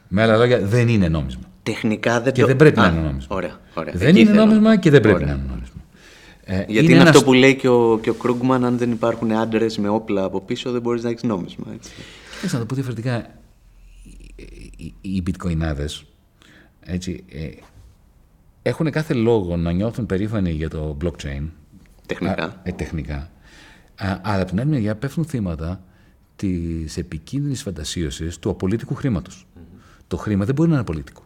Με 0.08 0.22
άλλα 0.22 0.36
λόγια, 0.36 0.60
δεν 0.60 0.88
είναι 0.88 1.08
νόμισμα. 1.08 1.42
Τεχνικά 1.62 2.20
δεν 2.20 2.32
Και 2.32 2.40
το... 2.40 2.46
δεν 2.46 2.56
πρέπει 2.56 2.76
να 2.76 2.84
Α, 2.84 2.90
είναι 2.90 3.00
νόμισμα. 3.00 3.36
Ωραία, 3.36 3.58
ωραία. 3.74 3.92
Δεν 3.96 4.08
Εκεί 4.08 4.20
είναι 4.20 4.30
θέλω. 4.30 4.44
νόμισμα 4.44 4.76
και 4.76 4.90
δεν 4.90 5.00
πρέπει 5.00 5.14
Ωραία. 5.22 5.26
να 5.28 5.34
είναι 5.34 5.44
νόμισμα. 5.50 5.73
Ε, 6.46 6.64
Γιατί 6.68 6.86
είναι, 6.86 6.94
ένας- 6.94 7.08
αυτό 7.08 7.24
που 7.24 7.32
λέει 7.32 7.56
και 7.56 7.68
ο, 7.68 7.98
και 8.02 8.10
ο 8.10 8.14
Κρούγκμαν, 8.14 8.64
αν 8.64 8.78
δεν 8.78 8.90
υπάρχουν 8.90 9.32
άντρες 9.32 9.78
με 9.78 9.88
όπλα 9.88 10.24
από 10.24 10.40
πίσω, 10.40 10.70
δεν 10.70 10.80
μπορείς 10.80 11.02
να 11.02 11.08
έχεις 11.10 11.22
νόμισμα. 11.22 11.64
Έτσι. 11.74 11.90
Κοίταξε 12.34 12.54
να 12.54 12.60
το 12.60 12.66
πω 12.66 12.74
διαφορετικά. 12.74 13.26
Οι, 14.36 14.72
οι, 14.76 14.94
οι 15.00 15.22
bitcoinάδες, 15.26 16.02
έτσι, 16.80 17.24
ε, 17.28 17.48
έχουν 18.62 18.90
κάθε 18.90 19.14
λόγο 19.14 19.56
να 19.56 19.72
νιώθουν 19.72 20.06
περήφανοι 20.06 20.50
για 20.50 20.70
το 20.70 20.96
blockchain. 21.04 21.48
Τεχνικά. 22.06 22.44
Α, 22.44 22.52
ε, 22.62 22.72
τεχνικά. 22.72 23.16
Α, 23.96 24.18
αλλά 24.22 24.40
από 24.40 24.50
την 24.50 24.60
άλλη 24.60 24.70
μεριά 24.70 24.94
πέφτουν 24.96 25.24
θύματα 25.24 25.84
της 26.36 26.96
επικίνδυνης 26.96 27.62
φαντασίωσης 27.62 28.38
του 28.38 28.50
απολύτικου 28.50 28.94
χρήματος. 28.94 29.46
Το 30.06 30.16
χρήμα 30.16 30.44
δεν 30.44 30.54
μπορεί 30.54 30.68
να 30.68 30.74
είναι 30.74 30.82
απολύτικο. 30.82 31.22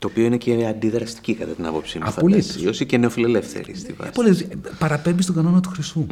Το 0.00 0.06
οποίο 0.06 0.24
είναι 0.24 0.36
και 0.36 0.66
αντιδραστική 0.66 1.34
κατά 1.34 1.52
την 1.52 1.66
άποψή 1.66 1.98
μου. 1.98 2.04
Απολύτως. 2.06 2.46
φαντασίωση 2.46 2.86
και 2.86 2.96
νεοφιλελεύθερη 2.96 3.74
στη 3.74 3.92
βάση. 3.92 4.12
Πολλές, 4.12 4.46
παραπέμπει 4.78 5.22
στον 5.22 5.34
κανόνα 5.34 5.60
του 5.60 5.68
χρυσου 5.68 6.06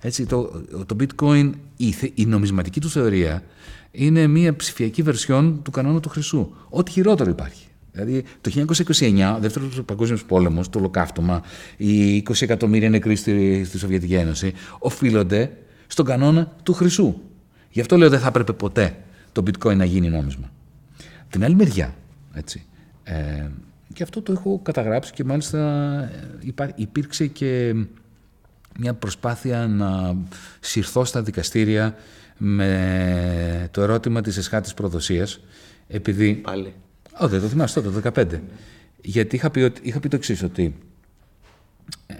Έτσι, 0.00 0.26
το, 0.26 0.62
το 0.86 0.96
bitcoin, 1.00 1.50
η, 1.76 1.90
θε- 1.92 2.18
η 2.18 2.26
νομισματική 2.26 2.80
του 2.80 2.88
θεωρία 2.88 3.42
είναι 3.90 4.26
μια 4.26 4.56
ψηφιακή 4.56 5.02
βερσιόν 5.02 5.60
του 5.62 5.70
κανόνα 5.70 6.00
του 6.00 6.08
χρυσού. 6.08 6.48
Ό,τι 6.68 6.90
χειρότερο 6.90 7.30
υπάρχει. 7.30 7.66
Δηλαδή 7.92 8.24
το 8.40 8.50
1929, 8.98 9.34
ο 9.36 9.40
δεύτερος 9.40 9.82
παγκόσμιος 9.84 10.24
πόλεμος, 10.24 10.68
το 10.70 10.78
ολοκαύτωμα, 10.78 11.42
οι 11.76 12.16
20 12.28 12.42
εκατομμύρια 12.42 12.90
νεκροί 12.90 13.16
στη, 13.16 13.64
στη 13.64 13.78
Σοβιετική 13.78 14.14
Ένωση, 14.14 14.52
οφείλονται 14.78 15.56
στον 15.86 16.04
κανόνα 16.04 16.56
του 16.62 16.72
χρυσού. 16.72 17.14
Γι' 17.70 17.80
αυτό 17.80 17.96
λέω 17.96 18.08
δεν 18.08 18.20
θα 18.20 18.26
έπρεπε 18.28 18.52
ποτέ 18.52 18.96
το 19.32 19.42
bitcoin 19.46 19.76
να 19.76 19.84
γίνει 19.84 20.08
νόμισμα. 20.08 20.50
Την 21.30 21.44
άλλη 21.44 21.54
μεριά, 21.54 21.94
έτσι, 22.34 22.64
ε, 23.08 23.48
και 23.92 24.02
αυτό 24.02 24.22
το 24.22 24.32
έχω 24.32 24.60
καταγράψει 24.62 25.12
και 25.12 25.24
μάλιστα 25.24 25.58
ε, 26.02 26.38
υπά- 26.40 26.78
υπήρξε 26.78 27.26
και 27.26 27.74
μια 28.78 28.94
προσπάθεια 28.94 29.66
να 29.66 30.16
συρθώ 30.60 31.04
στα 31.04 31.22
δικαστήρια 31.22 31.94
με 32.38 33.68
το 33.70 33.82
ερώτημα 33.82 34.20
της 34.20 34.36
εσχάτης 34.36 34.74
προδοσίας 34.74 35.40
επειδή... 35.88 36.34
Πάλι. 36.34 36.74
Όχι, 37.18 37.30
δεν 37.30 37.40
το 37.40 37.48
θυμάσαι 37.48 37.80
τότε, 37.80 38.00
το 38.00 38.10
2015. 38.14 38.40
Γιατί 39.00 39.36
είχα 39.36 39.50
πει, 39.50 39.60
ότι, 39.60 39.80
είχα 39.84 40.00
πει 40.00 40.08
το 40.08 40.16
εξής 40.16 40.42
ότι 40.42 40.76
ε, 42.06 42.14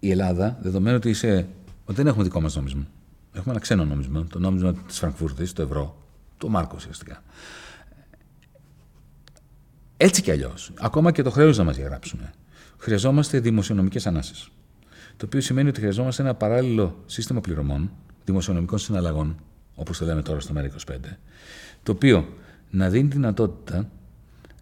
η 0.00 0.10
Ελλάδα, 0.10 0.58
δεδομένου 0.62 0.96
ότι, 0.96 1.08
είσαι, 1.08 1.46
ότι 1.84 1.96
δεν 1.96 2.06
έχουμε 2.06 2.24
δικό 2.24 2.40
μας 2.40 2.56
νόμισμα, 2.56 2.86
έχουμε 3.32 3.52
ένα 3.52 3.60
ξένο 3.60 3.84
νόμισμα, 3.84 4.26
το 4.30 4.38
νόμισμα 4.38 4.74
της 4.74 4.98
Φραγκφούρτης, 4.98 5.52
το 5.52 5.62
ευρώ, 5.62 5.96
το 6.38 6.48
Μάρκο 6.48 6.74
ουσιαστικά. 6.76 7.22
Έτσι 9.96 10.22
κι 10.22 10.30
αλλιώς, 10.30 10.72
ακόμα 10.78 11.12
και 11.12 11.22
το 11.22 11.30
χρέος 11.30 11.58
να 11.58 11.64
μας 11.64 11.76
διαγράψουν, 11.76 12.20
χρειαζόμαστε 12.78 13.40
δημοσιονομικές 13.40 14.06
ανάσεις. 14.06 14.48
Το 15.16 15.26
οποίο 15.26 15.40
σημαίνει 15.40 15.68
ότι 15.68 15.80
χρειαζόμαστε 15.80 16.22
ένα 16.22 16.34
παράλληλο 16.34 17.02
σύστημα 17.06 17.40
πληρωμών, 17.40 17.90
δημοσιονομικών 18.24 18.78
συναλλαγών, 18.78 19.36
όπως 19.74 19.98
το 19.98 20.04
λέμε 20.04 20.22
τώρα 20.22 20.40
στο 20.40 20.54
ΜΕΡΑ25, 20.56 20.94
το 21.82 21.92
οποίο 21.92 22.28
να 22.70 22.88
δίνει 22.88 23.08
δυνατότητα 23.08 23.90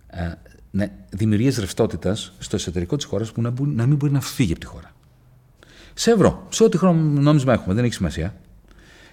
ε, 0.06 0.32
να 0.70 0.90
δημιουργία 1.10 1.52
ρευστότητας 1.58 2.32
στο 2.38 2.56
εσωτερικό 2.56 2.96
της 2.96 3.04
χώρας 3.04 3.32
που 3.32 3.40
να, 3.40 3.50
μπο- 3.50 3.66
να 3.66 3.86
μην 3.86 3.96
μπορεί 3.96 4.12
να 4.12 4.20
φύγει 4.20 4.52
από 4.52 4.60
τη 4.60 4.66
χώρα. 4.66 4.94
Σε 5.94 6.10
ευρώ, 6.10 6.46
σε 6.50 6.64
ό,τι 6.64 6.78
χρόνο 6.78 7.20
νόμισμα 7.20 7.52
έχουμε, 7.52 7.74
δεν 7.74 7.84
έχει 7.84 7.94
σημασία. 7.94 8.34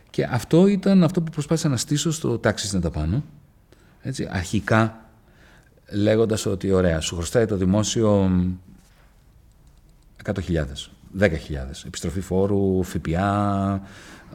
Και 0.10 0.24
αυτό 0.24 0.68
ήταν 0.68 1.04
αυτό 1.04 1.22
που 1.22 1.32
προσπάθησα 1.32 1.70
να 1.70 1.78
στήσω 1.78 2.12
στο 2.12 2.40
τάξη 2.40 2.68
στην 2.68 2.82
πάνω. 2.92 3.24
Έτσι, 4.02 4.28
αρχικά 4.32 5.07
λέγοντας 5.92 6.46
ότι 6.46 6.72
ωραία, 6.72 7.00
σου 7.00 7.16
χρωστάει 7.16 7.46
το 7.46 7.56
δημόσιο 7.58 8.32
100.000, 10.24 10.92
10.000, 11.20 11.28
επιστροφή 11.86 12.22
φόρου, 12.22 12.84
ΦΠΑ, 12.84 13.74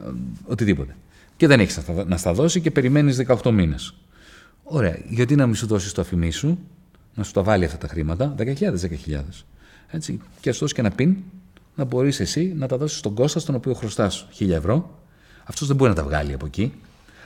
ε, 0.05 0.09
οτιδήποτε. 0.45 0.95
Και 1.37 1.47
δεν 1.47 1.59
έχεις 1.59 1.75
να 1.77 1.81
στα- 1.81 2.05
να 2.05 2.17
στα 2.17 2.33
δώσει 2.33 2.61
και 2.61 2.71
περιμένεις 2.71 3.15
18 3.15 3.51
μήνες. 3.51 3.93
Ωραία, 4.63 4.97
γιατί 5.09 5.35
να 5.35 5.45
μην 5.45 5.55
σου 5.55 5.67
δώσει 5.67 5.93
το 5.93 6.01
αφημί 6.01 6.31
σου, 6.31 6.59
να 7.15 7.23
σου 7.23 7.31
τα 7.31 7.43
βάλει 7.43 7.65
αυτά 7.65 7.77
τα 7.77 7.87
χρήματα, 7.87 8.33
10.000, 8.37 8.81
10.000. 8.81 9.45
Έτσι, 9.89 10.19
και 10.41 10.49
να 10.49 10.53
σου 10.53 10.59
δώσεις 10.59 10.75
και 10.75 10.81
ένα 10.81 10.91
πιν, 10.91 11.15
να 11.75 11.83
μπορείς 11.83 12.19
εσύ 12.19 12.53
να 12.57 12.67
τα 12.67 12.77
δώσεις 12.77 12.97
στον 12.97 13.13
Κώστα, 13.13 13.39
στον 13.39 13.55
οποίο 13.55 13.73
χρωστάς 13.73 14.27
1.000 14.31 14.55
ευρώ. 14.55 14.99
Αυτός 15.43 15.67
δεν 15.67 15.75
μπορεί 15.75 15.89
να 15.89 15.95
τα 15.95 16.03
βγάλει 16.03 16.33
από 16.33 16.45
εκεί, 16.45 16.73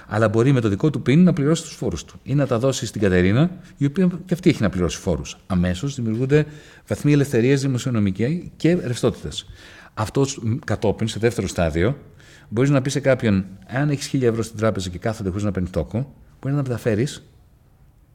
αλλά 0.08 0.30
μπορεί 0.30 0.51
με 0.51 0.62
το 0.62 0.70
δικό 0.70 0.89
του 0.89 1.01
πιν 1.01 1.24
να 1.24 1.34
πληρώσει 1.34 1.64
τους 1.64 1.74
φόρους 1.74 2.05
του. 2.05 2.20
Ή 2.24 2.36
να 2.36 2.47
τα 2.47 2.60
δώσει 2.60 2.86
στην 2.86 3.01
Κατερίνα, 3.01 3.51
η 3.78 3.86
οποία 3.86 4.10
και 4.26 4.34
αυτή 4.34 4.49
έχει 4.49 4.62
να 4.62 4.70
πληρώσει 4.70 4.97
φόρους. 4.97 5.38
Αμέσως 5.47 5.95
δημιουργούνται 5.95 6.45
βαθμοί 6.88 7.12
ελευθερίας 7.12 7.62
δημοσιονομική 7.62 8.51
και 8.58 8.74
ρευστότητα. 8.74 9.30
Αυτός 9.93 10.41
κατόπιν, 10.66 11.08
σε 11.08 11.20
δεύτερο 11.20 11.47
στάδιο, 11.47 11.97
μπορείς 12.49 12.70
να 12.70 12.82
πεις 12.82 12.93
σε 12.93 12.99
κάποιον, 12.99 13.45
αν 13.68 13.89
έχεις 13.89 14.08
1.000 14.08 14.22
ευρώ 14.28 14.43
στην 14.43 14.58
τράπεζα 14.58 14.89
και 14.89 14.97
κάθονται 14.97 15.30
χωρίς 15.30 15.43
να 15.43 15.51
παίρνει 15.51 15.70
τόκο, 15.70 16.14
μπορείς 16.41 16.58
να 16.58 16.64
τα 16.64 16.70
μεταφέρεις 16.70 17.24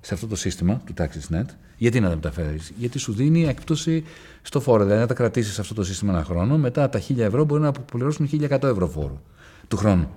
σε 0.00 0.14
αυτό 0.14 0.26
το 0.26 0.36
σύστημα 0.36 0.82
του 0.86 0.94
TaxisNet. 0.98 1.46
Γιατί 1.76 2.00
να 2.00 2.08
τα 2.08 2.14
μεταφέρεις, 2.14 2.72
Γιατί 2.76 2.98
σου 2.98 3.12
δίνει 3.12 3.46
έκπτωση 3.46 4.04
στο 4.42 4.60
φόρο. 4.60 4.82
Δηλαδή, 4.82 5.00
να 5.00 5.06
τα 5.06 5.14
κρατήσεις 5.14 5.58
αυτό 5.58 5.74
το 5.74 5.84
σύστημα 5.84 6.12
ένα 6.12 6.24
χρόνο, 6.24 6.58
μετά 6.58 6.88
τα 6.88 7.00
1000 7.08 7.18
ευρώ 7.18 7.44
μπορεί 7.44 7.62
να 7.62 7.68
αποπληρώσουν 7.68 8.28
1100 8.32 8.62
ευρώ 8.62 8.86
φόρου 8.86 9.20
του 9.68 9.76
χρόνου. 9.76 10.08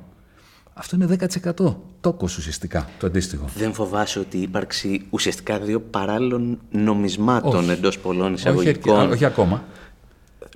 Αυτό 0.77 0.95
είναι 0.95 1.17
10% 1.65 1.75
τόκος 2.01 2.37
ουσιαστικά 2.37 2.89
το 2.99 3.07
αντίστοιχο. 3.07 3.45
Δεν 3.57 3.73
φοβάσαι 3.73 4.19
ότι 4.19 4.37
η 4.37 4.41
ύπαρξη 4.41 5.05
ουσιαστικά 5.09 5.59
δύο 5.59 5.79
παράλληλων 5.79 6.59
νομισμάτων 6.71 7.55
Όχι. 7.55 7.71
εντός 7.71 7.99
πολλών 7.99 8.25
Όχι, 8.25 8.33
εισαγωγικών. 8.33 9.11
όχι 9.11 9.25
ακόμα. 9.25 9.63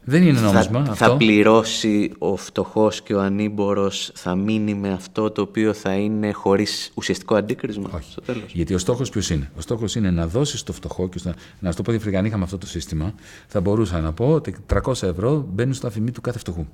Δεν 0.03 0.24
είναι 0.24 0.39
νόμισμα 0.39 0.86
θα, 0.86 0.91
αυτό. 0.91 1.05
Θα 1.05 1.17
πληρώσει 1.17 2.11
ο 2.17 2.36
φτωχός 2.36 3.01
και 3.01 3.13
ο 3.13 3.22
ανήμπορος, 3.22 4.11
θα 4.15 4.36
μείνει 4.36 4.74
με 4.74 4.91
αυτό 4.91 5.32
το 5.32 5.41
οποίο 5.41 5.74
θα 5.74 5.93
είναι 5.93 6.32
χωρίς 6.32 6.91
ουσιαστικό 6.93 7.36
αντίκρισμα 7.36 7.89
Όχι. 7.93 8.11
στο 8.11 8.22
τέλος; 8.22 8.51
Γιατί 8.53 8.74
ο 8.74 8.78
στόχος 8.78 9.09
ποιος 9.09 9.30
είναι; 9.30 9.51
Ο 9.57 9.61
στόχος 9.61 9.95
είναι 9.95 10.11
να 10.11 10.28
δώσεις 10.28 10.59
στο 10.59 10.74
φτωχό 10.74 11.09
και 11.09 11.17
στο... 11.17 11.34
να 11.59 11.70
σου 11.72 11.78
το 11.78 11.84
πω 11.84 11.91
διαφορετικά, 11.91 12.20
αν 12.20 12.26
είχαμε 12.26 12.43
αυτό 12.43 12.57
το 12.57 12.67
σύστημα, 12.67 13.13
θα 13.47 13.61
μπορούσα 13.61 13.99
να 13.99 14.13
πω 14.13 14.34
ότι 14.34 14.55
300 14.84 15.03
ευρώ 15.03 15.47
μπαίνουν 15.53 15.74
στο 15.74 15.88
αφημί 15.88 16.11
του 16.11 16.22
κάθε 16.22 16.39
φτωχού. 16.39 16.65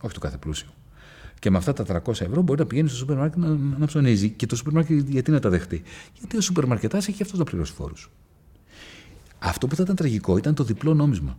Όχι 0.00 0.14
του 0.14 0.20
κάθε 0.20 0.36
πλούσιου. 0.36 0.68
Και 1.38 1.50
με 1.50 1.56
αυτά 1.56 1.72
τα 1.72 2.02
300 2.06 2.08
ευρώ 2.08 2.42
μπορεί 2.42 2.58
να 2.58 2.66
πηγαίνει 2.66 2.88
στο 2.88 2.96
σούπερ 2.96 3.16
μάρκετ 3.16 3.38
να, 3.38 3.48
να 3.78 3.86
ψωνίζει. 3.86 4.30
Και 4.30 4.46
το 4.46 4.56
σούπερ 4.56 4.72
μάρκετ 4.72 5.08
γιατί 5.08 5.30
να 5.30 5.40
τα 5.40 5.48
δεχτεί; 5.48 5.82
Γιατί 6.18 6.36
ο 6.36 6.40
σούπερ 6.40 6.66
μαρκετά 6.66 6.96
έχει 6.96 7.22
αυτός 7.22 7.38
να 7.38 7.44
πληρώσει 7.44 7.72
φόρους. 7.72 8.10
Αυτό 9.38 9.66
που 9.66 9.76
θα 9.76 9.82
ήταν 9.82 9.96
τραγικό 9.96 10.36
ήταν 10.36 10.54
το 10.54 10.64
διπλό 10.64 10.94
νόμισμα. 10.94 11.38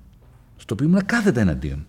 Στο 0.58 0.74
οποίο 0.74 0.88
ήμουν 0.88 1.06
κάθετα 1.06 1.42
εναντίον. 1.42 1.86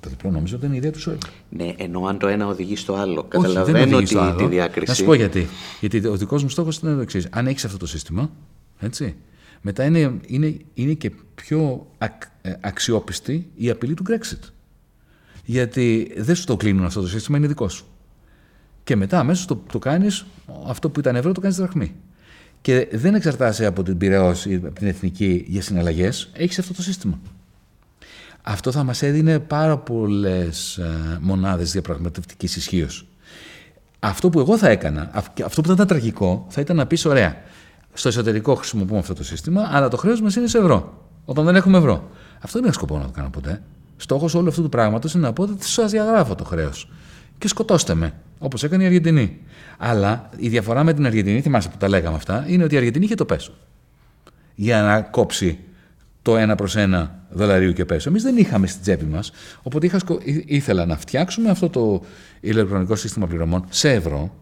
Το 0.00 0.08
διπλό 0.08 0.30
νόμισμα 0.30 0.58
ήταν 0.58 0.72
η 0.72 0.76
ιδέα 0.76 0.90
του 0.90 1.00
Σόιλ. 1.00 1.18
Ναι, 1.48 1.74
ενώ 1.76 2.06
αν 2.06 2.18
το 2.18 2.26
ένα 2.26 2.46
οδηγεί 2.46 2.76
στο 2.76 2.94
άλλο. 2.94 3.20
Όχι, 3.20 3.28
δεν 3.30 3.40
Καταλαβαίνω 3.40 3.96
οδηγεί 3.96 4.06
στο 4.06 4.18
τη, 4.18 4.24
άλλο. 4.24 4.36
τη 4.36 4.46
διάκριση. 4.46 4.90
Να 4.90 4.94
σου 4.94 5.04
πω 5.04 5.14
γιατί. 5.14 5.46
Γιατί 5.80 6.06
ο 6.06 6.16
δικός 6.16 6.42
μου 6.42 6.48
στόχος 6.48 6.76
ήταν 6.76 6.94
το 6.94 7.00
εξή. 7.00 7.26
Αν 7.30 7.46
έχεις 7.46 7.64
αυτό 7.64 7.78
το 7.78 7.86
σύστημα, 7.86 8.30
έτσι, 8.78 9.16
μετά 9.60 9.84
είναι, 9.84 10.20
είναι, 10.26 10.56
είναι 10.74 10.92
και 10.92 11.12
πιο 11.34 11.86
ακ, 11.98 12.22
ε, 12.42 12.52
αξιόπιστη 12.60 13.50
η 13.54 13.70
απειλή 13.70 13.94
του 13.94 14.04
Brexit. 14.08 14.50
Γιατί 15.44 16.12
δεν 16.16 16.34
σου 16.34 16.44
το 16.44 16.56
κλείνουν 16.56 16.84
αυτό 16.84 17.00
το 17.00 17.08
σύστημα, 17.08 17.36
είναι 17.38 17.46
δικό 17.46 17.68
σου. 17.68 17.84
Και 18.84 18.96
μετά 18.96 19.18
αμέσως 19.18 19.46
το, 19.46 19.62
το 19.72 19.78
κάνεις, 19.78 20.24
αυτό 20.66 20.90
που 20.90 21.00
ήταν 21.00 21.16
ευρώ, 21.16 21.32
το 21.32 21.40
κάνεις 21.40 21.56
δραχμή. 21.56 21.94
Και 22.60 22.88
δεν 22.92 23.14
εξαρτάσαι 23.14 23.66
από 23.66 23.82
την 23.82 23.98
Πυραιός 23.98 24.46
ή 24.46 24.54
από 24.54 24.70
την 24.70 24.86
εθνική 24.86 25.44
για 25.48 25.62
συναλλαγές, 25.62 26.30
έχεις 26.32 26.58
αυτό 26.58 26.74
το 26.74 26.82
σύστημα. 26.82 27.18
Αυτό 28.42 28.72
θα 28.72 28.82
μας 28.84 29.02
έδινε 29.02 29.38
πάρα 29.38 29.78
πολλές 29.78 30.76
ε, 30.76 31.18
μονάδες 31.20 31.72
διαπραγματευτικής 31.72 32.56
ισχύως. 32.56 33.06
Αυτό 34.00 34.30
που 34.30 34.38
εγώ 34.40 34.58
θα 34.58 34.68
έκανα, 34.68 35.10
αυ- 35.12 35.34
και 35.34 35.42
αυτό 35.42 35.60
που 35.60 35.66
θα 35.66 35.72
ήταν 35.74 35.86
τραγικό, 35.86 36.46
θα 36.48 36.60
ήταν 36.60 36.76
να 36.76 36.86
πεις 36.86 37.04
ωραία, 37.04 37.36
στο 37.92 38.08
εσωτερικό 38.08 38.54
χρησιμοποιούμε 38.54 38.98
αυτό 38.98 39.14
το 39.14 39.24
σύστημα, 39.24 39.68
αλλά 39.70 39.88
το 39.88 39.96
χρέος 39.96 40.20
μας 40.20 40.36
είναι 40.36 40.46
σε 40.46 40.58
ευρώ, 40.58 41.08
όταν 41.24 41.44
δεν 41.44 41.56
έχουμε 41.56 41.78
ευρώ. 41.78 42.10
Αυτό 42.40 42.58
δεν 42.58 42.64
έχω 42.68 42.74
σκοπό 42.74 42.98
να 42.98 43.04
το 43.04 43.10
κάνω 43.10 43.30
ποτέ. 43.30 43.62
Στόχος 43.96 44.34
όλου 44.34 44.48
αυτού 44.48 44.62
του 44.62 44.68
πράγματος 44.68 45.14
είναι 45.14 45.26
να 45.26 45.32
πω 45.32 45.42
ότι 45.42 45.64
σας 45.64 45.90
διαγράφω 45.90 46.34
το 46.34 46.44
χρέος 46.44 46.90
και 47.38 47.48
σκοτώστε 47.48 47.94
με, 47.94 48.12
όπως 48.38 48.62
έκανε 48.62 48.82
η 48.82 48.86
Αργεντινή. 48.86 49.38
Αλλά 49.78 50.30
η 50.36 50.48
διαφορά 50.48 50.84
με 50.84 50.92
την 50.94 51.06
Αργεντινή, 51.06 51.40
θυμάσαι 51.40 51.68
που 51.68 51.76
τα 51.78 51.88
λέγαμε 51.88 52.16
αυτά, 52.16 52.44
είναι 52.48 52.64
ότι 52.64 52.74
η 52.74 52.76
Αργεντινή 52.78 53.04
είχε 53.04 53.14
το 53.14 53.24
πέσο 53.24 53.52
για 54.54 54.82
να 54.82 55.00
κόψει 55.00 55.58
το 56.22 56.52
1 56.52 56.56
προς 56.56 56.74
1 56.76 57.08
δολαρίου 57.30 57.72
και 57.72 57.84
πέσο. 57.84 58.08
Εμείς 58.08 58.22
δεν 58.22 58.36
είχαμε 58.36 58.66
στην 58.66 58.82
τσέπη 58.82 59.04
μας. 59.04 59.32
Οπότε 59.62 59.86
είχα 59.86 59.98
σκο... 59.98 60.18
ή- 60.22 60.44
ήθελα 60.46 60.86
να 60.86 60.96
φτιάξουμε 60.96 61.50
αυτό 61.50 61.68
το 61.68 62.02
ηλεκτρονικό 62.40 62.96
σύστημα 62.96 63.26
πληρωμών 63.26 63.64
σε 63.68 63.92
ευρώ, 63.92 64.34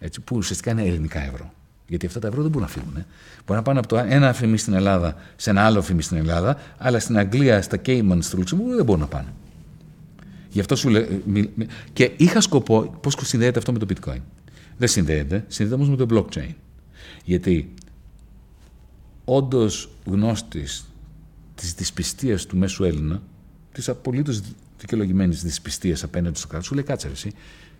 έτσι, 0.00 0.20
που 0.20 0.36
ουσιαστικά 0.36 0.70
είναι 0.70 0.82
ελληνικά 0.82 1.20
ευρώ. 1.20 1.52
Γιατί 1.86 2.06
αυτά 2.06 2.20
τα 2.20 2.28
ευρώ 2.28 2.42
δεν 2.42 2.50
μπορούν 2.50 2.66
να 2.66 2.72
φύγουν. 2.72 2.96
Ε. 2.96 3.06
Μπορεί 3.46 3.58
να 3.58 3.62
πάνε 3.62 3.78
από 3.78 3.88
το 3.88 3.96
ένα 3.96 4.28
αφημί 4.28 4.58
στην 4.58 4.72
Ελλάδα 4.72 5.16
σε 5.36 5.50
ένα 5.50 5.62
άλλο 5.64 5.78
αφημί 5.78 6.02
στην 6.02 6.16
Ελλάδα, 6.16 6.58
αλλά 6.78 6.98
στην 6.98 7.18
Αγγλία, 7.18 7.62
στα 7.62 7.76
Cayman, 7.86 8.18
στο 8.20 8.36
Λουξεμβούργο 8.36 8.74
δεν 8.76 8.84
μπορούν 8.84 9.00
να 9.00 9.06
πάνε. 9.06 9.32
Γι' 10.50 10.60
αυτό 10.60 10.76
σου 10.76 10.88
λέω. 10.88 11.06
μι- 11.24 11.50
μι- 11.54 11.68
Και 11.92 12.10
είχα 12.16 12.40
σκοπό 12.40 12.98
πώς 13.00 13.16
συνδέεται 13.22 13.58
αυτό 13.58 13.72
με 13.72 13.78
το 13.78 13.86
bitcoin. 13.94 14.20
Δεν 14.78 14.88
συνδέεται, 14.88 15.44
συνδέεται 15.48 15.82
όμως 15.82 15.96
με 15.98 16.06
το 16.06 16.26
blockchain. 16.30 16.54
Γιατί 17.24 17.74
όντως 19.24 19.90
γνώστης 20.04 20.84
της 21.54 21.74
δυσπιστίας 21.74 22.46
του 22.46 22.56
μέσου 22.56 22.84
Έλληνα, 22.84 23.22
της 23.72 23.88
απολύτως 23.88 24.40
δικαιολογημένης 24.78 25.42
δυσπιστίας 25.42 26.02
απέναντι 26.02 26.38
στο 26.38 26.46
κράτος, 26.46 26.66
σου 26.66 26.74
λέει 26.74 26.84
κάτσε 26.84 27.06
ρε 27.06 27.12
εσύ. 27.12 27.32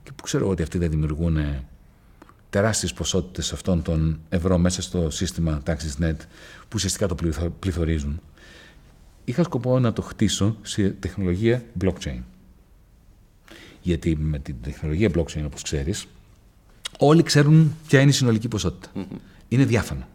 Και 0.02 0.10
που 0.16 0.22
ξέρω 0.22 0.42
εγώ 0.42 0.52
ότι 0.52 0.62
αυτοί 0.62 0.78
δεν 0.78 0.90
δημιουργούν 0.90 1.38
τεράστιες 2.54 2.92
ποσότητες 2.92 3.52
αυτών 3.52 3.82
των 3.82 4.18
ευρώ 4.28 4.58
μέσα 4.58 4.82
στο 4.82 5.10
σύστημα 5.10 5.62
TaxisNet 5.66 6.16
που 6.60 6.68
ουσιαστικά 6.74 7.06
το 7.06 7.14
πληθω- 7.14 7.52
πληθωρίζουν. 7.58 8.20
Είχα 9.24 9.42
σκοπό 9.42 9.78
να 9.78 9.92
το 9.92 10.02
χτίσω 10.02 10.56
σε 10.62 10.88
τεχνολογία 10.88 11.62
blockchain. 11.84 12.18
Γιατί 13.82 14.16
με 14.16 14.38
την 14.38 14.54
τεχνολογία 14.62 15.10
blockchain, 15.14 15.42
όπως 15.44 15.62
ξέρεις, 15.62 16.06
όλοι 16.98 17.22
ξέρουν 17.22 17.74
ποια 17.88 18.00
είναι 18.00 18.10
η 18.10 18.12
συνολική 18.12 18.48
ποσότητα. 18.48 19.06
Είναι 19.48 19.64
διάφανο. 19.64 20.06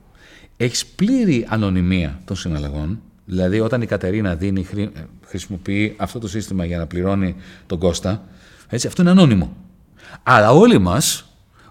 Έχεις 0.57 0.85
πλήρη 0.85 1.45
ανωνυμία 1.49 2.21
των 2.25 2.35
συναλλαγών. 2.35 3.01
Δηλαδή, 3.25 3.59
όταν 3.59 3.81
η 3.81 3.85
Κατερίνα 3.85 4.35
δίνει, 4.35 4.63
χρη- 4.63 4.97
ε, 4.97 5.05
χρησιμοποιεί 5.25 5.95
αυτό 5.97 6.19
το 6.19 6.27
σύστημα 6.27 6.65
για 6.65 6.77
να 6.77 6.87
πληρώνει 6.87 7.35
τον 7.65 7.79
Κώστα, 7.79 8.27
έτσι, 8.69 8.87
αυτό 8.87 9.01
είναι 9.01 9.11
ανώνυμο. 9.11 9.55
Αλλά 10.23 10.51
όλοι 10.51 10.77
μας 10.77 11.23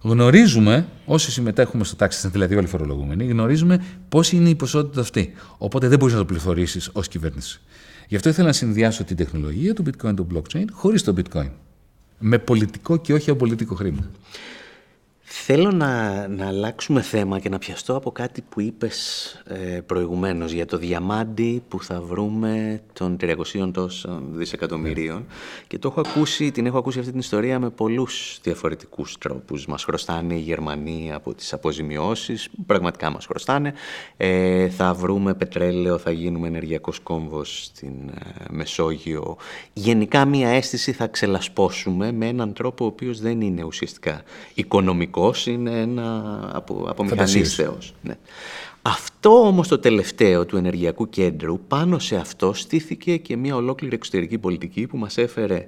γνωρίζουμε, 0.02 0.88
όσοι 1.04 1.30
συμμετέχουμε 1.30 1.84
στο 1.84 1.96
τάξη, 1.96 2.28
δηλαδή 2.28 2.54
όλοι 2.54 2.64
οι 2.64 2.68
φορολογούμενοι, 2.68 3.24
γνωρίζουμε 3.24 3.84
πώς 4.08 4.32
είναι 4.32 4.48
η 4.48 4.54
ποσότητα 4.54 5.00
αυτή. 5.00 5.32
Οπότε 5.58 5.88
δεν 5.88 5.98
μπορείς 5.98 6.14
να 6.14 6.20
το 6.20 6.26
πληθωρήσεις 6.26 6.90
ως 6.92 7.08
κυβέρνηση. 7.08 7.60
Γι' 8.08 8.16
αυτό 8.16 8.28
ήθελα 8.28 8.46
να 8.46 8.52
συνδυάσω 8.52 9.04
την 9.04 9.16
τεχνολογία 9.16 9.74
του 9.74 9.84
bitcoin, 9.86 10.14
του 10.16 10.26
blockchain, 10.34 10.64
χωρίς 10.72 11.02
το 11.02 11.14
bitcoin. 11.16 11.50
Με 12.18 12.38
πολιτικό 12.38 12.96
και 12.96 13.12
όχι 13.12 13.30
απολυτικό 13.30 13.74
χρήμα. 13.74 14.10
Θέλω 15.44 15.70
να, 15.70 16.26
να 16.28 16.46
αλλάξουμε 16.46 17.02
θέμα 17.02 17.38
και 17.38 17.48
να 17.48 17.58
πιαστώ 17.58 17.96
από 17.96 18.10
κάτι 18.10 18.42
που 18.48 18.60
είπες 18.60 19.32
ε, 19.46 19.80
προηγουμένως 19.86 20.52
για 20.52 20.66
το 20.66 20.76
διαμάντι 20.76 21.62
που 21.68 21.82
θα 21.82 22.00
βρούμε 22.00 22.80
των 22.92 23.16
300 23.20 23.34
τόσων 23.72 24.24
δισεκατομμυρίων 24.30 25.26
και 25.66 25.78
το 25.78 25.88
έχω 25.88 26.00
ακούσει, 26.00 26.50
την 26.50 26.66
έχω 26.66 26.78
ακούσει 26.78 26.98
αυτή 26.98 27.10
την 27.10 27.20
ιστορία 27.20 27.58
με 27.58 27.70
πολλούς 27.70 28.38
διαφορετικούς 28.42 29.18
τρόπους. 29.18 29.66
Μας 29.66 29.84
χρωστάνε 29.84 30.34
οι 30.34 30.40
Γερμανοί 30.40 31.10
από 31.14 31.34
τις 31.34 31.52
αποζημιώσεις, 31.52 32.48
πραγματικά 32.66 33.10
μας 33.10 33.26
χρωστάνε. 33.26 33.72
Ε, 34.16 34.68
θα 34.68 34.94
βρούμε 34.94 35.34
πετρέλαιο, 35.34 35.98
θα 35.98 36.10
γίνουμε 36.10 36.46
ενεργειακός 36.46 36.98
κόμβος 36.98 37.64
στην 37.64 37.92
ε, 38.08 38.44
Μεσόγειο. 38.50 39.36
Γενικά 39.72 40.24
μία 40.24 40.48
αίσθηση 40.48 40.92
θα 40.92 41.06
ξελασπώσουμε 41.06 42.12
με 42.12 42.26
έναν 42.26 42.52
τρόπο 42.52 42.84
ο 42.84 42.88
οποίος 42.88 43.20
δεν 43.20 43.40
είναι 43.40 43.62
ουσιαστικά 43.64 44.22
οικονομικός, 45.28 45.46
είναι 45.46 45.80
ένα 45.80 46.50
από, 46.52 46.84
από 46.88 47.02
μηχανής 47.02 47.32
Φαντασίως. 47.32 47.54
θεός. 47.54 47.94
Ναι. 48.02 48.16
Αυτό 48.82 49.46
όμως 49.46 49.68
το 49.68 49.78
τελευταίο 49.78 50.46
του 50.46 50.56
ενεργειακού 50.56 51.08
κέντρου, 51.08 51.60
πάνω 51.68 51.98
σε 51.98 52.16
αυτό 52.16 52.52
στήθηκε 52.52 53.16
και 53.16 53.36
μια 53.36 53.56
ολόκληρη 53.56 53.94
εξωτερική 53.94 54.38
πολιτική 54.38 54.86
που 54.86 54.96
μας 54.96 55.18
έφερε 55.18 55.66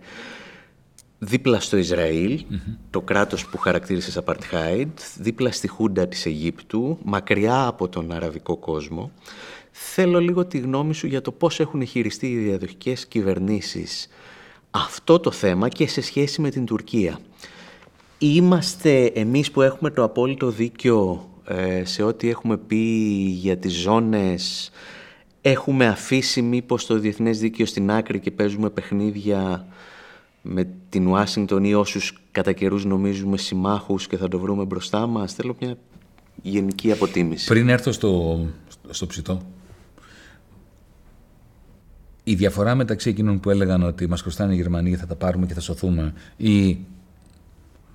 δίπλα 1.18 1.60
στο 1.60 1.76
ισραηλ 1.76 2.44
το 2.90 3.00
κράτος 3.00 3.46
που 3.46 3.58
χαρακτήρισες 3.58 4.18
apartheid, 4.24 4.88
δίπλα 5.18 5.52
στη 5.52 5.68
Χούντα 5.68 6.08
της 6.08 6.26
Αιγύπτου, 6.26 6.98
μακριά 7.04 7.66
από 7.66 7.88
τον 7.88 8.12
αραβικό 8.12 8.56
κόσμο. 8.56 9.10
Θέλω 9.70 10.20
λίγο 10.20 10.44
τη 10.44 10.58
γνώμη 10.58 10.94
σου 10.94 11.06
για 11.06 11.20
το 11.20 11.32
πώς 11.32 11.60
έχουν 11.60 11.86
χειριστεί 11.86 12.26
οι 12.26 12.36
διαδοχικές 12.36 13.06
κυβερνήσεις 13.06 14.08
αυτό 14.70 15.20
το 15.20 15.30
θέμα 15.30 15.68
και 15.68 15.88
σε 15.88 16.00
σχέση 16.00 16.40
με 16.40 16.50
την 16.50 16.64
Τουρκία. 16.64 17.18
Είμαστε 18.22 19.04
εμείς 19.04 19.50
που 19.50 19.62
έχουμε 19.62 19.90
το 19.90 20.02
απόλυτο 20.02 20.50
δίκιο 20.50 21.28
ε, 21.44 21.84
σε 21.84 22.02
ό,τι 22.02 22.28
έχουμε 22.28 22.56
πει 22.56 22.76
για 23.40 23.56
τις 23.56 23.72
ζώνες; 23.72 24.70
Έχουμε 25.40 25.86
αφήσει 25.86 26.42
μήπως 26.42 26.86
το 26.86 26.98
διεθνές 26.98 27.38
δίκαιο 27.38 27.66
στην 27.66 27.90
άκρη 27.90 28.20
και 28.20 28.30
παίζουμε 28.30 28.70
παιχνίδια 28.70 29.66
με 30.42 30.68
την 30.88 31.06
Ουάσιγκτον 31.06 31.64
ή 31.64 31.74
όσους 31.74 32.18
κατά 32.30 32.52
καιρούς 32.52 32.84
νομίζουμε 32.84 33.36
συμμάχους 33.36 34.06
και 34.06 34.16
θα 34.16 34.28
το 34.28 34.38
βρούμε 34.38 34.64
μπροστά 34.64 35.06
μας; 35.06 35.34
Θέλω 35.34 35.56
μια 35.60 35.76
γενική 36.42 36.92
αποτίμηση. 36.92 37.46
Πριν 37.46 37.68
έρθω 37.68 37.92
στο, 37.92 38.40
στο 38.90 39.06
ψητό, 39.06 39.42
η 42.24 42.34
διαφορά 42.34 42.74
μεταξύ 42.74 43.08
εκείνων 43.08 43.40
που 43.40 43.50
έλεγαν 43.50 43.82
ότι 43.82 44.08
μας 44.08 44.20
χρωστάνε 44.20 44.52
οι 44.52 44.56
Γερμανοί 44.56 44.96
θα 44.96 45.06
τα 45.06 45.14
πάρουμε 45.14 45.46
και 45.46 45.54
θα 45.54 45.60
σωθούμε 45.60 46.12
ή 46.36 46.78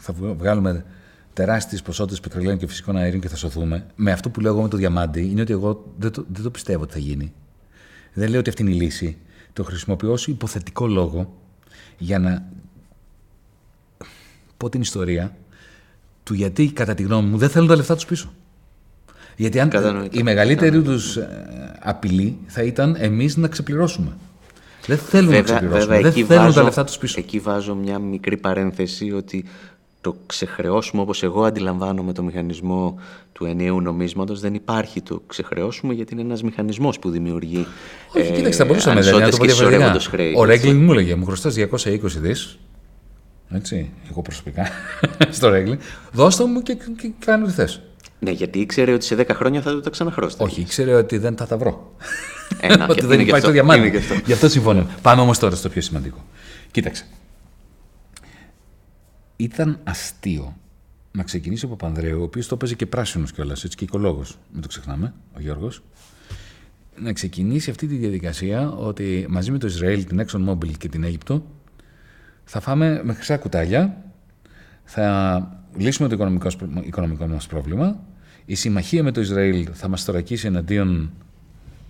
θα 0.05 0.13
βγάλουμε 0.37 0.85
τεράστιες 1.33 1.81
ποσότητες 1.81 2.19
πετρελαίου 2.19 2.57
και 2.57 2.67
φυσικών 2.67 2.97
αερίων 2.97 3.21
και 3.21 3.29
θα 3.29 3.35
σωθούμε, 3.35 3.85
με 3.95 4.11
αυτό 4.11 4.29
που 4.29 4.39
λέω 4.39 4.51
εγώ 4.51 4.61
με 4.61 4.67
το 4.67 4.77
διαμάντι, 4.77 5.21
είναι 5.21 5.41
ότι 5.41 5.51
εγώ 5.51 5.93
δεν 5.97 6.11
το, 6.11 6.25
δεν 6.33 6.43
το 6.43 6.49
πιστεύω 6.49 6.83
ότι 6.83 6.93
θα 6.93 6.99
γίνει. 6.99 7.33
Δεν 8.13 8.29
λέω 8.29 8.39
ότι 8.39 8.49
αυτή 8.49 8.61
είναι 8.61 8.71
η 8.71 8.75
λύση. 8.75 9.17
Το 9.53 9.63
χρησιμοποιώ 9.63 10.11
ως 10.11 10.27
υποθετικό 10.27 10.87
λόγο 10.87 11.33
για 11.97 12.19
να 12.19 12.45
πω 14.57 14.69
την 14.69 14.81
ιστορία 14.81 15.35
του 16.23 16.33
γιατί, 16.33 16.71
κατά 16.71 16.93
τη 16.93 17.03
γνώμη 17.03 17.29
μου, 17.29 17.37
δεν 17.37 17.49
θέλουν 17.49 17.67
τα 17.67 17.75
λεφτά 17.75 17.95
τους 17.95 18.05
πίσω. 18.05 18.33
Γιατί 19.35 19.59
αν 19.59 19.69
Κατανοητό. 19.69 20.19
η 20.19 20.23
μεγαλύτερη 20.23 20.81
τους 20.81 21.19
απειλή 21.79 22.37
θα 22.45 22.63
ήταν 22.63 22.95
εμείς 22.99 23.37
να 23.37 23.47
ξεπληρώσουμε. 23.47 24.17
Δεν 24.87 24.97
θέλουν 24.97 25.31
να 25.31 25.41
ξεπληρώσουμε. 25.41 25.95
δεν 25.95 26.05
εκεί 26.05 26.23
θέλουν 26.23 26.43
βάζω, 26.43 26.55
τα 26.55 26.63
λεφτά 26.63 26.83
τους 26.83 26.97
πίσω. 26.97 27.19
Εκεί 27.19 27.39
βάζω 27.39 27.75
μια 27.75 27.99
μικρή 27.99 28.37
παρένθεση 28.37 29.11
ότι 29.11 29.45
το 30.05 30.15
ξεχρεώσουμε 30.25 31.01
όπως 31.01 31.23
εγώ 31.23 31.43
αντιλαμβάνομαι 31.43 32.13
το 32.13 32.23
μηχανισμό 32.23 32.99
του 33.31 33.45
ενιαίου 33.45 33.81
νομίσματος 33.81 34.39
δεν 34.39 34.53
υπάρχει 34.53 35.01
το 35.01 35.21
ξεχρεώσουμε 35.27 35.93
γιατί 35.93 36.13
είναι 36.13 36.21
ένας 36.21 36.43
μηχανισμός 36.43 36.99
που 36.99 37.09
δημιουργεί 37.09 37.67
Όχι, 38.15 38.27
ε, 38.27 38.35
κοίταξε, 38.35 38.59
θα 38.59 38.65
μπορούσαμε 38.65 39.01
δηλαδή, 39.01 39.23
να 39.23 39.29
το 39.29 39.37
πω 39.37 39.45
διαφορετικά. 39.45 39.99
Ο 40.35 40.43
Ρέγκλινγκ 40.43 40.83
μου 40.83 40.91
έλεγε, 40.91 41.15
μου 41.15 41.25
χρωστάς 41.25 41.55
220 41.57 41.97
δις, 42.01 42.59
έτσι, 43.49 43.91
εγώ 44.09 44.21
προσωπικά, 44.21 44.67
στο 45.37 45.49
Ρέγκλινγκ, 45.49 45.79
δώστε 46.11 46.45
μου 46.45 46.61
και, 46.61 46.73
και 46.73 47.11
κάνω 47.25 47.45
ό,τι 47.45 47.53
θες. 47.53 47.81
Ναι, 48.19 48.31
γιατί 48.31 48.59
ήξερε 48.59 48.93
ότι 48.93 49.05
σε 49.05 49.15
10 49.15 49.25
χρόνια 49.33 49.61
θα 49.61 49.71
το 49.71 49.79
τα 49.81 49.89
ξαναχρώσετε. 49.89 50.43
Όχι, 50.43 50.61
ήξερε 50.61 50.93
ότι 50.93 51.17
δεν 51.17 51.35
θα 51.37 51.47
τα 51.47 51.57
βρω. 51.57 51.95
Ένα, 52.59 52.87
ότι 52.89 53.05
δεν 53.05 53.19
υπάρχει 53.19 53.45
το 53.45 53.51
διαμάντι. 53.51 54.01
Γι' 54.25 54.33
αυτό 54.33 54.49
συμφωνώ. 54.49 54.87
Πάμε 55.01 55.21
όμως 55.21 55.39
τώρα 55.39 55.55
στο 55.55 55.69
πιο 55.69 55.81
σημαντικό. 55.81 56.25
Κοίταξε. 56.71 57.05
Ήταν 59.35 59.79
αστείο 59.83 60.57
να 61.11 61.23
ξεκινήσει 61.23 61.65
ο 61.65 61.67
Παπανδρέου, 61.67 62.19
ο 62.19 62.23
οποίος 62.23 62.47
το 62.47 62.57
παίζει 62.57 62.75
και 62.75 62.85
πράσινος 62.85 63.31
κιόλας, 63.31 63.63
έτσι 63.63 63.77
και 63.77 63.83
οικολόγος. 63.83 64.37
Μην 64.51 64.61
το 64.61 64.67
ξεχνάμε, 64.67 65.13
ο 65.35 65.39
Γιώργος. 65.39 65.83
Να 66.99 67.13
ξεκινήσει 67.13 67.69
αυτή 67.69 67.87
τη 67.87 67.95
διαδικασία 67.95 68.71
ότι 68.71 69.25
μαζί 69.29 69.51
με 69.51 69.57
το 69.57 69.67
Ισραήλ, 69.67 70.05
την 70.05 70.25
Exxon 70.25 70.49
Mobil 70.49 70.77
και 70.77 70.89
την 70.89 71.03
Αίγυπτο 71.03 71.45
θα 72.43 72.59
φάμε 72.59 73.01
με 73.03 73.13
χρυσά 73.13 73.37
κουτάλια, 73.37 74.03
θα 74.83 75.65
λύσουμε 75.77 76.07
το 76.07 76.13
οικονομικό, 76.13 76.49
οικονομικό 76.81 77.27
μας 77.27 77.47
πρόβλημα, 77.47 77.99
η 78.45 78.55
συμμαχία 78.55 79.03
με 79.03 79.11
το 79.11 79.21
Ισραήλ 79.21 79.67
θα 79.73 79.87
μας 79.87 80.03
θωρακίσει 80.03 80.47
εναντίον 80.47 81.11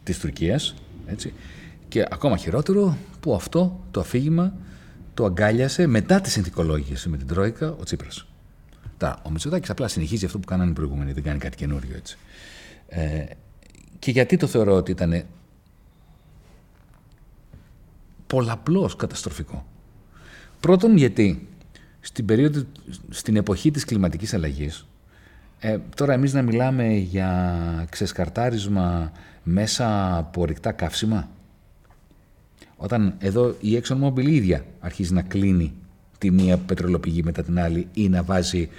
της 0.04 0.20
Τουρκίας, 0.20 0.76
έτσι, 1.06 1.34
και 1.88 2.06
ακόμα 2.10 2.38
χειρότερο 2.38 2.98
που 3.20 3.36
αυτό 3.36 3.80
το 3.92 4.00
αφήγημα 4.00 4.54
το 5.16 5.26
αγκάλιασε 5.26 5.88
μετά 5.88 6.22
τη 6.22 6.30
συνθηκολόγηση 6.30 7.10
με 7.10 7.18
την 7.18 7.28
Τρόικα 7.28 7.76
ο 7.80 7.84
Τσίπρας. 7.84 8.28
Τώρα, 8.98 9.20
ο 9.24 9.30
Μητσοτάκης 9.30 9.70
απλά 9.70 9.88
συνεχίζει 9.88 10.26
αυτό 10.26 10.40
που 10.40 10.46
κάνανε 10.46 10.70
οι 10.70 10.74
προηγούμενοι, 10.74 11.12
δεν 11.12 11.24
κάνει 11.24 11.40
κάτι 11.40 11.58
καινούριο 11.58 11.96
έτσι. 11.96 12.18
Ε, 12.88 13.26
και 14.00 14.12
γιατί 14.12 14.38
το 14.38 14.48
θεωρώ 14.48 14.74
ότι 14.74 14.92
ήταν 14.92 15.26
πολλαπλώς 18.28 18.96
καταστροφικό. 18.96 19.66
Πρώτον 20.60 20.98
γιατί 20.98 21.48
στην, 22.00 22.26
περίοδο, 22.26 22.64
στην 23.10 23.36
εποχή 23.36 23.72
της 23.72 23.86
κλιματικής 23.86 24.34
αλλαγής 24.34 24.86
ε, 25.60 25.78
τώρα 25.96 26.14
εμείς 26.14 26.34
να 26.34 26.42
μιλάμε 26.42 26.94
για 26.94 27.88
ξεσκαρτάρισμα 27.90 29.12
μέσα 29.44 30.18
από 30.18 30.42
ορυκτά 30.42 30.72
καύσιμα 30.72 31.30
όταν 32.78 33.16
εδώ 33.20 33.56
η 33.60 33.82
ExxonMobil 33.82 34.28
ίδια 34.28 34.66
αρχίζει 34.80 35.14
να 35.14 35.22
κλείνει 35.22 35.74
τη 36.18 36.32
μία 36.32 36.58
πετρελοπηγή 36.58 37.24
μετά 37.24 37.44
την 37.44 37.60
άλλη 37.60 37.88
ή 37.94 38.10
να 38.10 38.24
βάζει 38.24 38.70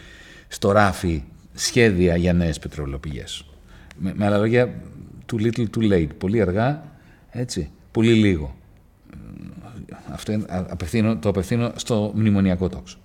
στο 0.48 0.70
ράφι 0.70 1.22
σχέδια 1.54 2.16
για 2.16 2.32
νέες 2.32 2.58
πετρελοπηγές. 2.58 3.44
Με, 3.96 4.12
με 4.16 4.26
άλλα 4.26 4.38
λόγια, 4.38 4.74
too 5.32 5.40
little 5.40 5.66
too 5.76 5.92
late. 5.92 6.08
Πολύ 6.18 6.40
αργά, 6.40 6.82
έτσι, 7.30 7.70
πολύ 7.90 8.12
λίγο. 8.12 8.56
Αυτό 10.12 10.44
απευθύνω, 10.48 11.16
το 11.16 11.28
απευθύνω 11.28 11.72
στο 11.76 12.12
μνημονιακό 12.14 12.68
τόξο. 12.68 12.98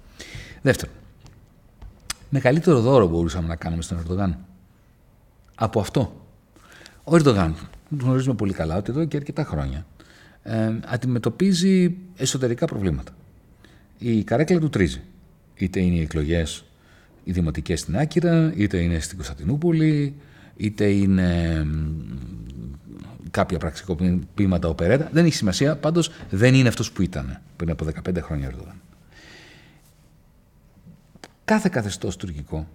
Δεύτερον, 0.61 0.95
μεγαλύτερο 2.29 2.79
δώρο 2.79 3.07
μπορούσαμε 3.07 3.47
να 3.47 3.55
κάνουμε 3.55 3.81
στον 3.81 3.97
Ερντογάν. 3.97 4.37
Από 5.55 5.79
αυτό. 5.79 6.25
Ο 7.03 7.15
Ερντογάν, 7.15 7.55
γνωρίζουμε 7.99 8.35
πολύ 8.35 8.53
καλά 8.53 8.77
ότι 8.77 8.91
εδώ 8.91 9.05
και 9.05 9.17
αρκετά 9.17 9.43
χρόνια 9.43 9.85
ε, 10.43 10.71
αντιμετωπίζει 10.85 11.95
εσωτερικά 12.15 12.65
προβλήματα. 12.65 13.11
Η 13.97 14.23
καρέκλα 14.23 14.59
του 14.59 14.69
τρίζει. 14.69 15.01
Είτε 15.55 15.79
είναι 15.79 15.95
οι 15.95 16.01
εκλογές 16.01 16.65
οι 17.23 17.31
δημοτικές 17.31 17.79
στην 17.79 17.97
Άκυρα, 17.97 18.53
είτε 18.55 18.77
είναι 18.77 18.99
στην 18.99 19.17
Κωνσταντινούπολη, 19.17 20.15
είτε 20.57 20.85
είναι 20.85 21.65
κάποια 23.31 23.57
πραξικοπήματα 23.57 24.67
οπερέτα. 24.67 25.09
Δεν 25.11 25.25
έχει 25.25 25.35
σημασία, 25.35 25.75
πάντως 25.75 26.11
δεν 26.29 26.53
είναι 26.53 26.67
αυτός 26.67 26.91
που 26.91 27.01
ήταν 27.01 27.41
πριν 27.55 27.69
από 27.69 27.85
15 27.85 28.21
χρόνια 28.21 28.47
Ερντογάν. 28.47 28.75
Κάθε 31.45 31.69
καθεστώς 31.71 32.15
τουρκικό 32.15 32.67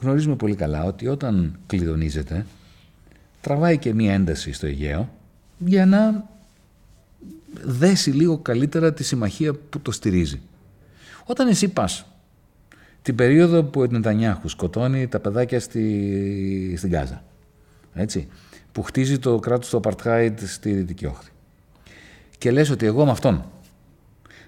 γνωρίζουμε 0.00 0.36
πολύ 0.36 0.54
καλά 0.54 0.84
ότι 0.84 1.06
όταν 1.06 1.58
κλειδονίζεται 1.66 2.46
τραβάει 3.40 3.78
και 3.78 3.94
μία 3.94 4.12
ένταση 4.12 4.52
στο 4.52 4.66
Αιγαίο 4.66 5.10
για 5.58 5.86
να 5.86 6.28
δέσει 7.64 8.10
λίγο 8.10 8.38
καλύτερα 8.38 8.92
τη 8.92 9.04
συμμαχία 9.04 9.54
που 9.54 9.80
το 9.80 9.90
στηρίζει. 9.90 10.40
Όταν 11.24 11.48
εσύ 11.48 11.68
πας 11.68 12.06
την 13.02 13.14
περίοδο 13.14 13.62
που 13.62 13.80
ο 13.80 13.86
Νετανιάχους 13.86 14.52
σκοτώνει 14.52 15.08
τα 15.08 15.20
παιδάκια 15.20 15.60
στη, 15.60 16.74
στην 16.76 16.90
Γάζα, 16.90 17.24
έτσι, 17.94 18.28
που 18.72 18.82
χτίζει 18.82 19.18
το 19.18 19.38
κράτος 19.38 19.68
του 19.68 19.76
Απαρτχάιντ 19.76 20.38
στη 20.40 20.72
Δυτική 20.72 21.06
Όχθη 21.06 21.30
και 22.38 22.50
λες 22.50 22.70
ότι 22.70 22.86
εγώ 22.86 23.04
με 23.04 23.10
αυτόν 23.10 23.44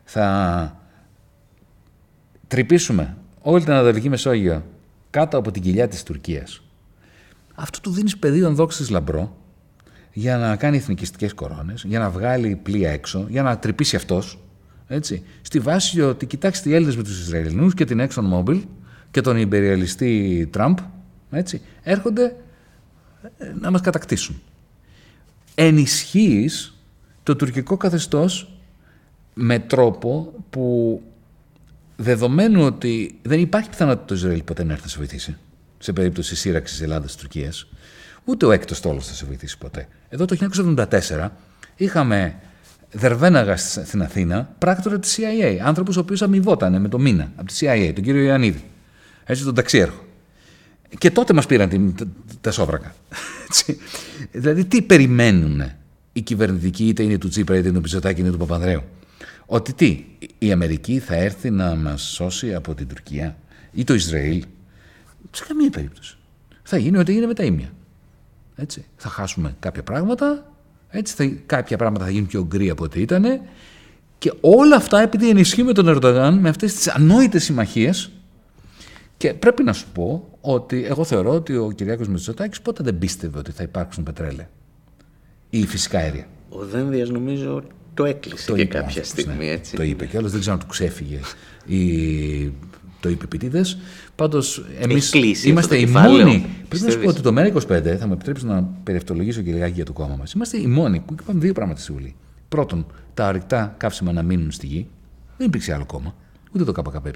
θα 0.05 0.77
τρυπήσουμε 2.47 3.17
όλη 3.41 3.65
την 3.65 3.73
Ανατολική 3.73 4.09
Μεσόγειο 4.09 4.65
κάτω 5.11 5.39
από 5.39 5.51
την 5.51 5.63
κοιλιά 5.63 5.89
της 5.89 6.03
Τουρκίας 6.03 6.63
αυτό 7.55 7.81
του 7.81 7.91
δίνεις 7.91 8.19
πεδίο 8.19 8.55
δόξης 8.55 8.91
λαμπρό 8.91 9.37
για 10.13 10.37
να 10.37 10.57
κάνει 10.57 10.77
εθνικιστικές 10.77 11.35
κορώνες, 11.35 11.85
για 11.87 11.99
να 11.99 12.11
βγάλει 12.11 12.61
πλοία 12.63 12.91
έξω, 12.91 13.27
για 13.29 13.43
να 13.43 13.59
τρυπήσει 13.59 13.97
αυτός, 13.97 14.39
έτσι, 14.89 15.23
στη 15.43 15.59
βάση 15.59 16.01
ότι 16.01 16.27
κοιτάξτε 16.27 16.69
οι 16.69 16.75
Έλληνες 16.75 16.97
με 16.97 17.03
τους 17.03 17.21
Ισραηλινούς 17.21 17.75
και 17.75 17.85
την 17.85 18.09
Exxon 18.09 18.33
Mobil 18.33 18.63
και 19.11 19.21
τον 19.21 19.37
υπεριαλιστή 19.37 20.49
Τραμπ, 20.53 20.79
έτσι, 21.31 21.61
έρχονται 21.83 22.37
ε, 23.39 23.53
να 23.61 23.71
μας 23.71 23.81
κατακτήσουν. 23.81 24.41
Ενισχύεις 25.55 26.75
το 27.23 27.37
τουρκικό 27.37 27.77
καθεστώς 27.77 28.61
με 29.35 29.59
τρόπο 29.59 30.33
που 30.51 31.01
δεδομένου 31.97 32.63
ότι 32.63 33.19
δεν 33.23 33.41
υπάρχει 33.41 33.69
πιθανότητα 33.69 34.05
το 34.05 34.15
Ισραήλ 34.15 34.43
ποτέ 34.43 34.65
να 34.65 34.73
έρθει 34.73 34.85
να 34.85 34.91
σε 34.91 34.97
βοηθήσει 34.97 35.37
σε 35.79 35.93
περίπτωση 35.93 36.37
σύραξης 36.37 36.81
Ελλάδα-Τουρκία, 36.81 37.53
ούτε 38.31 38.47
ο 38.47 38.53
έκτος 38.53 38.81
τόλος 38.81 39.07
θα 39.07 39.15
σε 39.15 39.25
βοηθήσει 39.25 39.59
ποτέ. 39.59 39.89
Εδώ 40.09 40.25
το 40.25 40.37
1974 40.79 41.29
είχαμε 41.77 42.35
Δερβέναγα 42.93 43.57
στην 43.57 44.03
Αθήνα, 44.03 44.55
πράκτορα 44.59 44.99
της 44.99 45.19
CIA. 45.19 45.59
Άνθρωπος 45.63 45.97
ο 45.97 46.01
οποίος 46.01 46.23
αμοιβόταν 46.23 46.81
με 46.81 46.89
το 46.89 46.99
μήνα 46.99 47.33
από 47.37 47.49
τη 47.49 47.55
CIA, 47.61 47.91
τον 47.95 48.05
κύριο 48.05 48.23
Ιωαννίδη. 48.23 48.65
Έτσι, 49.25 49.45
τον 49.45 49.55
ταξίαρχο. 49.55 50.05
Και 50.99 51.11
τότε 51.11 51.33
μας 51.33 51.47
πήραν 51.47 51.95
τα 52.41 52.51
σόβρακα. 52.51 52.95
δηλαδή, 54.33 54.65
τι 54.65 54.83
περιμένουν 54.83 55.63
οι 56.13 56.21
κυβερνητικοί, 56.21 56.87
είτε 56.89 57.03
είναι 57.03 57.19
του 57.19 57.29
Τσίπρα, 57.29 57.57
είτε 57.57 57.69
είναι 57.69 57.77
του 57.77 57.83
Πιζωτάκη, 57.83 58.21
είτε 58.21 58.31
του 58.31 58.39
Παπανδρέου; 58.39 58.83
Ότι 59.47 59.73
τι, 59.73 60.05
η 60.39 60.53
Αμερική 60.53 60.99
θα 60.99 61.15
έρθει 61.15 61.51
να 61.51 61.75
μας 61.75 62.03
σώσει 62.03 62.55
από 62.55 62.75
την 62.75 62.89
Τουρκία 62.89 63.37
ή 63.73 63.85
το 63.85 63.95
Ισραήλ; 63.95 64.45
Σε 65.31 65.45
καμία 65.49 65.71
περίπτωση. 65.71 66.17
Θα 66.63 66.77
γίνει 66.77 66.99
ό,τι 66.99 67.11
έγινε 67.11 67.27
με 67.27 67.35
τα 67.35 67.43
ίμια. 67.43 67.73
Έτσι. 68.61 68.85
Θα 68.97 69.09
χάσουμε 69.09 69.57
κάποια 69.59 69.83
πράγματα, 69.83 70.53
έτσι, 70.89 71.15
θα, 71.15 71.33
κάποια 71.47 71.77
πράγματα 71.77 72.05
θα 72.05 72.11
γίνουν 72.11 72.27
πιο 72.27 72.45
γκρι 72.47 72.71
από 72.71 72.85
ό,τι 72.85 73.01
ήταν. 73.01 73.25
Και 74.19 74.33
όλα 74.41 74.77
αυτά 74.77 75.01
επειδή 75.01 75.29
ενισχύουμε 75.29 75.73
τον 75.73 75.89
Ερντογάν 75.89 76.39
με 76.39 76.49
αυτές 76.49 76.75
τις 76.75 76.89
ανόητες 76.89 77.45
συμμαχίες 77.45 78.11
και 79.17 79.35
πρέπει 79.35 79.63
να 79.63 79.73
σου 79.73 79.87
πω 79.93 80.29
ότι 80.41 80.85
εγώ 80.85 81.05
θεωρώ 81.05 81.31
ότι 81.31 81.57
ο 81.57 81.71
Κυριάκος 81.71 82.09
Μητσοτάκης 82.09 82.61
ποτέ 82.61 82.83
δεν 82.83 82.99
πίστευε 82.99 83.39
ότι 83.39 83.51
θα 83.51 83.63
υπάρξουν 83.63 84.05
πετρέλαια 84.05 84.51
ή 85.51 85.67
φυσικά 85.67 85.99
αέρια. 85.99 86.27
Ο 86.49 86.65
Δένδιας 86.65 87.09
νομίζω 87.09 87.63
το 87.95 88.05
έκλεισε 88.05 88.47
το 88.47 88.57
και 88.57 88.65
κάποια 88.65 89.05
στιγμή, 89.05 89.45
ναι. 89.45 89.51
έτσι. 89.51 89.77
Το 89.77 89.83
είπε 89.83 90.07
και 90.07 90.17
όλος 90.17 90.31
δεν 90.31 90.41
ξέρω 90.41 90.55
αν 90.55 90.61
του 90.61 90.67
ξέφυγε 90.67 91.21
ή 91.67 92.53
το 93.01 93.09
είπε 93.09 93.25
επίτηδε. 93.25 93.65
Πάντως, 94.21 94.65
εμείς 94.79 95.45
είμαστε 95.45 95.77
οι 95.77 95.87
μόνοι. 95.87 96.47
Πρέπει 96.69 96.85
να 96.85 96.91
σου 96.91 97.01
πω 97.01 97.09
ότι 97.09 97.21
το 97.21 97.35
ΜΕΡΑ25, 97.37 97.97
θα 97.99 98.07
με 98.07 98.13
επιτρέψεις 98.13 98.45
να 98.45 98.63
περιευτολογήσω 98.63 99.43
και 99.43 99.53
λιγάκι 99.53 99.73
για 99.73 99.85
το 99.85 99.93
κόμμα 99.93 100.17
μας. 100.17 100.33
Είμαστε 100.33 100.59
οι 100.61 100.67
μόνοι 100.67 101.01
που 101.01 101.15
είπαμε 101.21 101.41
δύο 101.41 101.53
πράγματα 101.53 101.81
στη 101.81 101.93
Βουλή. 101.93 102.15
Πρώτον, 102.49 102.87
τα 103.15 103.29
ορυκτά 103.29 103.75
καύσιμα 103.77 104.13
να 104.13 104.23
μείνουν 104.23 104.51
στη 104.51 104.67
γη. 104.67 104.89
Δεν 105.37 105.47
υπήρξε 105.47 105.75
άλλο 105.75 105.85
κόμμα. 105.87 106.15
Ούτε 106.53 106.65
το 106.65 106.73
ΚΚΕ. 106.73 107.11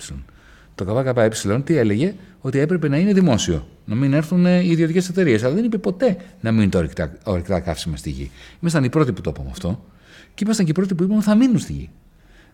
Το 0.75 0.85
ΚΚΕ 0.85 1.31
τι 1.65 1.77
έλεγε, 1.77 2.15
ότι 2.41 2.59
έπρεπε 2.59 2.89
να 2.89 2.99
είναι 2.99 3.13
δημόσιο. 3.13 3.67
Να 3.85 3.95
μην 3.95 4.13
έρθουν 4.13 4.47
οι 4.47 4.67
ιδιωτικές 4.71 5.09
εταιρείες. 5.09 5.45
Αλλά 5.45 5.55
δεν 5.55 5.65
είπε 5.65 5.79
ποτέ 5.79 6.17
να 6.41 6.53
μείνουν 6.53 6.71
τα 6.71 6.79
ορυκτά, 6.79 7.13
ορυκτά 7.25 7.61
καύσιμα 7.61 7.97
στη 7.97 8.11
γη. 8.11 8.31
Ήμασταν 8.61 8.85
οι 8.85 8.89
πρώτοι 8.89 9.13
που 9.13 9.21
το 9.21 9.31
είπαμε 9.31 9.51
αυτό. 9.51 9.85
Και 10.35 10.45
ήμασταν 10.45 10.65
και 10.65 10.71
οι 10.71 10.75
πρώτοι 10.75 10.95
που 10.95 11.03
είπαμε 11.03 11.23
θα 11.23 11.35
μείνουν 11.35 11.59
στη 11.59 11.73
γη 11.73 11.91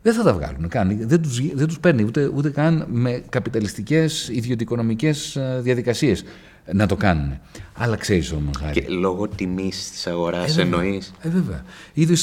δεν 0.03 0.14
θα 0.14 0.22
τα 0.22 0.32
βγάλουν 0.32 0.68
καν. 0.68 1.09
Δεν 1.09 1.22
τους, 1.22 1.40
δεν 1.55 1.66
τους 1.66 1.80
παίρνει 1.80 2.05
ούτε, 2.05 2.26
ούτε 2.26 2.51
καν 2.51 2.84
με 2.88 3.22
καπιταλιστικές 3.28 4.28
ιδιωτικονομικές 4.28 5.36
ε, 5.36 5.61
διαδικασίες 5.62 6.24
να 6.72 6.86
το 6.86 6.96
κάνουν. 6.96 7.38
Αλλά 7.74 7.96
ξέρεις 7.96 8.32
όμως. 8.32 8.57
Και 8.72 8.84
λόγω 8.88 9.28
τιμής 9.28 9.90
της 9.90 10.07
αγοράς 10.07 10.59
ε, 10.59 10.61
εννοείς. 10.61 11.12
Ε, 11.20 11.28
βέβαια. 11.28 11.64
Ήδη, 11.92 12.16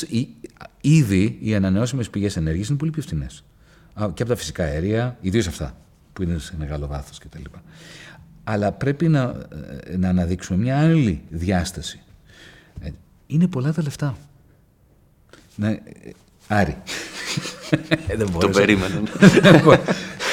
ήδη 0.82 1.38
οι 1.42 1.56
ανανεώσιμες 1.56 2.10
πηγές 2.10 2.38
ενέργειας 2.38 2.68
είναι 2.68 2.78
πολύ 2.78 2.92
πιο 2.92 3.02
φθηνές. 3.02 3.44
Και 4.14 4.22
από 4.22 4.32
τα 4.32 4.36
φυσικά 4.36 4.64
αέρια, 4.64 5.18
ιδίως 5.22 5.48
αυτά. 5.48 5.78
που 6.14 6.24
είναι 6.24 6.38
σε 6.38 6.54
μεγάλο 6.58 6.88
βάθος 6.88 7.18
κτλ. 7.18 7.44
Αλλά 8.44 8.72
πρέπει 8.72 9.08
να, 9.08 9.36
ε, 9.84 9.98
να 9.98 10.10
αναδείξουμε 10.10 10.60
μια 10.60 10.80
άλλη 10.80 11.22
διάσταση. 11.30 12.00
Ε, 12.82 12.90
είναι 13.28 13.48
πολλά 13.48 13.74
τα 13.74 13.82
λεφτά. 13.82 14.18
Να, 15.56 15.70
ε, 15.70 15.82
Άρη. 16.48 16.78
Δεν 18.16 18.32
Το 18.40 18.50
περίμενα. 18.50 19.02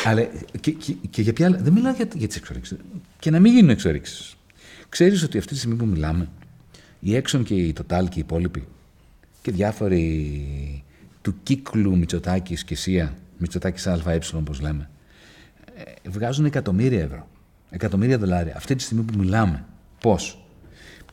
Αλλά 0.05 0.28
και, 0.61 0.70
και, 0.70 0.93
και, 1.11 1.22
για 1.22 1.32
ποια 1.32 1.47
άλλα. 1.47 1.59
Δεν 1.61 1.72
μιλάω 1.72 1.93
για, 1.93 2.09
για 2.14 2.26
τις 2.26 2.37
εξορίξεις. 2.37 2.76
Και 3.18 3.30
να 3.30 3.41
μην 3.41 3.53
γίνουν 3.53 3.70
εξορίξεις. 3.70 4.37
Ξέρεις 4.89 5.22
ότι 5.22 5.39
αυτή 5.39 5.53
τη 5.53 5.59
στιγμή 5.59 5.76
που 5.76 5.87
μιλάμε, 5.87 6.28
η 7.01 7.22
Exxon 7.22 7.43
και 7.45 7.55
η 7.55 7.74
Total 7.78 8.05
και 8.09 8.18
οι 8.18 8.20
υπόλοιποι 8.20 8.64
και 9.43 9.51
διάφοροι 9.51 10.85
του 11.22 11.35
κύκλου 11.43 11.97
Μητσοτάκης 11.97 12.64
και 12.64 12.74
Σία, 12.74 13.16
Μητσοτάκης 13.39 13.87
ΑΕ, 13.87 14.18
όπως 14.35 14.61
λέμε, 14.61 14.91
βγάζουν 16.09 16.45
εκατομμύρια 16.45 17.03
ευρώ. 17.03 17.28
Εκατομμύρια 17.70 18.18
δολάρια. 18.18 18.53
Αυτή 18.57 18.74
τη 18.74 18.82
στιγμή 18.82 19.03
που 19.03 19.18
μιλάμε. 19.18 19.64
Πώς; 20.01 20.45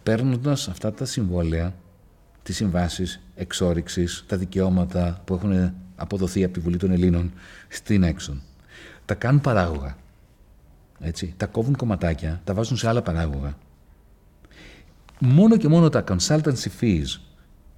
Παίρνοντας 0.03 0.67
αυτά 0.67 0.93
τα 0.93 1.05
συμβόλαια, 1.05 1.73
τις 2.43 2.55
συμβάσεις 2.55 3.21
εξόριξη, 3.35 4.07
τα 4.27 4.37
δικαιώματα 4.37 5.21
που 5.25 5.33
έχουν 5.33 5.73
αποδοθεί 6.01 6.43
από 6.43 6.53
τη 6.53 6.59
Βουλή 6.59 6.77
των 6.77 6.91
Ελλήνων 6.91 7.31
στην 7.67 8.03
Exxon. 8.05 8.39
Τα 9.05 9.13
κάνουν 9.13 9.41
παράγωγα. 9.41 9.97
Έτσι. 10.99 11.33
Τα 11.37 11.45
κόβουν 11.45 11.75
κομματάκια, 11.75 12.41
τα 12.43 12.53
βάζουν 12.53 12.77
σε 12.77 12.87
άλλα 12.87 13.01
παράγωγα. 13.01 13.57
Μόνο 15.19 15.57
και 15.57 15.67
μόνο 15.67 15.89
τα 15.89 16.03
consultancy 16.07 16.69
fees, 16.79 17.19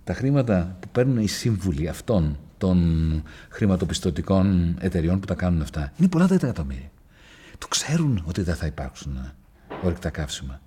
τα 0.04 0.14
χρήματα 0.14 0.78
που 0.80 0.88
παίρνουν 0.92 1.18
οι 1.18 1.28
σύμβουλοι 1.28 1.88
αυτών 1.88 2.38
των 2.58 3.24
χρηματοπιστωτικών 3.50 4.78
εταιριών 4.80 5.20
που 5.20 5.26
τα 5.26 5.34
κάνουν 5.34 5.62
αυτά, 5.62 5.92
είναι 5.98 6.08
πολλά 6.08 6.28
τα 6.28 6.36
εκατομμύρια. 6.36 6.92
Το 7.58 7.68
ξέρουν 7.68 8.24
ότι 8.26 8.42
δεν 8.42 8.56
θα 8.56 8.66
υπάρξουν 8.66 9.32
ορυκτά 9.84 10.10
καύσιμα. 10.10 10.62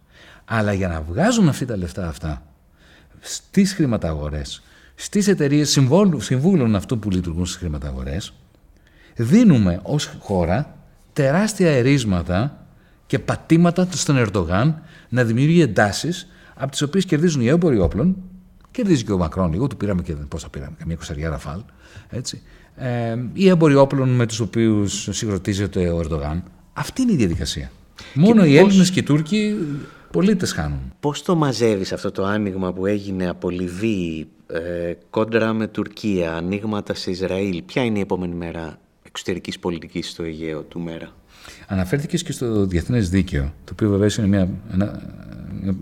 Αλλά 0.44 0.72
για 0.72 0.88
να 0.88 1.02
βγάζουν 1.02 1.48
αυτή 1.48 1.64
τα 1.64 1.76
λεφτά 1.76 2.08
αυτά 2.08 2.42
στις 3.20 3.74
χρηματαγορές, 3.74 4.62
στις 4.98 5.28
εταιρείες 5.28 5.80
συμβούλων 6.18 6.74
αυτού 6.74 6.98
που 6.98 7.10
λειτουργούν 7.10 7.46
στις 7.46 7.58
χρηματαγορές, 7.58 8.32
δίνουμε 9.16 9.80
ως 9.82 10.16
χώρα 10.18 10.76
τεράστια 11.12 11.70
ερίσματα 11.70 12.66
και 13.06 13.18
πατήματα 13.18 13.88
στον 13.90 14.16
Ερντογάν 14.16 14.82
να 15.08 15.24
δημιουργεί 15.24 15.60
εντάσεις 15.60 16.26
από 16.54 16.70
τις 16.70 16.82
οποίες 16.82 17.04
κερδίζουν 17.04 17.40
οι 17.40 17.46
έμποροι 17.46 17.78
όπλων, 17.78 18.16
κερδίζει 18.70 19.04
και 19.04 19.12
ο 19.12 19.18
Μακρόν 19.18 19.52
λίγο, 19.52 19.66
του 19.66 19.76
πήραμε 19.76 20.02
και 20.02 20.12
πόσα 20.12 20.48
πήραμε, 20.48 20.76
καμία 20.78 20.96
κοσαριά 20.96 21.28
ραφάλ, 21.28 21.60
έτσι. 22.10 22.42
Ε, 22.76 23.16
οι 23.32 23.48
έμποροι 23.48 23.74
όπλων 23.74 24.08
με 24.08 24.26
τους 24.26 24.40
οποίους 24.40 25.08
συγκροτίζεται 25.10 25.88
ο 25.90 25.98
Ερντογάν. 25.98 26.42
Αυτή 26.72 27.02
είναι 27.02 27.12
η 27.12 27.16
διαδικασία. 27.16 27.70
Μόνο 28.14 28.44
οι 28.44 28.58
πώς... 28.58 28.68
Έλληνες 28.68 28.90
και 28.90 29.00
οι 29.00 29.02
Τούρκοι 29.02 29.56
πολίτες 30.10 30.52
χάνουν. 30.52 30.92
Πώς 31.00 31.22
το 31.22 31.34
μαζεύεις 31.34 31.92
αυτό 31.92 32.10
το 32.10 32.24
άνοιγμα 32.24 32.72
που 32.72 32.86
έγινε 32.86 33.28
από 33.28 33.50
Λιβύη, 33.50 34.28
ε, 34.46 34.92
κόντρα 35.10 35.52
με 35.52 35.66
Τουρκία, 35.66 36.34
ανοίγματα 36.34 36.94
σε 36.94 37.10
Ισραήλ. 37.10 37.62
Ποια 37.62 37.84
είναι 37.84 37.98
η 37.98 38.00
επόμενη 38.00 38.34
μέρα 38.34 38.78
εξωτερικής 39.02 39.58
πολιτικής 39.58 40.10
στο 40.10 40.22
Αιγαίο 40.22 40.62
του 40.62 40.80
Μέρα; 40.80 41.12
Αναφέρθηκες 41.66 42.22
και 42.22 42.32
στο 42.32 42.66
διεθνές 42.66 43.10
δίκαιο, 43.10 43.52
το 43.64 43.72
οποίο 43.72 43.90
βεβαίω 43.90 44.08
είναι 44.18 44.26
μια, 44.26 44.48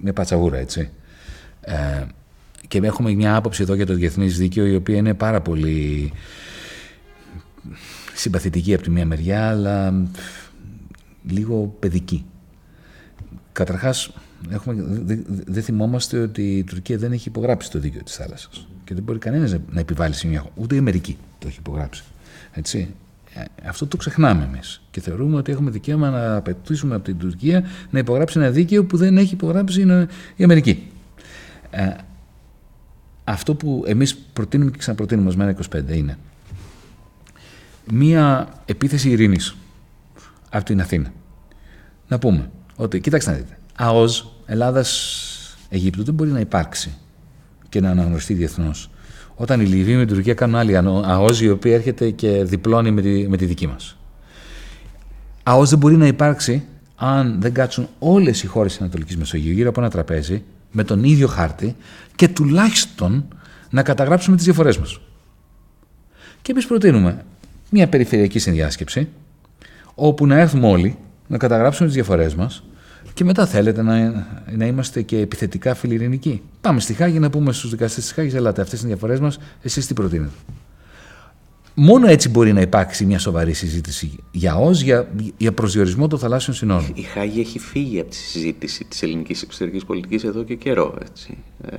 μια 0.03 0.12
πατσαγούρα, 0.12 0.59
έτσι. 0.59 0.91
Ε, 1.61 2.05
και 2.69 2.79
έχουμε 2.83 3.15
μια 3.15 3.37
άποψη 3.37 3.62
εδώ 3.62 3.75
για 3.75 3.87
το 3.87 3.95
διεθνέ 3.95 4.25
δίκαιο, 4.25 4.67
η 4.67 4.75
οποία 4.75 4.97
είναι 4.97 5.15
πάρα 5.15 5.41
πολύ 5.41 6.12
συμπαθητική 8.15 8.75
από 8.75 8.83
τη 8.83 8.91
μία 8.91 9.07
μεριά, 9.07 9.49
αλλά 9.49 9.95
λίγο 11.29 11.77
παιδική. 11.79 12.25
Καταρχάς, 13.53 14.12
δεν 14.49 15.25
δε 15.47 15.61
θυμόμαστε 15.61 16.19
ότι 16.19 16.57
η 16.57 16.65
Τουρκία 16.65 16.99
δεν 16.99 17.13
έχει 17.13 17.29
υπογράψει 17.29 17.71
το 17.71 17.79
δίκαιο 17.79 18.03
της 18.03 18.15
θάλασσας 18.15 18.67
και 18.85 18.95
δεν 18.95 19.03
μπορεί 19.03 19.19
κανένας 19.19 19.57
να 19.71 19.81
επιβάλλει 19.81 20.15
σημεία, 20.15 20.47
ούτε 20.55 20.75
η 20.75 20.79
Αμερική 20.79 21.17
το 21.39 21.47
έχει 21.47 21.59
υπογράψει. 21.59 22.03
Έτσι. 22.53 22.95
Ε, 23.35 23.69
αυτό 23.69 23.87
το 23.87 23.97
ξεχνάμε 23.97 24.45
εμείς 24.45 24.83
και 24.91 25.01
θεωρούμε 25.01 25.37
ότι 25.37 25.53
έχουμε 25.53 25.71
δικαίωμα 25.71 26.11
να 26.11 26.37
απαιτήσουμε 26.37 26.95
από 26.95 27.05
την 27.05 27.19
Τουρκία 27.19 27.65
να 27.91 27.99
υπογράψει 27.99 28.39
ένα 28.39 28.51
δίκαιο 28.51 28.85
που 28.85 28.97
δεν 28.97 29.19
έχει 29.19 29.35
υπογράψει 29.35 30.07
η 30.37 30.45
Αμερική. 30.45 30.91
Ε, 31.71 31.91
αυτό 33.25 33.55
που 33.55 33.85
εμείς 33.87 34.17
προτείνουμε 34.17 34.71
και 34.71 34.79
ξαναπροτείνουμε 34.79 35.29
ως 35.29 35.37
ΜΕΝΑ 35.37 35.57
25 35.73 35.95
είναι 35.95 36.19
μία 37.91 38.49
επίθεση 38.65 39.11
ειρήνης 39.11 39.57
από 40.51 40.65
την 40.65 40.81
Αθήνα. 40.81 41.13
Να 42.09 42.19
πούμε 42.19 42.51
ότι, 42.77 43.01
κοιτάξτε 43.01 43.31
να 43.31 43.37
δείτε, 43.37 43.59
ΑΟΣ 43.77 44.34
Ελλάδα-Αιγύπτου 44.47 46.05
δεν 46.05 46.15
μπορεί 46.15 46.31
να 46.31 46.41
υπάρξει 46.41 46.95
και 47.69 47.81
να 47.81 47.91
αναγνωριστεί 47.91 48.35
διεθνώς. 48.35 48.91
Όταν 49.35 49.61
η 49.61 49.65
Λιβύη 49.65 49.95
με 49.97 50.05
την 50.05 50.15
Τουρκία 50.15 50.35
κάνουν 50.35 50.57
άλλη 50.57 50.77
ΑΟΣ, 50.77 51.41
η 51.41 51.51
οποία 51.51 51.75
έρχεται 51.75 52.11
και 52.11 52.45
διπλώνει 52.45 52.91
με 52.91 53.01
τη, 53.01 53.29
με 53.29 53.37
τη 53.37 53.45
δική 53.45 53.67
μας. 53.67 53.97
ΑΟΣ 55.43 55.71
δεν 55.71 55.79
μπορεί 55.79 55.97
να 55.97 56.07
υπάρξει 56.07 56.65
αν 56.97 57.41
δεν 57.41 57.53
κάτσουν 57.53 57.89
όλες 57.99 58.43
οι 58.43 58.47
χώρες 58.47 58.73
της 58.73 58.81
Ανατολικής 58.81 59.17
Μεσογείου 59.17 59.53
γύρω 59.53 59.69
από 59.69 59.81
ένα 59.81 59.91
τραπέζι 59.91 60.43
με 60.73 60.85
τον 60.85 61.05
ίδιο 61.05 61.27
χάρτη 61.27 61.77
και 62.17 62.29
τουλάχιστον 62.29 63.29
να 63.71 63.83
καταγράψουμε 63.83 64.37
τις 64.37 64.45
διαφορές 64.45 64.79
μας. 64.79 65.01
Και 66.43 66.53
εμείς 66.53 66.67
προτείνουμε 66.67 67.25
μια 67.71 67.89
περιφερειακή 67.89 68.39
συνδιάσκεψη 68.39 69.09
όπου 69.95 70.27
να 70.27 70.39
έρθουμε 70.39 70.69
όλοι 70.69 70.97
να 71.27 71.39
καταγράψουμε 71.39 71.87
τις 71.87 71.95
διαφορές 71.95 72.35
μας 72.35 72.63
και 73.15 73.25
μετά 73.25 73.47
θέλετε 73.47 73.83
να, 73.83 74.27
να 74.57 74.67
είμαστε 74.67 75.03
και 75.03 75.19
επιθετικά 75.19 75.75
φιλιρινικοί. 75.75 76.43
Πάμε 76.61 76.81
στη 76.81 76.95
Χάγη 76.95 77.19
να 77.19 77.31
πούμε 77.31 77.53
στους 77.53 77.71
δικαστές 77.71 78.05
της 78.05 78.13
Χάγης, 78.13 78.35
ελάτε 78.35 78.63
αυτές 78.63 78.79
είναι 78.81 78.89
οι 78.89 78.93
διαφορές 78.93 79.21
μας, 79.21 79.39
εσείς 79.63 79.87
τι 79.87 79.95
προτείνετε. 79.95 80.33
Μόνο 81.75 82.07
έτσι 82.07 82.29
μπορεί 82.29 82.53
να 82.53 82.61
υπάρξει 82.61 83.05
μια 83.05 83.19
σοβαρή 83.19 83.53
συζήτηση 83.53 84.19
για 84.31 84.57
ΟΣ, 84.57 84.81
για, 84.81 85.09
για 85.37 85.53
προσδιορισμό 85.53 86.07
των 86.07 86.19
θαλάσσιων 86.19 86.57
συνόρων. 86.57 86.93
Η 86.95 87.03
Χάγη 87.03 87.41
έχει 87.41 87.59
φύγει 87.59 88.01
από 88.01 88.11
τη 88.11 88.17
συζήτηση 88.17 88.85
της 88.85 89.03
ελληνικής 89.03 89.43
εξωτερικής 89.43 89.85
πολιτικής 89.85 90.25
εδώ 90.25 90.43
και 90.43 90.55
καιρό. 90.55 90.99
Έτσι. 91.09 91.39
Ε, 91.69 91.77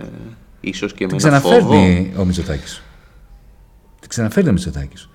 ίσως 0.61 0.93
και 0.93 1.05
με 1.05 1.11
ένα 1.11 1.17
ξαναφέρνει 1.17 2.13
ο 2.17 2.25
Μητσοτάκης. 2.25 2.81
Την 3.99 4.09
ξαναφέρνει 4.09 4.49
ο 4.49 4.51
Μητσοτάκης. 4.51 5.09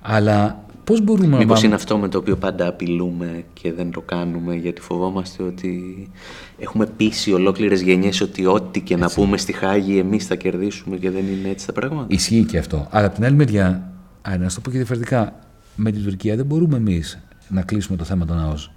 Αλλά 0.00 0.64
Πώς 0.90 1.00
μπορούμε 1.00 1.36
Μήπως 1.36 1.62
είναι 1.62 1.74
αυτό 1.74 1.98
με 1.98 2.08
το 2.08 2.18
οποίο 2.18 2.36
πάντα 2.36 2.68
απειλούμε 2.68 3.44
και 3.52 3.72
δεν 3.72 3.90
το 3.90 4.00
κάνουμε, 4.00 4.54
γιατί 4.54 4.80
φοβόμαστε 4.80 5.42
ότι 5.42 6.08
έχουμε 6.58 6.86
πείσει 6.86 7.32
ολόκληρες 7.32 7.80
γενιές 7.80 8.20
ότι 8.20 8.46
ό,τι 8.46 8.80
και 8.80 8.96
να 8.96 9.10
πούμε 9.10 9.36
στη 9.36 9.52
Χάγη 9.52 9.98
εμείς 9.98 10.26
θα 10.26 10.34
κερδίσουμε 10.34 10.96
και 10.96 11.10
δεν 11.10 11.24
είναι 11.26 11.48
έτσι 11.48 11.66
τα 11.66 11.72
πράγματα. 11.72 12.06
Ισχύει 12.08 12.44
και 12.44 12.58
αυτό. 12.58 12.86
Αλλά 12.90 13.06
από 13.06 13.14
την 13.14 13.24
άλλη 13.24 13.36
μεριά, 13.36 13.92
να 14.38 14.48
σου 14.48 14.54
το 14.54 14.60
πω 14.60 14.70
και 14.70 14.76
διαφορετικά, 14.76 15.34
με 15.74 15.90
την 15.90 16.04
Τουρκία 16.04 16.36
δεν 16.36 16.46
μπορούμε 16.46 16.76
εμείς 16.76 17.18
να 17.48 17.62
κλείσουμε 17.62 17.96
το 17.96 18.04
θέμα 18.04 18.24
των 18.24 18.38
ΑΟΣ. 18.38 18.72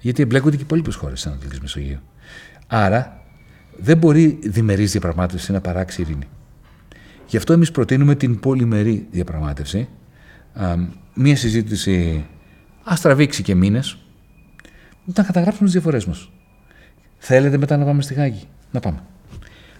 Γιατί 0.00 0.22
εμπλέκονται 0.22 0.56
και 0.56 0.62
οι 0.62 0.64
υπόλοιπες 0.64 0.94
χώρες 0.94 1.22
τη 1.22 1.28
Ανατολική 1.28 1.58
Μεσογείου. 1.60 1.98
Άρα 2.66 3.22
δεν 3.76 3.98
μπορεί 3.98 4.38
διμερής 4.42 4.90
διαπραγμάτευση 4.90 5.52
να 5.52 5.60
παράξει 5.60 6.00
ειρήνη. 6.00 6.28
Γι' 7.26 7.36
αυτό 7.36 7.52
εμείς 7.52 7.70
προτείνουμε 7.70 8.14
την 8.14 8.40
πολυμερή 8.40 9.06
διαπραγμάτευση 9.10 9.88
μία 11.14 11.36
συζήτηση 11.36 12.24
ας 12.84 13.00
τραβήξει 13.00 13.42
και 13.42 13.54
μήνες, 13.54 13.96
να 15.04 15.22
καταγράψουμε 15.22 15.64
τις 15.64 15.72
διαφορές 15.72 16.04
μας. 16.04 16.30
Θέλετε 17.18 17.56
μετά 17.56 17.76
να 17.76 17.84
πάμε 17.84 18.02
στη 18.02 18.14
Χάγη; 18.14 18.48
Να 18.70 18.80
πάμε. 18.80 18.98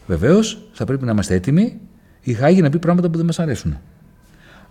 Βεβαίως 0.07 0.69
θα 0.73 0.85
πρέπει 0.85 1.05
να 1.05 1.11
είμαστε 1.11 1.35
έτοιμοι 1.35 1.81
η 2.21 2.33
Χάγη 2.33 2.63
να 2.63 2.71
πει 2.71 2.79
πράγματα 2.79 3.11
που 3.11 3.17
δεν 3.17 3.27
μας 3.27 3.39
αρέσουν. 3.39 3.79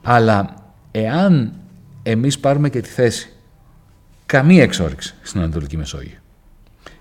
Αλλά 0.02 0.56
εάν 0.92 1.54
εμείς 2.04 2.40
πάρουμε 2.40 2.70
και 2.70 2.82
τη 2.82 2.90
θέση 2.90 3.34
καμία 4.26 4.64
εξόριξη 4.64 5.16
στην 5.22 5.42
Ανατολική 5.42 5.78
Μεσόγειο. 5.78 6.18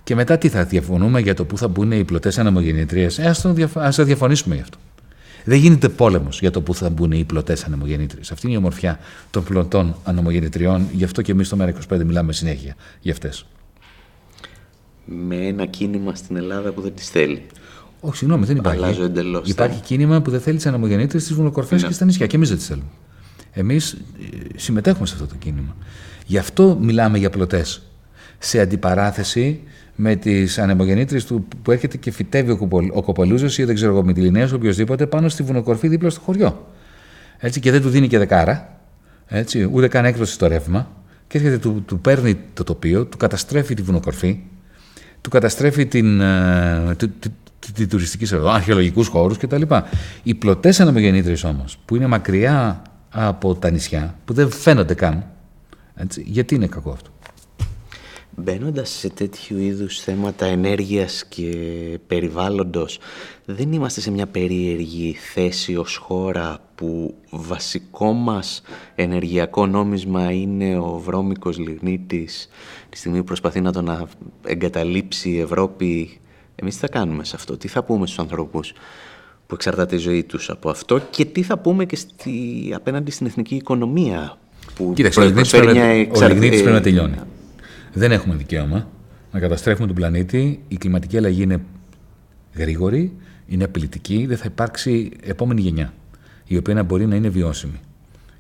Και 0.04 0.14
μετά 0.14 0.38
τι 0.38 0.48
θα 0.48 0.64
διαφωνούμε 0.64 1.20
για 1.20 1.34
το 1.34 1.44
πού 1.44 1.58
θα 1.58 1.68
μπουν 1.68 1.92
οι 1.92 2.04
πλωτές 2.04 2.38
ανεμογεννητρίε. 2.38 3.08
Ε, 3.16 3.26
ας 3.74 3.96
το 3.96 4.04
διαφωνήσουμε 4.04 4.54
γι' 4.54 4.60
αυτό. 4.60 4.78
Δεν 5.44 5.58
γίνεται 5.58 5.88
πόλεμος 5.88 6.40
για 6.40 6.50
το 6.50 6.60
που 6.60 6.74
θα 6.74 6.90
μπουν 6.90 7.12
οι 7.12 7.24
πλωτές 7.24 7.64
ανεμογεννήτριες. 7.64 8.32
Αυτή 8.32 8.46
είναι 8.46 8.54
η 8.54 8.58
ομορφιά 8.58 8.98
των 9.30 9.44
πλωτών 9.44 9.96
ανεμογεννητριών. 10.04 10.86
Γι' 10.92 11.04
αυτό 11.04 11.22
και 11.22 11.32
εμείς 11.32 11.46
στο 11.46 11.56
ΜΕΡΑ25 11.60 12.04
μιλάμε 12.04 12.32
συνέχεια 12.32 12.74
για 13.00 13.12
αυτές. 13.12 13.46
Με 15.04 15.36
ένα 15.36 15.66
κίνημα 15.66 16.14
στην 16.14 16.36
Ελλάδα 16.36 16.72
που 16.72 16.80
δεν 16.80 16.94
τις 16.94 17.08
θέλει. 17.08 17.46
Όχι, 18.00 18.16
συγγνώμη, 18.16 18.44
δεν 18.44 18.56
υπάρχει. 18.56 18.82
Αλλάζω 18.82 19.04
εντελώς. 19.04 19.48
Υπάρχει 19.48 19.80
κίνημα 19.80 20.20
που 20.20 20.30
δεν 20.30 20.40
θέλει 20.40 20.56
τις 20.56 20.66
ανεμογεννήτριες 20.66 21.22
στι 21.22 21.34
βουνοκορφές 21.34 21.82
ναι. 21.82 21.88
και 21.88 21.94
στα 21.94 22.04
νησιά. 22.04 22.26
Και 22.26 22.36
εμείς 22.36 22.48
δεν 22.48 22.58
τις 22.58 22.66
θέλουμε. 22.66 22.88
Εμείς 23.52 23.92
ε, 23.92 23.96
συμμετέχουμε 24.56 25.06
σε 25.06 25.14
αυτό 25.14 25.26
το 25.26 25.34
κίνημα. 25.34 25.76
Γι' 26.26 26.38
αυτό 26.38 26.78
μιλάμε 26.80 27.18
για 27.18 27.30
πλωτές. 27.30 27.82
Σε 28.38 28.60
αντιπαράθεση 28.60 29.60
με 29.96 30.16
τις 30.16 30.58
ανεμογεννήτριες 30.58 31.24
του 31.24 31.46
που 31.62 31.70
έρχεται 31.70 31.96
και 31.96 32.10
φυτεύει 32.10 32.50
ο, 32.50 32.68
ο 32.92 33.02
Κοπολούζος 33.02 33.58
ή 33.58 33.64
δεν 33.64 33.74
ξέρω 33.74 33.92
εγώ 33.92 34.04
με 34.04 34.12
τη 34.12 34.20
Λινέα 34.20 34.48
οποιοδήποτε 34.54 35.06
πάνω 35.06 35.28
στη 35.28 35.42
βουνοκορφή 35.42 35.88
δίπλα 35.88 36.10
στο 36.10 36.20
χωριό. 36.20 36.66
Έτσι, 37.38 37.60
και 37.60 37.70
δεν 37.70 37.82
του 37.82 37.88
δίνει 37.88 38.08
και 38.08 38.18
δεκάρα, 38.18 38.80
έτσι, 39.26 39.68
ούτε 39.72 39.88
καν 39.88 40.04
έκδοση 40.04 40.32
στο 40.32 40.46
ρεύμα 40.46 40.90
και 41.26 41.38
έρχεται, 41.38 41.58
του, 41.58 41.82
του 41.86 42.00
παίρνει 42.00 42.38
το 42.54 42.64
τοπίο, 42.64 43.04
του 43.04 43.16
καταστρέφει 43.16 43.74
τη 43.74 43.82
βουνοκορφή, 43.82 44.40
του 45.20 45.30
καταστρέφει 45.30 45.86
την, 45.86 46.20
ε, 46.20 46.94
τη, 46.96 47.08
τη, 47.08 47.28
τη, 47.58 47.72
τη 47.72 47.86
τουριστική 47.86 48.24
σεζόν, 48.24 48.54
αρχαιολογικούς 48.54 49.08
χώρους 49.08 49.38
κτλ. 49.38 49.62
Οι 50.22 50.34
πλωτές 50.34 50.80
ανεμογεννήτριες 50.80 51.44
όμως, 51.44 51.78
που 51.84 51.96
είναι 51.96 52.06
μακριά 52.06 52.82
από 53.10 53.54
τα 53.54 53.70
νησιά, 53.70 54.18
που 54.24 54.32
δεν 54.32 54.50
φαίνονται 54.50 54.94
καν, 54.94 55.26
έτσι, 55.94 56.24
γιατί 56.26 56.54
είναι 56.54 56.66
κακό 56.66 56.90
αυτό; 56.90 57.10
Μπαίνοντας 58.36 58.90
σε 58.90 59.08
τέτοιου 59.08 59.58
είδους 59.58 60.00
θέματα 60.00 60.46
ενέργειας 60.46 61.24
και 61.28 61.52
περιβάλλοντος, 62.06 62.98
δεν 63.44 63.72
είμαστε 63.72 64.00
σε 64.00 64.10
μια 64.10 64.26
περίεργη 64.26 65.16
θέση 65.32 65.76
ως 65.76 65.96
χώρα 65.96 66.58
που 66.74 67.14
βασικό 67.30 68.12
μας 68.12 68.62
ενεργειακό 68.94 69.66
νόμισμα 69.66 70.32
είναι 70.32 70.78
ο 70.78 71.00
βρώμικος 71.04 71.58
λιγνίτης 71.58 72.48
τη 72.88 72.96
στιγμή 72.96 73.18
που 73.18 73.24
προσπαθεί 73.24 73.60
να 73.60 73.72
τον 73.72 74.08
εγκαταλείψει 74.46 75.30
η 75.30 75.40
Ευρώπη. 75.40 76.20
Εμείς 76.54 76.74
τι 76.74 76.80
θα 76.80 76.88
κάνουμε 76.88 77.24
σε 77.24 77.36
αυτό, 77.36 77.56
τι 77.56 77.68
θα 77.68 77.84
πούμε 77.84 78.06
στους 78.06 78.18
ανθρώπους 78.18 78.72
που 79.46 79.54
εξαρτάται 79.54 79.94
η 79.94 79.98
ζωή 79.98 80.22
τους 80.22 80.50
από 80.50 80.70
αυτό 80.70 81.00
και 81.10 81.24
τι 81.24 81.42
θα 81.42 81.58
πούμε 81.58 81.84
και 81.84 81.96
στη, 81.96 82.32
απέναντι 82.74 83.10
στην 83.10 83.26
εθνική 83.26 83.54
οικονομία 83.54 84.38
που 84.74 84.92
Κοίταξε, 84.94 85.20
ο 85.20 85.22
λιγνίτης 85.22 85.50
πρέπει 86.62 86.70
να 86.70 86.80
τελειώνει. 86.80 87.16
Δεν 87.92 88.12
έχουμε 88.12 88.34
δικαίωμα 88.34 88.88
να 89.32 89.40
καταστρέφουμε 89.40 89.86
τον 89.86 89.96
πλανήτη. 89.96 90.62
Η 90.68 90.76
κλιματική 90.76 91.16
αλλαγή 91.16 91.42
είναι 91.42 91.60
γρήγορη, 92.54 93.12
είναι 93.46 93.64
απειλητική. 93.64 94.26
Δεν 94.26 94.36
θα 94.36 94.44
υπάρξει 94.46 95.10
επόμενη 95.22 95.60
γενιά 95.60 95.92
η 96.46 96.56
οποία 96.56 96.74
να 96.74 96.82
μπορεί 96.82 97.06
να 97.06 97.14
είναι 97.14 97.28
βιώσιμη. 97.28 97.80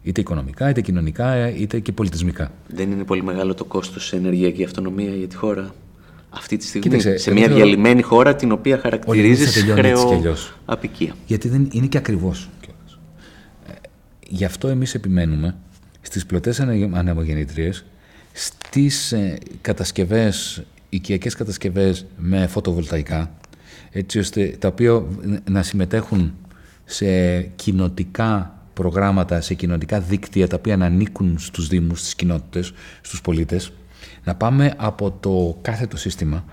Είτε 0.02 0.20
οικονομικά, 0.20 0.70
είτε 0.70 0.80
κοινωνικά, 0.80 1.48
είτε 1.48 1.78
και 1.78 1.92
πολιτισμικά. 1.92 2.52
Δεν 2.66 2.90
είναι 2.90 3.04
πολύ 3.04 3.22
μεγάλο 3.22 3.54
το 3.54 3.64
κόστος 3.64 4.06
σε 4.06 4.16
ενεργειακή 4.16 4.64
αυτονομία 4.64 5.14
για 5.14 5.28
τη 5.28 5.36
χώρα 5.36 5.74
αυτή 6.30 6.56
τη 6.56 6.64
στιγμή. 6.64 6.88
Κοίταξε, 6.88 7.16
σε 7.16 7.32
μια 7.32 7.48
διαλυμένη 7.48 8.02
χώρα 8.02 8.34
την 8.34 8.52
οποία 8.52 8.78
χαρακτηρίζεις 8.78 9.64
χρέο 9.72 10.22
απικία. 10.64 11.14
Γιατί 11.26 11.48
δεν 11.48 11.68
είναι 11.72 11.86
και 11.86 11.98
ακριβώς. 11.98 12.50
Ε, 13.66 13.72
γι' 14.28 14.44
αυτό 14.44 14.68
εμείς 14.68 14.94
επιμένουμε 14.94 15.56
στις 16.00 16.26
πλωτές 16.26 16.60
ανεμογεννήτριες 16.92 17.84
στις 18.32 19.12
ε, 19.12 19.38
κατασκευές, 19.60 20.62
οικιακές 20.88 21.34
κατασκευές 21.34 22.06
με 22.16 22.46
φωτοβολταϊκά, 22.46 23.34
έτσι 23.90 24.18
ώστε 24.18 24.56
τα 24.58 24.68
οποία 24.68 25.02
να 25.50 25.62
συμμετέχουν 25.62 26.34
σε 26.84 27.40
κοινοτικά 27.40 28.56
προγράμματα, 28.74 29.40
σε 29.40 29.54
κοινοτικά 29.54 30.00
δίκτυα 30.00 30.48
τα 30.48 30.56
οποία 30.56 30.76
να 30.76 30.86
ανήκουν 30.86 31.38
στους 31.38 31.68
δήμους, 31.68 32.00
στις 32.00 32.14
κοινότητες, 32.14 32.72
στους 33.00 33.20
πολίτες, 33.20 33.72
να 34.24 34.34
πάμε 34.34 34.74
από 34.76 35.16
το 35.20 35.58
κάθετο 35.62 35.96
σύστημα, 35.96 36.44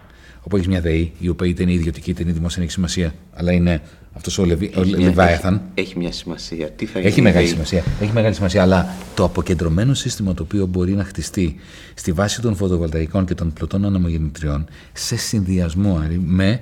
όπου 0.41 0.55
έχεις 0.55 0.67
μια 0.67 0.81
ΔΕΗ, 0.81 1.13
η 1.19 1.29
οποία 1.29 1.47
είτε 1.47 1.63
είναι 1.63 1.73
ιδιωτική 1.73 2.09
είτε 2.09 2.23
είναι 2.23 2.31
δημόσια, 2.31 2.63
έχει 2.63 2.71
σημασία, 2.71 3.13
αλλά 3.33 3.51
είναι 3.51 3.81
αυτός 4.19 4.37
ο, 4.37 4.45
Λεβι, 4.45 4.71
ο 4.75 4.83
Λεβάιαθαν. 4.83 5.61
Έχει, 5.73 5.97
μια 5.97 6.11
σημασία. 6.11 6.71
Τι 6.71 6.85
θα 6.85 6.99
έχει 6.99 7.21
μεγάλη 7.21 7.47
σημασία. 7.47 7.83
Έχει 8.01 8.11
μεγάλη 8.11 8.33
σημασία. 8.33 8.61
Αλλά 8.61 8.87
το 9.15 9.23
αποκεντρωμένο 9.23 9.93
σύστημα 9.93 10.33
το 10.33 10.43
οποίο 10.43 10.65
μπορεί 10.65 10.93
να 10.93 11.03
χτιστεί 11.03 11.55
στη 11.93 12.11
βάση 12.11 12.41
των 12.41 12.55
φωτοβολταϊκών 12.55 13.25
και 13.25 13.35
των 13.35 13.53
πλωτών 13.53 13.85
αναμογεννητριών 13.85 14.65
σε 14.93 15.15
συνδυασμό 15.15 16.03
με 16.19 16.61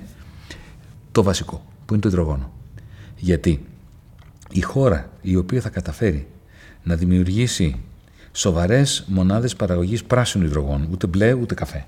το 1.12 1.22
βασικό, 1.22 1.64
που 1.84 1.92
είναι 1.92 2.02
το 2.02 2.08
υδρογόνο. 2.08 2.52
Γιατί 3.16 3.64
η 4.50 4.60
χώρα 4.60 5.10
η 5.20 5.36
οποία 5.36 5.60
θα 5.60 5.68
καταφέρει 5.68 6.26
να 6.82 6.96
δημιουργήσει 6.96 7.76
σοβαρές 8.32 9.04
μονάδες 9.06 9.56
παραγωγής 9.56 10.04
πράσινου 10.04 10.44
υδρογόνου, 10.44 10.88
ούτε 10.92 11.06
μπλε 11.06 11.32
ούτε 11.32 11.54
καφέ. 11.54 11.86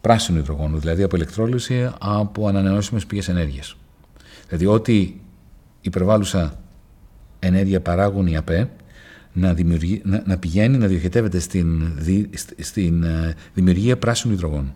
Πράσινου 0.00 0.38
υδρογόνου, 0.38 0.78
δηλαδή 0.78 1.02
από 1.02 1.16
ηλεκτρόλυση 1.16 1.90
από 2.00 2.48
ανανεώσιμες 2.48 3.06
πηγές 3.06 3.28
ενέργειας 3.28 3.76
Δηλαδή 4.56 4.74
ό,τι 4.74 5.14
υπερβάλλουσα 5.80 6.60
ενέργεια 7.38 7.80
παράγουν 7.80 8.26
οι 8.26 8.36
ΑΠΕ 8.36 8.70
να, 9.32 9.54
να, 10.02 10.22
να 10.26 10.38
πηγαίνει 10.38 10.78
να 10.78 10.86
διοχετεύεται 10.86 11.38
στην, 11.38 11.92
στην 12.58 13.02
ε, 13.02 13.34
δημιουργία 13.54 13.98
πράσινου 13.98 14.32
υδρογόνου. 14.32 14.74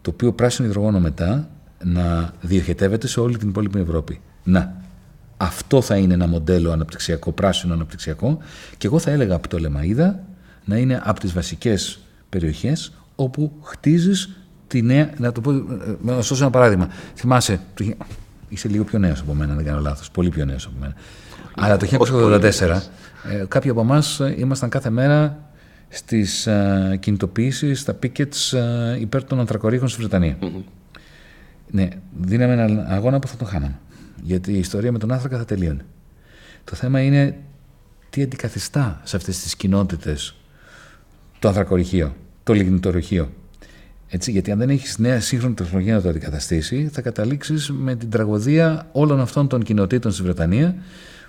Το 0.00 0.10
οποίο 0.10 0.32
πράσινο 0.32 0.68
υδρογόνο 0.68 1.00
μετά 1.00 1.50
να 1.84 2.32
διοχετεύεται 2.40 3.06
σε 3.06 3.20
όλη 3.20 3.36
την 3.36 3.48
υπόλοιπη 3.48 3.78
Ευρώπη. 3.78 4.20
Να, 4.44 4.82
αυτό 5.36 5.80
θα 5.82 5.96
είναι 5.96 6.14
ένα 6.14 6.26
μοντέλο 6.26 6.70
αναπτυξιακό, 6.70 7.32
πράσινο 7.32 7.74
αναπτυξιακό 7.74 8.38
και 8.78 8.86
εγώ 8.86 8.98
θα 8.98 9.10
έλεγα 9.10 9.34
από 9.34 9.48
το 9.48 9.58
Λεμαΐδα 9.60 10.14
να 10.64 10.76
είναι 10.76 11.00
από 11.04 11.20
τις 11.20 11.32
βασικές 11.32 11.98
περιοχές 12.28 12.92
όπου 13.14 13.52
χτίζεις 13.62 14.36
τη 14.66 14.82
νέα, 14.82 15.10
να 15.18 15.32
το 15.32 15.40
πω, 15.40 15.50
ε, 15.50 15.58
να 16.02 16.14
δώσω 16.14 16.34
ένα 16.34 16.50
παράδειγμα. 16.50 16.88
Θυμάσαι, 17.14 17.60
Είσαι 18.52 18.68
λίγο 18.68 18.84
πιο 18.84 18.98
νέος 18.98 19.20
από 19.20 19.34
μένα, 19.34 19.54
δεν 19.54 19.64
κάνω 19.64 19.80
λάθος. 19.80 20.10
Πολύ 20.10 20.28
πιο 20.28 20.44
νέος 20.44 20.66
από 20.66 20.74
μένα. 20.80 20.94
Αλλά 21.56 21.76
το 21.76 21.86
1984 21.90 22.80
ε, 23.30 23.44
κάποιοι 23.48 23.70
από 23.70 23.80
εμάς 23.80 24.20
ε, 24.20 24.34
ήμασταν 24.38 24.68
κάθε 24.68 24.90
μέρα 24.90 25.38
στις 25.88 26.46
ε, 26.46 26.96
κινητοποιήσει, 27.00 27.74
στα 27.74 27.98
pickets 28.02 28.58
ε, 28.58 29.00
υπέρ 29.00 29.24
των 29.24 29.40
ανθρακορίχων 29.40 29.88
στη 29.88 30.00
βρετανια 30.00 30.38
Ναι, 31.70 31.88
δίναμε 32.20 32.52
ένα 32.52 32.86
αγώνα 32.88 33.18
που 33.18 33.26
θα 33.26 33.36
τον 33.36 33.46
χάναμε. 33.46 33.78
Γιατί 34.22 34.52
η 34.52 34.58
ιστορία 34.58 34.92
με 34.92 34.98
τον 34.98 35.12
άνθρακα 35.12 35.38
θα 35.38 35.44
τελείωνε. 35.44 35.84
Το 36.64 36.76
θέμα 36.76 37.00
είναι 37.00 37.36
τι 38.10 38.22
αντικαθιστά 38.22 39.00
σε 39.04 39.16
αυτές 39.16 39.38
τις 39.38 39.56
κοινότητες 39.56 40.36
το 41.38 41.48
ανθρακοριχείο, 41.48 42.16
το 42.42 42.52
λιγνητορυχείο. 42.52 43.30
Έτσι, 44.14 44.30
γιατί 44.30 44.50
αν 44.50 44.58
δεν 44.58 44.70
έχεις 44.70 44.98
νέα 44.98 45.20
σύγχρονη 45.20 45.54
τεχνολογία 45.54 45.94
να 45.94 46.00
το 46.02 46.08
αντικαταστήσει, 46.08 46.88
θα 46.92 47.00
καταλήξεις 47.00 47.70
με 47.70 47.94
την 47.96 48.10
τραγωδία 48.10 48.88
όλων 48.92 49.20
αυτών 49.20 49.48
των 49.48 49.62
κοινοτήτων 49.62 50.12
στη 50.12 50.22
Βρετανία 50.22 50.74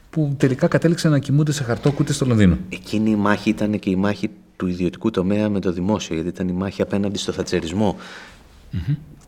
που 0.10 0.34
τελικά 0.38 0.68
κατέληξαν 0.68 1.12
να 1.12 1.20
κοιμούνται 1.20 1.52
σε 1.52 1.64
χαρτόκουτε 1.64 2.14
στο 2.14 2.26
Λονδίνο. 2.26 2.58
Εκείνη 2.70 3.10
η 3.10 3.16
μάχη 3.16 3.50
ήταν 3.50 3.80
και 3.80 3.90
η 3.90 3.96
μάχη 3.96 4.30
του 4.56 4.68
ιδιωτικού 4.68 5.10
τομέα 5.10 5.50
με 5.50 5.60
το 5.60 5.72
δημόσιο, 5.72 6.16
γιατί 6.16 6.30
ήταν 6.30 6.48
η 6.48 6.52
μάχη 6.52 6.82
απέναντι 6.82 7.18
στο 7.18 7.32
θατσερισμό. 7.32 7.98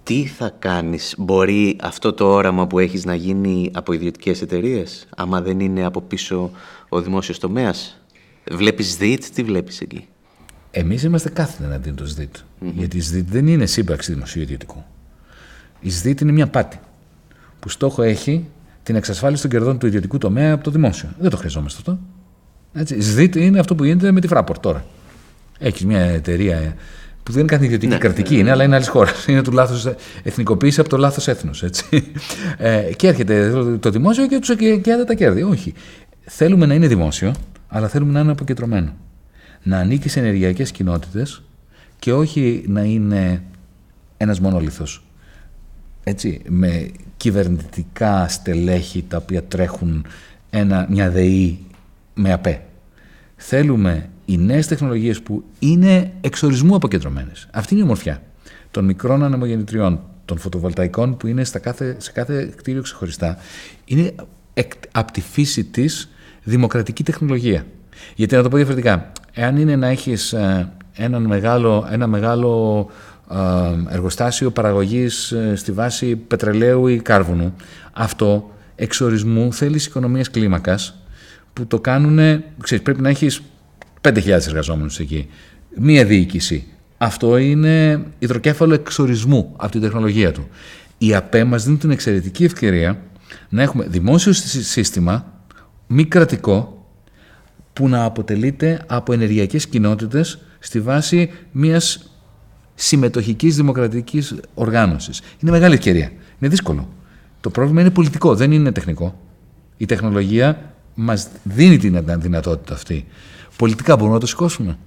Τι 0.03 0.25
θα 0.25 0.55
κάνεις, 0.59 1.15
μπορεί 1.17 1.77
αυτό 1.81 2.13
το 2.13 2.25
όραμα 2.25 2.67
που 2.67 2.79
έχεις 2.79 3.05
να 3.05 3.15
γίνει 3.15 3.71
από 3.73 3.93
ιδιωτικές 3.93 4.41
εταιρείες, 4.41 5.07
άμα 5.15 5.41
δεν 5.41 5.59
είναι 5.59 5.85
από 5.85 6.01
πίσω 6.01 6.51
ο 6.89 7.01
δημόσιος 7.01 7.39
τομέας; 7.39 8.01
Βλέπεις 8.51 8.97
ΔΙΤ, 8.97 9.23
τι 9.33 9.43
βλέπεις 9.43 9.81
εκεί; 9.81 10.07
Εμείς 10.77 11.03
είμαστε 11.03 11.29
κάθετα 11.29 11.63
εναντίον 11.63 11.95
του 11.95 12.07
ΣΔΙΤ. 12.07 12.35
Mm-hmm. 12.35 12.71
Γιατί 12.75 12.97
η 12.97 13.01
ΣΔΙΤ 13.01 13.29
δεν 13.29 13.47
είναι 13.47 13.65
σύμπραξη 13.65 14.13
δημοσίου 14.13 14.41
ιδιωτικού. 14.41 14.83
Η 15.79 15.89
ΣΔΙΤ 15.89 16.21
είναι 16.21 16.31
μια 16.31 16.47
πάτη 16.47 16.79
που 17.59 17.69
στόχο 17.69 18.01
έχει 18.01 18.45
την 18.83 18.95
εξασφάλιση 18.95 19.41
των 19.41 19.51
κερδών 19.51 19.77
του 19.77 19.87
ιδιωτικού 19.87 20.17
τομέα 20.17 20.53
από 20.53 20.63
το 20.63 20.71
δημόσιο. 20.71 21.09
Δεν 21.19 21.29
το 21.29 21.37
χρειαζόμαστε 21.37 21.77
αυτό. 21.79 21.99
Έτσι. 22.73 22.95
Η 22.95 23.01
ΣΔΙΤ 23.01 23.35
είναι 23.35 23.59
αυτό 23.59 23.75
που 23.75 23.83
γίνεται 23.83 24.11
με 24.11 24.21
τη 24.21 24.27
Fraport 24.31 24.59
τώρα. 24.59 24.85
Έχεις 25.59 25.85
μια 25.85 25.99
εταιρεία 25.99 26.75
που 27.23 27.31
δεν 27.31 27.39
είναι 27.41 27.49
κάθε 27.49 27.65
ιδιωτική 27.65 27.93
ναι, 27.93 27.97
κρατική, 27.97 28.33
ναι, 28.33 28.39
είναι, 28.39 28.51
αλλά 28.51 28.63
είναι 28.63 28.75
άλλη 28.75 28.85
χώρα. 28.85 29.11
Είναι 29.27 29.41
του 29.41 29.51
λάθο 29.51 29.95
εθνικοποίηση 30.23 30.79
από 30.79 30.89
το 30.89 30.97
λάθος 30.97 31.27
έθνος. 31.27 31.63
Ε, 32.57 32.93
και 32.95 33.07
έρχεται 33.07 33.49
το 33.79 33.89
δημόσιο 33.89 34.27
και 34.27 34.39
τους 34.39 34.55
και 34.55 34.81
τα 35.07 35.13
κέρδη. 35.13 35.41
Όχι. 35.41 35.73
Θέλουμε 36.21 36.65
να 36.65 36.73
είναι 36.73 36.87
δημόσιο, 36.87 37.33
αλλά 37.67 37.87
θέλουμε 37.87 38.11
να 38.11 38.19
είναι 38.19 38.31
αποκεντρωμένο 38.31 38.93
να 39.65 39.77
ανήκει 39.77 40.09
σε 40.09 40.19
ενεργειακές 40.19 40.71
κοινότητες 40.71 41.41
και 41.99 42.13
όχι 42.13 42.63
να 42.67 42.83
είναι 42.83 43.43
ένας 44.17 44.39
μονόλιθος. 44.39 45.03
Έτσι, 46.03 46.41
με 46.47 46.91
κυβερνητικά 47.17 48.27
στελέχη 48.27 49.05
τα 49.07 49.17
οποία 49.17 49.43
τρέχουν 49.43 50.05
ένα, 50.49 50.87
μια 50.89 51.09
ΔΕΗ 51.09 51.59
με 52.13 52.33
ΑΠΕ. 52.33 52.61
Θέλουμε 53.35 54.09
οι 54.25 54.37
νέες 54.37 54.67
τεχνολογίες 54.67 55.21
που 55.21 55.43
είναι 55.59 56.11
εξορισμού 56.21 56.75
αποκεντρωμένες. 56.75 57.47
Αυτή 57.51 57.73
είναι 57.73 57.81
η 57.81 57.85
ομορφιά 57.85 58.21
των 58.71 58.85
μικρών 58.85 59.23
ανεμογεννητριών, 59.23 59.99
των 60.25 60.37
φωτοβολταϊκών 60.37 61.17
που 61.17 61.27
είναι 61.27 61.43
στα 61.43 61.59
κάθε, 61.59 61.95
σε 61.99 62.11
κάθε 62.11 62.53
κτίριο 62.55 62.81
ξεχωριστά. 62.81 63.37
Είναι 63.85 64.15
από 64.91 65.11
τη 65.11 65.21
φύση 65.21 65.63
της 65.63 66.09
δημοκρατική 66.43 67.03
τεχνολογία. 67.03 67.65
Γιατί 68.15 68.35
να 68.35 68.43
το 68.43 68.49
πω 68.49 68.55
διαφορετικά, 68.55 69.11
εάν 69.35 69.57
είναι 69.57 69.75
να 69.75 69.87
έχεις 69.87 70.33
ε, 70.33 70.71
ένα 70.93 71.19
μεγάλο, 71.19 71.87
ένα 71.91 72.07
μεγάλο 72.07 72.87
ε, 73.31 73.93
εργοστάσιο 73.93 74.51
παραγωγής 74.51 75.31
ε, 75.31 75.55
στη 75.55 75.71
βάση 75.71 76.15
πετρελαίου 76.15 76.87
ή 76.87 76.99
κάρβουνου, 76.99 77.55
αυτό 77.93 78.51
εξορισμού 78.75 79.53
θέλεις 79.53 79.85
οικονομίες 79.85 80.29
κλίμακας 80.31 80.95
που 81.53 81.67
το 81.67 81.79
κάνουν, 81.79 82.43
ξέρεις, 82.61 82.83
πρέπει 82.83 83.01
να 83.01 83.09
έχεις 83.09 83.41
5.000 84.01 84.27
εργαζόμενους 84.27 84.99
εκεί. 84.99 85.27
Μία 85.77 86.05
διοίκηση. 86.05 86.67
Αυτό 86.97 87.37
είναι 87.37 88.05
υδροκέφαλο 88.19 88.73
εξορισμού 88.73 89.53
από 89.57 89.71
την 89.71 89.81
τεχνολογία 89.81 90.31
του. 90.31 90.47
Η 90.97 91.15
ΑΠΕ 91.15 91.43
μας 91.43 91.63
δίνει 91.63 91.77
την 91.77 91.91
εξαιρετική 91.91 92.43
ευκαιρία 92.43 92.97
να 93.49 93.61
έχουμε 93.61 93.85
δημόσιο 93.87 94.33
σύστημα, 94.33 95.25
μη 95.87 96.05
κρατικό, 96.05 96.74
που 97.75 97.87
να 97.89 98.03
αποτελείται 98.03 98.83
από 98.87 99.13
ενεργειακές 99.13 99.67
κοινότητες 99.67 100.39
στη 100.59 100.79
βάση 100.79 101.31
μιας 101.51 102.11
συμμετοχικής 102.75 103.55
δημοκρατικής 103.55 104.35
οργάνωσης. 104.53 105.21
Είναι 105.39 105.51
μεγάλη 105.51 105.73
ευκαιρία. 105.73 106.11
Είναι 106.39 106.49
δύσκολο. 106.49 106.89
Το 107.41 107.49
πρόβλημα 107.49 107.81
είναι 107.81 107.89
πολιτικό, 107.89 108.35
δεν 108.35 108.51
είναι 108.51 108.71
τεχνικό. 108.71 109.19
Η 109.77 109.85
τεχνολογία 109.85 110.73
μας 110.95 111.27
δίνει 111.43 111.77
την 111.77 112.03
δυνατότητα 112.19 112.73
αυτή. 112.73 113.05
Πολιτικά 113.57 113.95
μπορούμε 113.95 114.13
να 114.13 114.19
το 114.19 114.27
σηκώσουμε. 114.27 114.77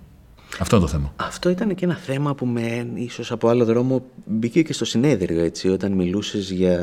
Αυτό 0.59 0.77
είναι 0.77 0.85
το 0.85 0.91
θέμα. 0.91 1.13
Αυτό 1.17 1.51
ήταν 1.51 1.75
και 1.75 1.85
ένα 1.85 1.95
θέμα 1.95 2.35
που 2.35 2.47
με 2.47 2.87
ίσως 2.95 3.33
από 3.33 3.49
άλλο 3.49 3.65
δρόμο 3.65 4.05
μπήκε 4.25 4.63
και 4.63 4.73
στο 4.73 4.85
συνέδριο 4.85 5.45
έτσι, 5.45 5.69
όταν 5.69 5.93
μιλούσες 5.93 6.51
για 6.51 6.79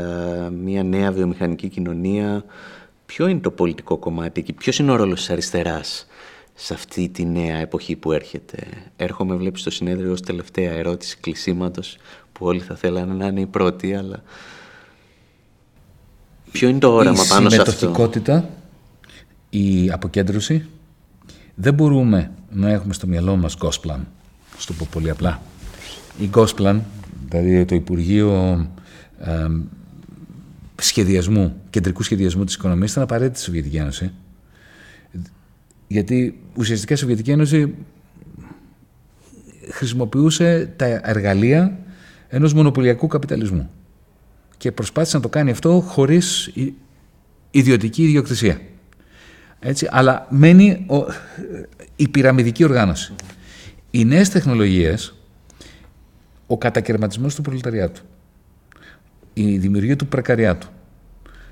μια 0.63 0.83
νέα 0.83 1.11
βιομηχανική 1.11 1.67
κοινωνία. 1.67 2.43
Ποιο 3.05 3.27
είναι 3.27 3.39
το 3.39 3.51
πολιτικό 3.51 3.97
κομμάτι 3.97 4.43
και 4.43 4.53
ποιος 4.53 4.79
είναι 4.79 4.91
ο 4.91 4.95
ρόλος 4.95 5.19
της 5.19 5.29
αριστεράς 5.29 6.07
σε 6.53 6.73
αυτή 6.73 7.09
τη 7.09 7.25
νέα 7.25 7.57
εποχή 7.57 7.95
που 7.95 8.11
έρχεται; 8.11 8.57
Έρχομαι, 8.95 9.35
βλέπεις, 9.35 9.61
στο 9.61 9.69
συνέδριο 9.69 10.11
ως 10.11 10.21
τελευταία 10.21 10.71
ερώτηση 10.71 11.17
κλεισίματος 11.17 11.97
που 12.31 12.45
όλοι 12.45 12.59
θα 12.59 12.75
θέλανε 12.75 13.13
να 13.13 13.25
είναι 13.25 13.39
οι 13.39 13.45
πρώτοι, 13.45 13.95
αλλά 13.95 14.23
ποιο 16.51 16.67
είναι 16.67 16.79
το 16.79 16.93
όραμα 16.93 17.23
η 17.23 17.27
πάνω 17.27 17.49
σε 17.49 17.61
αυτό; 17.61 17.71
Η 17.71 17.75
συμμετοχικότητα, 17.75 18.49
η 19.49 19.91
αποκέντρωση, 19.91 20.65
δεν 21.55 21.73
μπορούμε 21.73 22.31
να 22.51 22.69
έχουμε 22.69 22.93
στο 22.93 23.07
μυαλό 23.07 23.35
μας 23.35 23.57
Gosplan, 23.61 23.99
στο 24.57 24.73
πω 24.73 24.87
πολύ 24.91 25.09
απλά. 25.09 25.41
Η 26.19 26.29
Gosplan, 26.33 26.79
δηλαδή 27.29 27.65
το 27.65 27.75
Υπουργείο 27.75 28.59
ε, 29.19 29.47
σχεδιασμού, 30.81 31.61
κεντρικού 31.69 32.03
σχεδιασμού 32.03 32.43
της 32.43 32.55
οικονομίας 32.55 32.91
ήταν 32.91 33.03
απαραίτητη 33.03 33.37
στη 33.37 33.45
Σοβιετική 33.45 33.77
Ένωση. 33.77 34.11
Γιατί 35.87 36.39
ουσιαστικά 36.55 36.93
η 36.93 36.97
Σοβιετική 36.97 37.31
Ένωση 37.31 37.75
χρησιμοποιούσε 39.69 40.73
τα 40.75 40.85
εργαλεία 41.03 41.79
ενός 42.27 42.53
μονοπωλιακού 42.53 43.07
καπιταλισμού 43.07 43.69
και 44.57 44.71
προσπάθησε 44.71 45.15
να 45.15 45.21
το 45.21 45.29
κάνει 45.29 45.51
αυτό 45.51 45.83
χωρίς 45.87 46.51
ιδιωτική 47.51 48.03
ιδιοκτησία. 48.03 48.61
Έτσι, 49.59 49.87
αλλά 49.91 50.27
μένει 50.29 50.85
ο, 50.89 50.95
η 51.95 52.07
πυραμιδική 52.07 52.63
οργάνωση. 52.63 53.13
Οι 53.91 54.05
νέες 54.05 54.29
τεχνολογίες, 54.29 55.15
ο 56.47 56.57
κατακαιρματισμός 56.57 57.35
του 57.35 57.41
προλεταριάτου, 57.41 58.01
η 59.37 59.57
δημιουργία 59.57 59.95
του 59.95 60.07
πρεκαριάτου, 60.07 60.67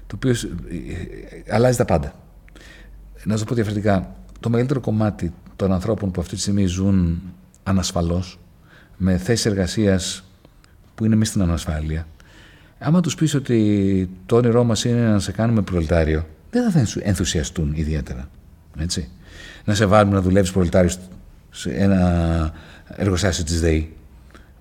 το 0.08 0.16
οποίο 0.16 0.32
ε, 0.32 1.54
αλλάζει 1.54 1.78
τα 1.78 1.86
πάντα. 1.86 2.14
Να 3.24 3.38
σου 3.38 3.46
πω 3.46 3.56
διαφορετικά, 3.56 4.16
το 4.40 4.50
μεγαλύτερο 4.50 4.80
κομμάτι 4.80 5.34
των 5.56 5.72
ανθρώπων 5.72 6.12
που 6.12 6.22
αυτή 6.22 6.36
τη 6.36 6.42
στιγμή 6.42 6.66
ζουν 6.66 7.22
ανασφαλώς, 7.64 8.40
με 8.98 9.18
θέσεις 9.18 9.46
εργασίας 9.46 10.24
που 10.96 11.06
είναι 11.06 11.16
μέσα 11.16 11.32
στην 11.32 11.44
ανασφάλεια, 11.44 12.08
άμα 12.80 13.02
τους 13.02 13.16
πεις 13.16 13.34
ότι 13.34 14.10
το 14.26 14.36
όνειρό 14.36 14.64
μας 14.64 14.84
είναι 14.84 15.08
να 15.08 15.20
σε 15.20 15.32
κάνουμε 15.32 15.62
προλετάριο, 15.62 16.28
δεν 16.50 16.72
θα 16.72 16.86
ενθουσιαστούν 17.04 17.74
ιδιαίτερα. 17.76 18.30
Έτσι. 18.78 19.10
Να 19.66 19.74
σε 19.74 19.86
βάλουμε 19.86 20.16
να 20.16 20.22
δουλεύεις 20.22 20.52
προλετάριο 20.52 20.92
σε 21.50 21.70
ένα 21.70 22.54
εργοστάσιο 22.88 23.44
της 23.44 23.62
ΔΕΗ. 23.62 23.94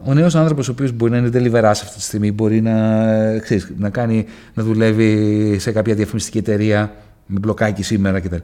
Ο 0.04 0.14
νέος 0.14 0.34
άνθρωπος, 0.34 0.68
ο 0.68 0.72
οποίος 0.72 0.92
μπορεί 0.92 1.10
να 1.10 1.16
είναι 1.16 1.30
delivery 1.32 1.64
αυτή 1.64 1.94
τη 1.94 2.02
στιγμή, 2.02 2.32
μπορεί 2.32 2.60
να, 2.60 3.38
ξέρεις, 3.38 3.72
να, 3.76 3.90
κάνει, 3.90 4.26
να 4.54 4.62
δουλεύει 4.62 5.56
σε 5.58 5.72
κάποια 5.72 5.94
διαφημιστική 5.94 6.38
εταιρεία 6.38 6.94
με 7.26 7.38
μπλοκάκι 7.38 7.82
σήμερα 7.82 8.20
κτλ. 8.20 8.36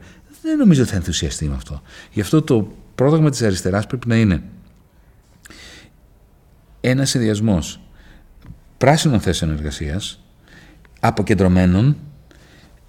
Δεν 0.43 0.59
νομίζω 0.59 0.83
ότι 0.83 0.91
θα 0.91 0.97
ενθουσιαστεί 0.97 1.47
με 1.47 1.55
αυτό. 1.55 1.83
Γι' 2.13 2.21
αυτό 2.21 2.43
το 2.43 2.73
πρόγραμμα 2.95 3.31
της 3.31 3.43
αριστεράς 3.43 3.87
πρέπει 3.87 4.09
να 4.09 4.17
είναι 4.17 4.43
ένα 6.81 7.05
συνδυασμός 7.05 7.81
πράσινων 8.79 9.21
θέσεων 9.21 9.51
εργασίας, 9.51 10.23
αποκεντρωμένων, 11.01 11.97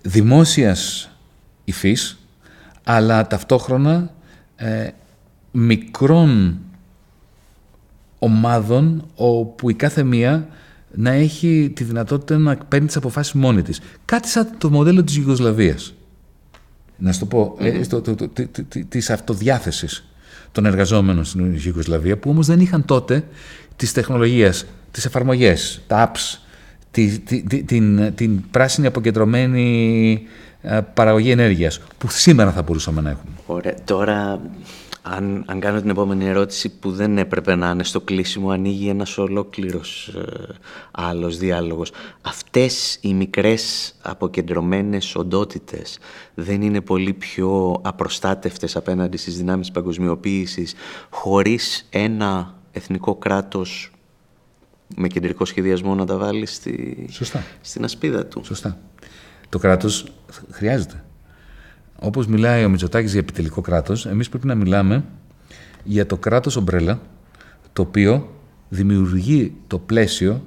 δημόσιας 0.01 1.11
υφής, 1.63 2.19
αλλά 2.83 3.27
ταυτόχρονα 3.27 4.13
ε, 4.55 4.87
μικρών 5.51 6.59
ομάδων 8.19 9.05
όπου 9.15 9.69
η 9.69 9.73
κάθε 9.73 10.03
μία 10.03 10.47
να 10.91 11.11
έχει 11.11 11.71
τη 11.75 11.83
δυνατότητα 11.83 12.37
να 12.37 12.55
παίρνει 12.55 12.87
τις 12.87 12.95
αποφάσεις 12.95 13.33
μόνη 13.33 13.61
της. 13.61 13.81
Κάτι 14.05 14.27
σαν 14.27 14.49
το 14.57 14.69
μοντέλο 14.69 15.03
της 15.03 15.17
Ιουγκοσλαβίας. 15.17 15.93
Να 16.97 17.11
σου 17.11 17.19
το 17.19 17.25
πω, 17.25 17.57
mm-hmm. 17.59 17.87
το, 17.87 18.01
το, 18.01 18.15
το, 18.15 18.29
της 18.89 19.09
αυτοδιάθεσης 19.09 20.09
των 20.51 20.65
εργαζόμενων 20.65 21.25
στην 21.25 21.59
Ιουγκοσλαβία 21.65 22.17
που 22.17 22.29
όμως 22.29 22.47
δεν 22.47 22.59
είχαν 22.59 22.85
τότε 22.85 23.23
τις 23.75 23.93
τεχνολογίες, 23.93 24.65
τις 24.91 25.05
εφαρμογές, 25.05 25.81
τα 25.87 26.11
apps, 26.11 26.39
τη, 26.91 27.19
την, 27.65 28.13
την 28.15 28.49
πράσινη 28.51 28.87
αποκεντρωμένη 28.87 30.21
ε, 30.61 30.79
παραγωγή 30.93 31.31
ενέργειας 31.31 31.81
που 31.97 32.07
σήμερα 32.09 32.51
θα 32.51 32.61
μπορούσαμε 32.61 33.01
να 33.01 33.09
έχουμε. 33.09 33.31
Ωραία. 33.45 33.75
Τώρα, 33.85 34.39
αν, 35.01 35.43
αν 35.47 35.59
κάνω 35.59 35.81
την 35.81 35.89
επόμενη 35.89 36.25
ερώτηση 36.25 36.69
που 36.69 36.91
δεν 36.91 37.17
έπρεπε 37.17 37.55
να 37.55 37.69
είναι 37.69 37.83
στο 37.83 38.01
κλείσιμο, 38.01 38.49
ανοίγει 38.49 38.89
ένας 38.89 39.17
ολόκληρος 39.17 40.07
ε, 40.07 40.55
άλλος 40.91 41.37
διάλογος. 41.37 41.91
Αυτές 42.21 42.97
οι 43.01 43.13
μικρές 43.13 43.93
αποκεντρωμένες 44.01 45.15
οντότητες 45.15 45.99
δεν 46.33 46.61
είναι 46.61 46.81
πολύ 46.81 47.13
πιο 47.13 47.81
απροστάτευτες 47.83 48.75
απέναντι 48.75 49.17
στις 49.17 49.37
δυνάμεις 49.37 49.71
παγκοσμιοποίησης 49.71 50.73
χωρίς 51.09 51.87
ένα 51.89 52.55
εθνικό 52.71 53.15
κράτος 53.15 53.91
με 54.95 55.07
κεντρικό 55.07 55.45
σχεδιασμό 55.45 55.95
να 55.95 56.05
τα 56.05 56.17
βάλει 56.17 56.45
στη... 56.45 57.07
στην 57.61 57.83
ασπίδα 57.83 58.25
του; 58.25 58.43
Σωστά. 58.43 58.77
Το 59.49 59.57
κράτος 59.59 60.05
χρειάζεται. 60.49 61.03
Όπως 62.01 62.27
μιλάει 62.27 62.65
ο 62.65 62.69
Μητσοτάκης 62.69 63.11
για 63.11 63.19
επιτελικό 63.19 63.61
κράτος, 63.61 64.05
εμείς 64.05 64.29
πρέπει 64.29 64.47
να 64.47 64.55
μιλάμε 64.55 65.03
για 65.83 66.05
το 66.05 66.17
κράτος 66.17 66.55
ομπρέλα, 66.55 66.99
το 67.73 67.81
οποίο 67.81 68.33
δημιουργεί 68.69 69.53
το 69.67 69.79
πλαίσιο 69.79 70.45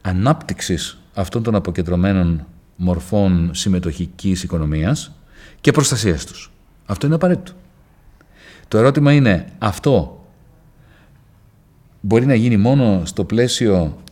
ανάπτυξης 0.00 0.98
αυτών 1.14 1.42
των 1.42 1.54
αποκεντρωμένων 1.54 2.46
μορφών 2.76 3.50
συμμετοχικής 3.54 4.42
οικονομίας 4.42 5.12
και 5.60 5.70
προστασίας 5.70 6.26
τους. 6.26 6.52
Αυτό 6.86 7.06
είναι 7.06 7.14
απαραίτητο. 7.14 7.52
Το 8.68 8.78
ερώτημα 8.78 9.12
είναι 9.12 9.46
αυτό 9.58 10.26
μπορεί 12.00 12.26
να 12.26 12.34
γίνει 12.34 12.56
μόνο 12.56 13.02
στο 13.04 13.24
πλαίσιο 13.24 14.02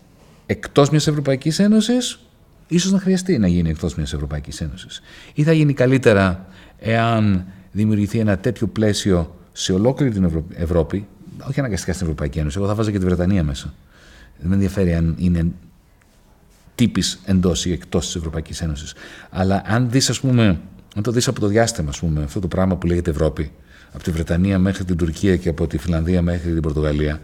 εκτός 0.46 0.90
μιας 0.90 1.06
Ευρωπαϊκής 1.06 1.58
Ένωσης, 1.58 2.18
ίσως 2.68 2.92
να 2.92 2.98
χρειαστεί 2.98 3.38
να 3.38 3.46
γίνει 3.46 3.70
εκτός 3.70 3.94
μιας 3.94 4.12
Ευρωπαϊκής 4.12 4.60
Ένωσης. 4.60 5.00
Ή 5.34 5.42
θα 5.42 5.52
γίνει 5.52 5.72
καλύτερα 5.72 6.46
εάν 6.80 7.44
δημιουργηθεί 7.72 8.18
ένα 8.18 8.38
τέτοιο 8.38 8.66
πλαίσιο 8.66 9.34
σε 9.52 9.72
ολόκληρη 9.72 10.12
την 10.12 10.44
Ευρώπη, 10.54 11.06
όχι 11.48 11.58
αναγκαστικά 11.60 11.92
στην 11.92 12.06
Ευρωπαϊκή 12.06 12.38
Ένωση, 12.38 12.58
εγώ 12.58 12.66
θα 12.66 12.74
βάζα 12.74 12.90
και 12.90 12.98
τη 12.98 13.04
Βρετανία 13.04 13.44
μέσα. 13.44 13.74
Δεν 14.38 14.48
με 14.48 14.54
ενδιαφέρει 14.54 14.94
αν 14.94 15.14
είναι 15.18 15.46
τύπης 16.74 17.20
εντός 17.24 17.66
ή 17.66 17.72
εκτός 17.72 18.06
της 18.06 18.14
Ευρωπαϊκής 18.14 18.60
Ένωσης. 18.60 18.94
Αλλά 19.30 19.62
αν 19.66 19.90
δεις, 19.90 20.10
ας 20.10 20.20
πούμε, 20.20 20.60
αν 20.96 21.02
το 21.02 21.10
δεις 21.10 21.28
από 21.28 21.40
το 21.40 21.46
διάστημα, 21.46 21.88
ας 21.88 21.98
πούμε, 21.98 22.22
αυτό 22.22 22.40
το 22.40 22.48
πράγμα 22.48 22.76
που 22.76 22.86
λέγεται 22.86 23.10
Ευρώπη, 23.10 23.52
από 23.92 24.02
τη 24.02 24.10
Βρετανία 24.10 24.58
μέχρι 24.58 24.84
την 24.84 24.96
Τουρκία 24.96 25.36
και 25.36 25.48
από 25.48 25.66
τη 25.66 25.78
Φιλανδία 25.78 26.22
μέχρι 26.22 26.52
την 26.52 26.62
Πορτογαλία, 26.62 27.20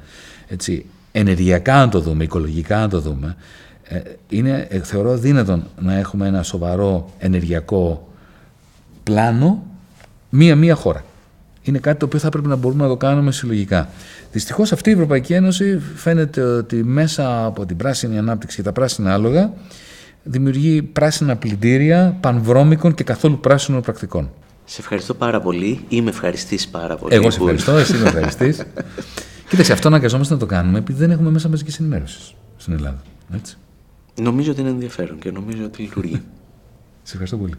έτσι, 0.48 0.86
ενεργειακά 1.12 1.74
να 1.74 1.88
το 1.88 2.00
δούμε, 2.00 2.24
οικολογικά 2.24 2.78
να 2.78 2.88
το 2.88 3.00
δούμε, 3.00 3.36
ε, 3.82 4.00
είναι, 4.28 4.66
ε, 4.70 4.80
θεωρώ 4.80 5.16
δύνατον 5.16 5.64
να 5.80 5.94
έχουμε 5.94 6.26
ένα 6.26 6.42
σοβαρό 6.42 7.10
ενεργειακό 7.18 8.08
πλάνο 9.06 9.62
μία-μία 10.30 10.74
χώρα. 10.74 11.04
Είναι 11.62 11.78
κάτι 11.78 11.98
το 11.98 12.04
οποίο 12.04 12.18
θα 12.18 12.28
πρέπει 12.28 12.46
να 12.46 12.56
μπορούμε 12.56 12.82
να 12.82 12.88
το 12.88 12.96
κάνουμε 12.96 13.32
συλλογικά. 13.32 13.88
Δυστυχώς 14.32 14.72
αυτή 14.72 14.90
η 14.90 14.92
Ευρωπαϊκή 14.92 15.32
Ένωση 15.32 15.78
φαίνεται 15.94 16.42
ότι 16.42 16.84
μέσα 16.84 17.44
από 17.44 17.66
την 17.66 17.76
πράσινη 17.76 18.18
ανάπτυξη 18.18 18.56
και 18.56 18.62
τα 18.62 18.72
πράσινα 18.72 19.12
άλογα 19.12 19.52
δημιουργεί 20.22 20.82
πράσινα 20.82 21.36
πλυντήρια 21.36 22.16
πανβρώμικων 22.20 22.94
και 22.94 23.04
καθόλου 23.04 23.40
πράσινων 23.40 23.80
πρακτικών. 23.80 24.30
Σε 24.64 24.80
ευχαριστώ 24.80 25.14
πάρα 25.14 25.40
πολύ. 25.40 25.84
Είμαι 25.88 26.10
ευχαριστής 26.10 26.68
πάρα 26.68 26.96
πολύ. 26.96 27.14
Εγώ 27.14 27.30
σε 27.30 27.38
ευχαριστώ, 27.38 27.72
εσύ 27.72 27.96
είμαι 27.96 28.06
ευχαριστής. 28.06 28.62
Κοίταξε, 29.48 29.72
αυτό 29.72 29.88
αναγκαζόμαστε 29.88 30.34
να 30.34 30.40
το 30.40 30.46
κάνουμε 30.46 30.78
επειδή 30.78 30.98
δεν 30.98 31.10
έχουμε 31.10 31.30
μέσα 31.30 31.48
μαζικής 31.48 31.78
ενημέρωσης 31.78 32.34
στην 32.56 32.72
Ελλάδα. 32.72 33.02
Έτσι. 33.34 33.56
Νομίζω 34.20 34.50
ότι 34.50 34.60
είναι 34.60 34.70
ενδιαφέρον 34.70 35.18
και 35.18 35.30
νομίζω 35.30 35.64
ότι 35.64 35.82
λειτουργεί. 35.82 36.22
Σε 37.02 37.12
ευχαριστώ 37.12 37.36
πολύ. 37.36 37.54